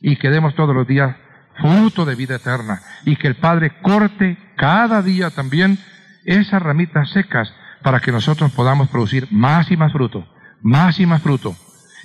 y 0.00 0.16
que 0.16 0.30
demos 0.30 0.54
todos 0.54 0.74
los 0.74 0.86
días 0.86 1.16
fruto 1.60 2.04
de 2.04 2.14
vida 2.14 2.36
eterna 2.36 2.80
y 3.04 3.16
que 3.16 3.28
el 3.28 3.36
Padre 3.36 3.80
corte 3.82 4.36
cada 4.56 5.02
día 5.02 5.30
también 5.30 5.78
esas 6.24 6.62
ramitas 6.62 7.10
secas 7.10 7.52
para 7.82 8.00
que 8.00 8.12
nosotros 8.12 8.50
podamos 8.52 8.88
producir 8.88 9.28
más 9.30 9.70
y 9.70 9.76
más 9.76 9.92
fruto, 9.92 10.26
más 10.62 10.98
y 10.98 11.06
más 11.06 11.22
fruto 11.22 11.54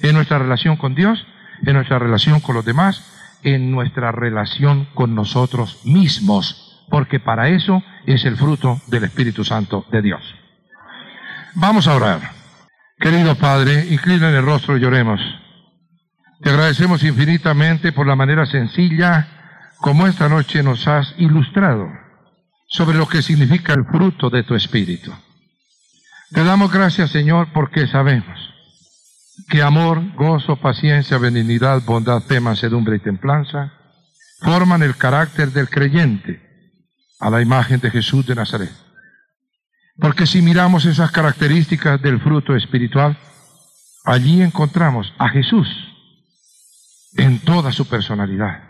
en 0.02 0.14
nuestra 0.14 0.40
relación 0.40 0.76
con 0.76 0.94
Dios, 0.94 1.26
en 1.66 1.74
nuestra 1.74 2.00
relación 2.00 2.42
con 2.42 2.56
los 2.56 2.66
demás, 2.66 3.04
en 3.44 3.72
nuestra 3.72 4.12
relación 4.12 4.88
con 4.94 5.16
nosotros 5.16 5.80
mismos, 5.86 6.69
porque 6.90 7.20
para 7.20 7.50
eso 7.50 7.84
es 8.06 8.26
el 8.26 8.38
fruto 8.38 8.82
del 8.88 9.06
Espíritu 9.06 9.44
Santo 9.44 9.86
de 9.92 10.02
Dios. 10.02 10.22
Vamos 11.56 11.88
a 11.88 11.96
orar. 11.96 12.20
Querido 13.00 13.36
Padre, 13.36 13.88
inclina 13.90 14.30
el 14.30 14.44
rostro 14.44 14.78
y 14.78 14.82
lloremos. 14.82 15.22
Te 16.42 16.50
agradecemos 16.50 17.04
infinitamente 17.04 17.92
por 17.92 18.08
la 18.08 18.16
manera 18.16 18.46
sencilla 18.46 19.28
como 19.78 20.08
esta 20.08 20.28
noche 20.28 20.62
nos 20.64 20.88
has 20.88 21.14
ilustrado 21.18 21.88
sobre 22.68 22.98
lo 22.98 23.08
que 23.08 23.22
significa 23.22 23.74
el 23.74 23.86
fruto 23.86 24.30
de 24.30 24.44
tu 24.44 24.56
Espíritu. 24.56 25.14
Te 26.32 26.44
damos 26.44 26.72
gracias, 26.72 27.12
Señor, 27.12 27.48
porque 27.54 27.88
sabemos 27.88 28.38
que 29.50 29.62
amor, 29.62 30.02
gozo, 30.16 30.58
paciencia, 30.58 31.18
benignidad, 31.18 31.82
bondad, 31.86 32.22
fe, 32.22 32.40
mansedumbre 32.40 32.98
y 32.98 33.00
templanza 33.00 33.74
forman 34.42 34.84
el 34.84 34.96
carácter 34.96 35.52
del 35.52 35.70
creyente 35.70 36.49
a 37.20 37.30
la 37.30 37.42
imagen 37.42 37.80
de 37.80 37.92
Jesús 37.92 38.26
de 38.26 38.36
Nazaret. 38.36 38.72
Porque 40.00 40.26
si 40.26 40.42
miramos 40.42 40.86
esas 40.86 41.12
características 41.12 42.02
del 42.02 42.22
fruto 42.22 42.56
espiritual, 42.56 43.18
allí 44.06 44.42
encontramos 44.42 45.14
a 45.18 45.30
Jesús 45.30 45.68
en 47.18 47.40
toda 47.40 47.72
su 47.74 47.86
personalidad, 47.88 48.64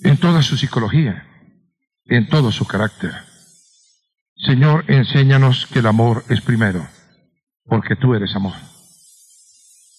en 0.00 0.16
toda 0.16 0.42
su 0.42 0.56
psicología, 0.56 1.26
en 2.06 2.28
todo 2.28 2.50
su 2.50 2.66
carácter. 2.66 3.12
Señor, 4.36 4.84
enséñanos 4.88 5.66
que 5.66 5.78
el 5.78 5.86
amor 5.86 6.24
es 6.28 6.40
primero, 6.40 6.86
porque 7.66 7.94
tú 7.94 8.14
eres 8.14 8.34
amor. 8.34 8.54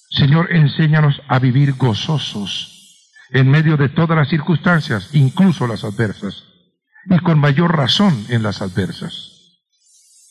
Señor, 0.10 0.52
enséñanos 0.52 1.22
a 1.30 1.40
vivir 1.40 1.74
gozosos 1.74 3.08
en 3.30 3.50
medio 3.50 3.78
de 3.78 3.88
todas 3.88 4.18
las 4.18 4.28
circunstancias, 4.28 5.10
incluso 5.14 5.66
las 5.68 5.86
adversas, 5.86 6.51
y 7.06 7.20
con 7.20 7.40
mayor 7.40 7.76
razón 7.76 8.26
en 8.30 8.44
las 8.44 8.62
adversas. 8.62 9.32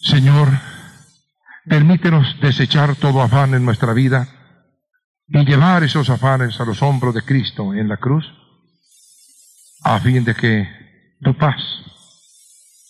Señor, 0.00 0.48
permítenos 1.66 2.36
desechar 2.40 2.96
todo 2.96 3.22
afán 3.22 3.54
en 3.54 3.64
nuestra 3.64 3.92
vida 3.92 4.28
y 5.28 5.44
llevar 5.44 5.82
esos 5.84 6.10
afanes 6.10 6.60
a 6.60 6.64
los 6.64 6.82
hombros 6.82 7.14
de 7.14 7.22
Cristo 7.22 7.74
en 7.74 7.88
la 7.88 7.98
cruz, 7.98 8.24
a 9.82 10.00
fin 10.00 10.24
de 10.24 10.34
que 10.34 10.68
tu 11.20 11.36
paz, 11.36 11.62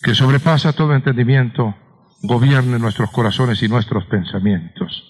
que 0.01 0.15
sobrepasa 0.15 0.73
todo 0.73 0.95
entendimiento, 0.95 1.75
gobierne 2.23 2.79
nuestros 2.79 3.11
corazones 3.11 3.61
y 3.61 3.67
nuestros 3.67 4.05
pensamientos 4.05 5.03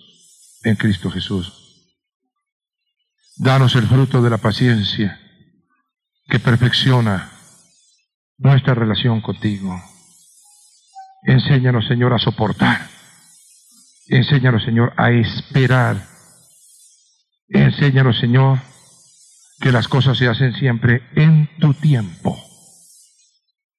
en 0.63 0.75
Cristo 0.75 1.09
Jesús. 1.09 1.53
Danos 3.37 3.75
el 3.75 3.87
fruto 3.87 4.21
de 4.21 4.29
la 4.29 4.37
paciencia 4.37 5.19
que 6.27 6.39
perfecciona 6.39 7.30
nuestra 8.41 8.73
relación 8.73 9.21
contigo. 9.21 9.79
Enséñanos, 11.23 11.87
Señor, 11.87 12.13
a 12.13 12.19
soportar. 12.19 12.89
Enséñanos, 14.07 14.63
Señor, 14.63 14.93
a 14.97 15.11
esperar. 15.11 15.97
Enséñanos, 17.49 18.19
Señor, 18.19 18.59
que 19.59 19.71
las 19.71 19.87
cosas 19.87 20.17
se 20.17 20.27
hacen 20.27 20.53
siempre 20.53 21.03
en 21.15 21.49
tu 21.59 21.73
tiempo. 21.75 22.37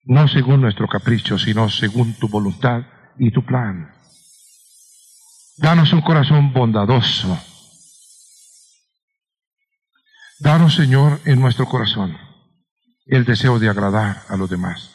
No 0.04 0.28
según 0.28 0.60
nuestro 0.60 0.86
capricho, 0.86 1.38
sino 1.38 1.68
según 1.68 2.14
tu 2.14 2.28
voluntad 2.28 2.82
y 3.18 3.30
tu 3.32 3.44
plan. 3.44 3.92
Danos 5.58 5.92
un 5.92 6.00
corazón 6.00 6.52
bondadoso 6.52 7.38
Danos, 10.40 10.74
Señor, 10.74 11.20
en 11.24 11.40
nuestro 11.40 11.66
corazón 11.66 12.18
el 13.06 13.24
deseo 13.24 13.58
de 13.58 13.68
agradar 13.68 14.22
a 14.28 14.36
los 14.36 14.48
demás. 14.48 14.90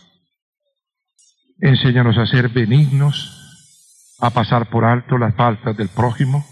Enséñanos 1.60 2.18
a 2.18 2.26
ser 2.26 2.50
benignos, 2.50 3.34
a 4.20 4.30
pasar 4.30 4.70
por 4.70 4.86
alto 4.86 5.18
las 5.18 5.36
faltas 5.36 5.76
del 5.76 5.90
prójimo, 5.90 6.46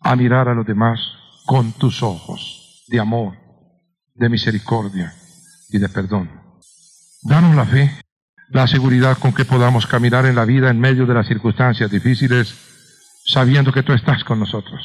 a 0.00 0.16
mirar 0.16 0.48
a 0.48 0.54
los 0.54 0.66
demás 0.66 0.98
con 1.46 1.72
tus 1.72 2.02
ojos 2.02 2.84
de 2.88 3.00
amor, 3.00 3.36
de 4.14 4.28
misericordia 4.28 5.14
y 5.70 5.78
de 5.78 5.88
perdón. 5.88 6.30
Danos 7.22 7.54
la 7.54 7.66
fe, 7.66 8.00
la 8.48 8.66
seguridad 8.66 9.18
con 9.18 9.32
que 9.32 9.44
podamos 9.44 9.86
caminar 9.86 10.24
en 10.26 10.36
la 10.36 10.44
vida 10.44 10.70
en 10.70 10.80
medio 10.80 11.06
de 11.06 11.14
las 11.14 11.26
circunstancias 11.26 11.90
difíciles, 11.90 12.54
sabiendo 13.26 13.72
que 13.72 13.82
tú 13.82 13.92
estás 13.92 14.24
con 14.24 14.40
nosotros, 14.40 14.80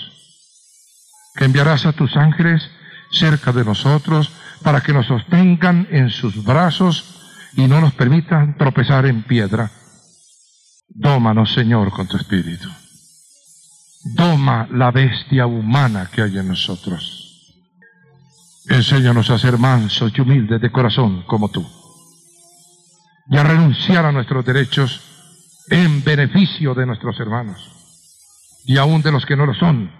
que 1.35 1.45
enviarás 1.45 1.85
a 1.85 1.93
tus 1.93 2.15
ángeles 2.17 2.69
cerca 3.11 3.51
de 3.51 3.63
nosotros 3.63 4.33
para 4.63 4.81
que 4.81 4.93
nos 4.93 5.05
sostengan 5.05 5.87
en 5.91 6.09
sus 6.09 6.43
brazos 6.43 7.49
y 7.55 7.67
no 7.67 7.81
nos 7.81 7.93
permitan 7.93 8.57
tropezar 8.57 9.05
en 9.05 9.23
piedra. 9.23 9.69
Dómanos, 10.87 11.53
Señor, 11.53 11.91
con 11.91 12.07
tu 12.07 12.17
espíritu. 12.17 12.69
Doma 14.03 14.67
la 14.71 14.91
bestia 14.91 15.45
humana 15.45 16.09
que 16.11 16.21
hay 16.21 16.37
en 16.37 16.47
nosotros. 16.47 17.19
Enséñanos 18.69 19.29
a 19.29 19.37
ser 19.37 19.57
mansos 19.57 20.11
y 20.15 20.21
humildes 20.21 20.61
de 20.61 20.71
corazón 20.71 21.23
como 21.23 21.49
tú. 21.49 21.65
Y 23.29 23.37
a 23.37 23.43
renunciar 23.43 24.05
a 24.05 24.11
nuestros 24.11 24.45
derechos 24.45 25.01
en 25.69 26.03
beneficio 26.03 26.73
de 26.73 26.85
nuestros 26.85 27.19
hermanos. 27.19 27.69
Y 28.65 28.77
aún 28.77 29.01
de 29.01 29.11
los 29.11 29.25
que 29.25 29.35
no 29.35 29.45
lo 29.45 29.53
son, 29.53 29.91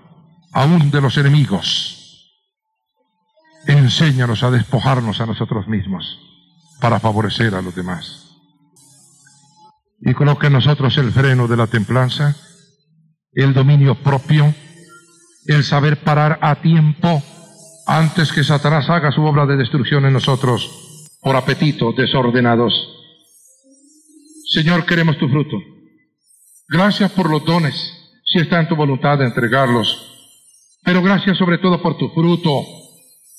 aún 0.54 0.92
de 0.92 1.02
los 1.02 1.18
enemigos 1.18 2.03
Enséñanos 3.68 4.44
a 4.44 4.52
despojarnos 4.52 5.22
a 5.22 5.26
nosotros 5.26 5.68
mismos 5.68 6.20
para 6.82 7.00
favorecer 7.00 7.56
a 7.56 7.62
los 7.62 7.74
demás. 7.76 8.24
Y 10.02 10.14
coloque 10.14 10.48
en 10.48 10.54
nosotros 10.54 10.98
el 10.98 11.12
freno 11.12 11.48
de 11.48 11.56
la 11.56 11.68
templanza, 11.68 12.36
el 13.32 13.54
dominio 13.54 13.96
propio, 13.96 14.54
el 15.46 15.64
saber 15.64 16.04
parar 16.04 16.40
a 16.42 16.56
tiempo 16.56 17.24
antes 17.86 18.34
que 18.34 18.44
Satanás 18.44 18.90
haga 18.90 19.12
su 19.12 19.24
obra 19.24 19.46
de 19.46 19.56
destrucción 19.56 20.06
en 20.06 20.14
nosotros 20.14 21.10
por 21.22 21.38
apetitos 21.38 21.96
desordenados. 21.96 22.74
Señor, 24.52 24.86
queremos 24.86 25.18
tu 25.18 25.30
fruto. 25.30 25.58
Gracias 26.68 27.12
por 27.12 27.30
los 27.30 27.46
dones, 27.46 27.76
si 28.26 28.40
está 28.40 28.60
en 28.60 28.68
tu 28.68 28.76
voluntad 28.76 29.20
de 29.20 29.26
entregarlos. 29.26 30.10
Pero 30.84 31.02
gracias 31.02 31.38
sobre 31.38 31.60
todo 31.60 31.82
por 31.82 31.98
tu 31.98 32.10
fruto 32.10 32.83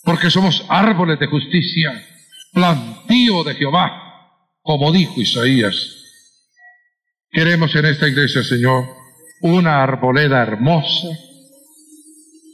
porque 0.04 0.30
somos 0.30 0.64
árboles 0.68 1.18
de 1.18 1.26
justicia, 1.26 2.04
plantío 2.52 3.42
de 3.44 3.54
Jehová, 3.54 3.90
como 4.62 4.92
dijo 4.92 5.20
Isaías. 5.20 5.74
Queremos 7.30 7.74
en 7.74 7.86
esta 7.86 8.06
iglesia, 8.06 8.42
Señor, 8.42 8.84
una 9.40 9.82
arboleda 9.82 10.42
hermosa, 10.42 11.08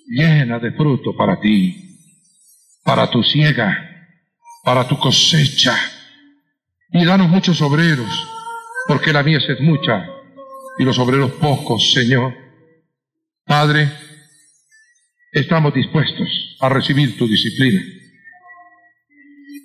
llena 0.07 0.59
de 0.59 0.72
fruto 0.72 1.14
para 1.16 1.40
ti, 1.40 1.98
para 2.84 3.11
tu 3.11 3.22
siega, 3.22 4.09
para 4.64 4.86
tu 4.86 4.98
cosecha. 4.98 5.76
Y 6.92 7.05
danos 7.05 7.28
muchos 7.28 7.61
obreros, 7.61 8.28
porque 8.88 9.12
la 9.12 9.22
mies 9.22 9.48
es 9.48 9.61
mucha 9.61 10.07
y 10.78 10.84
los 10.84 10.98
obreros 10.98 11.32
pocos, 11.32 11.92
Señor. 11.92 12.34
Padre, 13.44 13.90
estamos 15.33 15.72
dispuestos 15.74 16.57
a 16.61 16.68
recibir 16.68 17.16
tu 17.16 17.26
disciplina. 17.26 17.81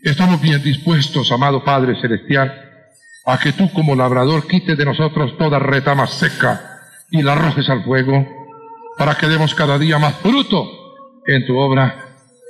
Estamos 0.04 0.40
bien 0.40 0.62
dispuestos, 0.62 1.32
amado 1.32 1.64
Padre 1.64 2.00
Celestial, 2.00 2.54
a 3.26 3.40
que 3.40 3.54
tú 3.54 3.72
como 3.74 3.96
labrador 3.96 4.48
quites 4.48 4.78
de 4.78 4.86
nosotros 4.86 5.36
toda 5.38 5.58
retama 5.58 6.06
seca 6.06 6.80
y 7.10 7.24
la 7.24 7.34
arrojes 7.34 7.70
al 7.70 7.84
fuego, 7.84 8.28
para 8.98 9.16
que 9.16 9.28
demos 9.28 9.56
cada 9.56 9.80
día 9.80 9.98
más 9.98 10.16
fruto 10.20 10.70
en 11.26 11.46
tu 11.48 11.58
obra, 11.58 12.06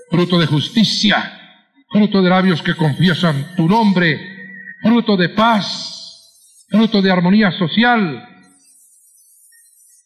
fruto 0.10 0.38
de 0.38 0.48
justicia, 0.48 1.64
fruto 1.90 2.22
de 2.22 2.30
labios 2.30 2.62
que 2.62 2.76
confiesan 2.76 3.56
tu 3.56 3.70
nombre, 3.70 4.20
fruto 4.82 5.16
de 5.16 5.30
paz, 5.30 6.66
fruto 6.70 7.02
de 7.02 7.10
armonía 7.10 7.52
social, 7.52 8.28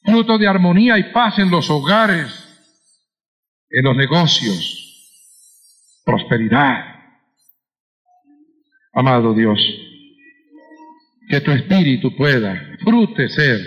fruto 0.04 0.38
de 0.38 0.48
armonía 0.48 1.00
y 1.00 1.12
paz 1.12 1.40
en 1.40 1.50
los 1.50 1.70
hogares, 1.72 2.49
en 3.70 3.86
los 3.86 3.96
negocios, 3.96 6.02
prosperidad. 6.06 6.86
Amado 8.94 9.34
Dios, 9.34 9.60
que 11.30 11.42
tu 11.42 11.52
espíritu 11.52 12.16
pueda 12.16 12.78
frutecer 12.84 13.60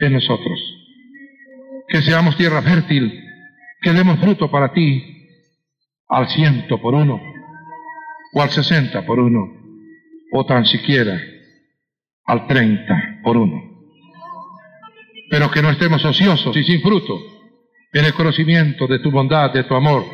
en 0.00 0.12
nosotros, 0.12 0.58
que 1.88 2.00
seamos 2.02 2.36
tierra 2.36 2.62
fértil, 2.62 3.24
que 3.82 3.92
demos 3.92 4.20
fruto 4.20 4.50
para 4.50 4.72
ti 4.72 5.02
al 6.08 6.28
ciento 6.28 6.80
por 6.80 6.94
uno, 6.94 7.20
o 8.32 8.42
al 8.42 8.50
sesenta 8.50 9.04
por 9.04 9.18
uno, 9.18 9.52
o 10.32 10.46
tan 10.46 10.64
siquiera 10.64 11.20
al 12.24 12.46
treinta 12.46 13.20
por 13.24 13.36
uno. 13.36 13.62
Pero 15.30 15.50
que 15.50 15.60
no 15.60 15.70
estemos 15.70 16.04
ociosos 16.04 16.56
y 16.56 16.62
sin 16.62 16.80
fruto, 16.80 17.37
en 17.92 18.04
el 18.04 18.12
conocimiento 18.14 18.86
de 18.86 18.98
tu 18.98 19.10
bondad, 19.10 19.52
de 19.52 19.64
tu 19.64 19.74
amor, 19.74 20.04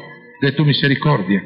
de 0.40 0.52
tu 0.52 0.64
misericordia, 0.64 1.42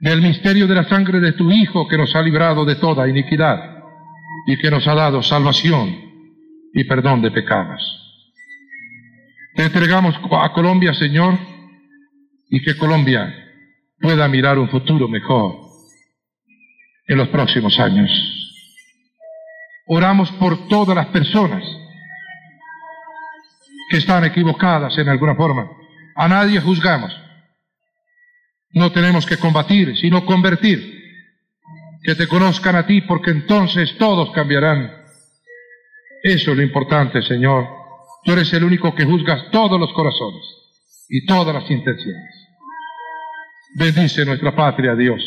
del 0.00 0.22
misterio 0.22 0.66
de 0.66 0.74
la 0.74 0.84
sangre 0.84 1.20
de 1.20 1.32
tu 1.32 1.50
Hijo 1.50 1.86
que 1.88 1.98
nos 1.98 2.14
ha 2.14 2.22
librado 2.22 2.64
de 2.64 2.76
toda 2.76 3.08
iniquidad 3.08 3.78
y 4.46 4.56
que 4.56 4.70
nos 4.70 4.86
ha 4.86 4.94
dado 4.94 5.22
salvación 5.22 5.94
y 6.72 6.84
perdón 6.84 7.20
de 7.22 7.30
pecados. 7.30 7.94
Te 9.54 9.64
entregamos 9.64 10.14
a 10.30 10.52
Colombia, 10.52 10.94
Señor, 10.94 11.36
y 12.48 12.62
que 12.62 12.76
Colombia 12.76 13.34
pueda 14.00 14.28
mirar 14.28 14.58
un 14.58 14.68
futuro 14.68 15.08
mejor 15.08 15.56
en 17.06 17.18
los 17.18 17.28
próximos 17.28 17.78
años. 17.80 18.10
Oramos 19.86 20.30
por 20.32 20.68
todas 20.68 20.94
las 20.94 21.06
personas 21.06 21.64
que 23.88 23.98
están 23.98 24.24
equivocadas 24.24 24.96
en 24.98 25.08
alguna 25.08 25.34
forma. 25.34 25.70
A 26.14 26.28
nadie 26.28 26.60
juzgamos. 26.60 27.16
No 28.72 28.92
tenemos 28.92 29.24
que 29.24 29.38
combatir, 29.38 29.96
sino 29.96 30.24
convertir. 30.26 30.96
Que 32.02 32.14
te 32.14 32.28
conozcan 32.28 32.76
a 32.76 32.86
ti, 32.86 33.00
porque 33.02 33.30
entonces 33.30 33.96
todos 33.98 34.30
cambiarán. 34.32 34.92
Eso 36.22 36.50
es 36.50 36.56
lo 36.56 36.62
importante, 36.62 37.22
Señor. 37.22 37.66
Tú 38.24 38.32
eres 38.32 38.52
el 38.52 38.64
único 38.64 38.94
que 38.94 39.04
juzgas 39.04 39.50
todos 39.50 39.78
los 39.80 39.92
corazones 39.92 40.44
y 41.08 41.24
todas 41.24 41.54
las 41.54 41.70
intenciones. 41.70 42.34
Bendice 43.76 44.24
nuestra 44.24 44.54
patria, 44.54 44.94
Dios. 44.94 45.22